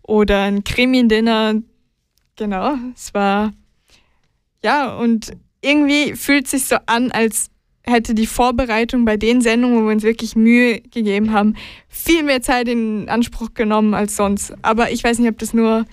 oder 0.04 0.44
ein 0.44 0.64
Krimi-Dinner. 0.64 1.56
Genau, 2.36 2.76
es 2.96 3.14
war. 3.14 3.52
Ja, 4.64 4.96
und 4.96 5.32
irgendwie 5.62 6.16
fühlt 6.16 6.46
es 6.46 6.52
sich 6.52 6.66
so 6.66 6.78
an, 6.86 7.12
als 7.12 7.50
hätte 7.84 8.14
die 8.14 8.28
Vorbereitung 8.28 9.06
bei 9.06 9.18
den 9.18 9.42
Sendungen, 9.42 9.82
wo 9.82 9.88
wir 9.88 9.94
uns 9.94 10.04
wirklich 10.04 10.36
Mühe 10.36 10.82
gegeben 10.82 11.32
haben, 11.32 11.56
viel 11.88 12.24
mehr 12.24 12.42
Zeit 12.42 12.68
in 12.68 13.08
Anspruch 13.10 13.54
genommen 13.54 13.94
als 13.94 14.16
sonst. 14.16 14.54
Aber 14.62 14.92
ich 14.92 15.04
weiß 15.04 15.20
nicht, 15.20 15.30
ob 15.30 15.40
das 15.40 15.54
nur 15.54 15.86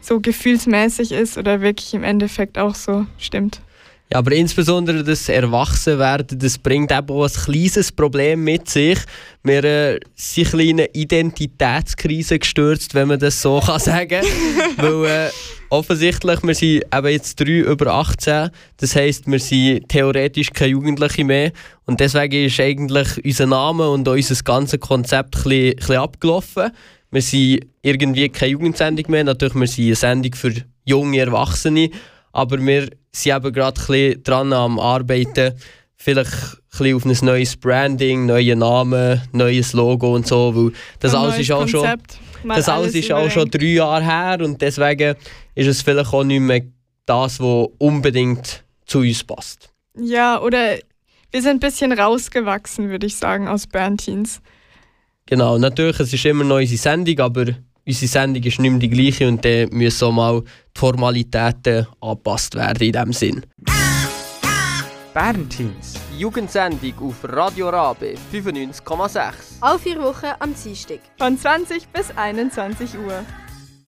so 0.00 0.20
gefühlsmäßig 0.20 1.12
ist 1.12 1.38
oder 1.38 1.60
wirklich 1.60 1.94
im 1.94 2.04
Endeffekt 2.04 2.58
auch 2.58 2.74
so 2.74 3.06
stimmt. 3.18 3.60
Ja, 4.10 4.20
aber 4.20 4.32
insbesondere 4.32 5.04
das 5.04 5.28
Erwachsenwerden, 5.28 6.38
das 6.38 6.56
bringt 6.56 6.90
eben 6.90 7.10
auch 7.10 7.24
ein 7.24 7.32
kleines 7.32 7.92
Problem 7.92 8.42
mit 8.42 8.68
sich. 8.70 8.98
Wir 9.42 9.64
äh, 9.64 10.00
sind 10.14 10.54
in 10.54 10.80
eine 10.80 10.86
Identitätskrise 10.94 12.38
gestürzt, 12.38 12.94
wenn 12.94 13.08
man 13.08 13.18
das 13.18 13.42
so 13.42 13.60
kann 13.60 13.78
sagen 13.80 14.22
Weil 14.76 15.04
äh, 15.04 15.30
offensichtlich, 15.70 16.42
wir 16.42 16.54
sind 16.54 16.84
eben 16.94 17.08
jetzt 17.08 17.40
drei 17.40 17.58
über 17.58 17.94
18, 17.94 18.50
das 18.76 18.96
heisst, 18.96 19.26
wir 19.26 19.38
sind 19.38 19.88
theoretisch 19.88 20.50
keine 20.52 20.72
Jugendliche 20.72 21.24
mehr. 21.24 21.52
Und 21.84 22.00
deswegen 22.00 22.46
ist 22.46 22.60
eigentlich 22.60 23.24
unser 23.24 23.46
Name 23.46 23.88
und 23.90 24.08
unser 24.08 24.42
ganzes 24.42 24.80
Konzept 24.80 25.36
ein 25.36 25.42
bisschen, 25.42 25.70
ein 25.70 25.76
bisschen 25.76 25.96
abgelaufen. 25.96 26.70
Wir 27.10 27.22
sind 27.22 27.66
irgendwie 27.82 28.28
keine 28.28 28.52
Jugendsendung 28.52 29.10
mehr, 29.10 29.24
natürlich, 29.24 29.54
wir 29.54 29.66
sind 29.66 29.86
eine 29.86 29.94
Sendung 29.94 30.34
für 30.34 30.52
junge 30.84 31.18
Erwachsene, 31.18 31.90
aber 32.32 32.58
wir 32.58 32.88
sind 33.12 33.34
eben 33.34 33.52
gerade 33.52 33.80
ein 33.80 33.86
bisschen 33.86 34.22
dran 34.22 34.52
am 34.52 34.78
Arbeiten, 34.78 35.54
vielleicht 35.96 36.32
ein 36.32 36.58
bisschen 36.70 36.96
auf 36.96 37.04
ein 37.04 37.26
neues 37.26 37.56
Branding, 37.56 38.26
neue 38.26 38.56
Namen, 38.56 39.22
neues 39.32 39.72
Logo 39.72 40.14
und 40.14 40.26
so, 40.26 40.54
weil 40.54 40.72
das 41.00 41.14
Ein 41.14 41.20
alles 41.22 41.38
ist 41.38 41.50
auch 41.50 41.66
schon, 41.66 41.80
Konzept, 41.80 42.18
mal 42.44 42.56
das 42.56 42.68
alles 42.68 42.94
ist 42.94 43.10
auch 43.10 43.30
schon 43.30 43.50
drei 43.50 43.64
Jahre 43.66 44.04
her 44.04 44.38
und 44.44 44.60
deswegen 44.60 45.16
ist 45.58 45.66
es 45.66 45.82
vielleicht 45.82 46.12
auch 46.12 46.22
nicht 46.22 46.38
mehr 46.38 46.62
das, 47.04 47.40
was 47.40 47.68
unbedingt 47.78 48.62
zu 48.86 49.00
uns 49.00 49.24
passt. 49.24 49.70
Ja, 49.98 50.40
oder 50.40 50.76
wir 51.32 51.42
sind 51.42 51.56
ein 51.56 51.60
bisschen 51.60 51.92
rausgewachsen, 51.92 52.90
würde 52.90 53.06
ich 53.06 53.16
sagen, 53.16 53.48
aus 53.48 53.66
Bernteens. 53.66 54.40
Genau, 55.26 55.58
natürlich, 55.58 55.98
es 55.98 56.12
ist 56.12 56.24
immer 56.26 56.44
noch 56.44 56.58
unsere 56.58 56.78
Sendung, 56.78 57.18
aber 57.18 57.46
unsere 57.84 58.06
Sendung 58.06 58.42
ist 58.44 58.60
nicht 58.60 58.70
mehr 58.70 58.78
die 58.78 58.88
gleiche 58.88 59.26
und 59.26 59.44
dann 59.44 59.68
müssen 59.70 60.04
auch 60.04 60.12
mal 60.12 60.42
die 60.42 60.78
Formalitäten 60.78 61.88
angepasst 62.00 62.54
werden 62.54 62.80
in 62.80 62.92
diesem 62.92 63.12
Sinn. 63.12 63.46
Bernteens. 65.12 65.94
Jugendsendung 66.16 66.94
auf 67.00 67.16
Radio 67.24 67.68
Rabe 67.70 68.14
95,6. 68.32 69.32
Alle 69.60 69.78
vier 69.80 70.00
Wochen 70.00 70.26
am 70.38 70.54
Dienstag. 70.54 71.00
Von 71.18 71.36
20 71.36 71.88
bis 71.88 72.16
21 72.16 72.96
Uhr. 72.96 73.24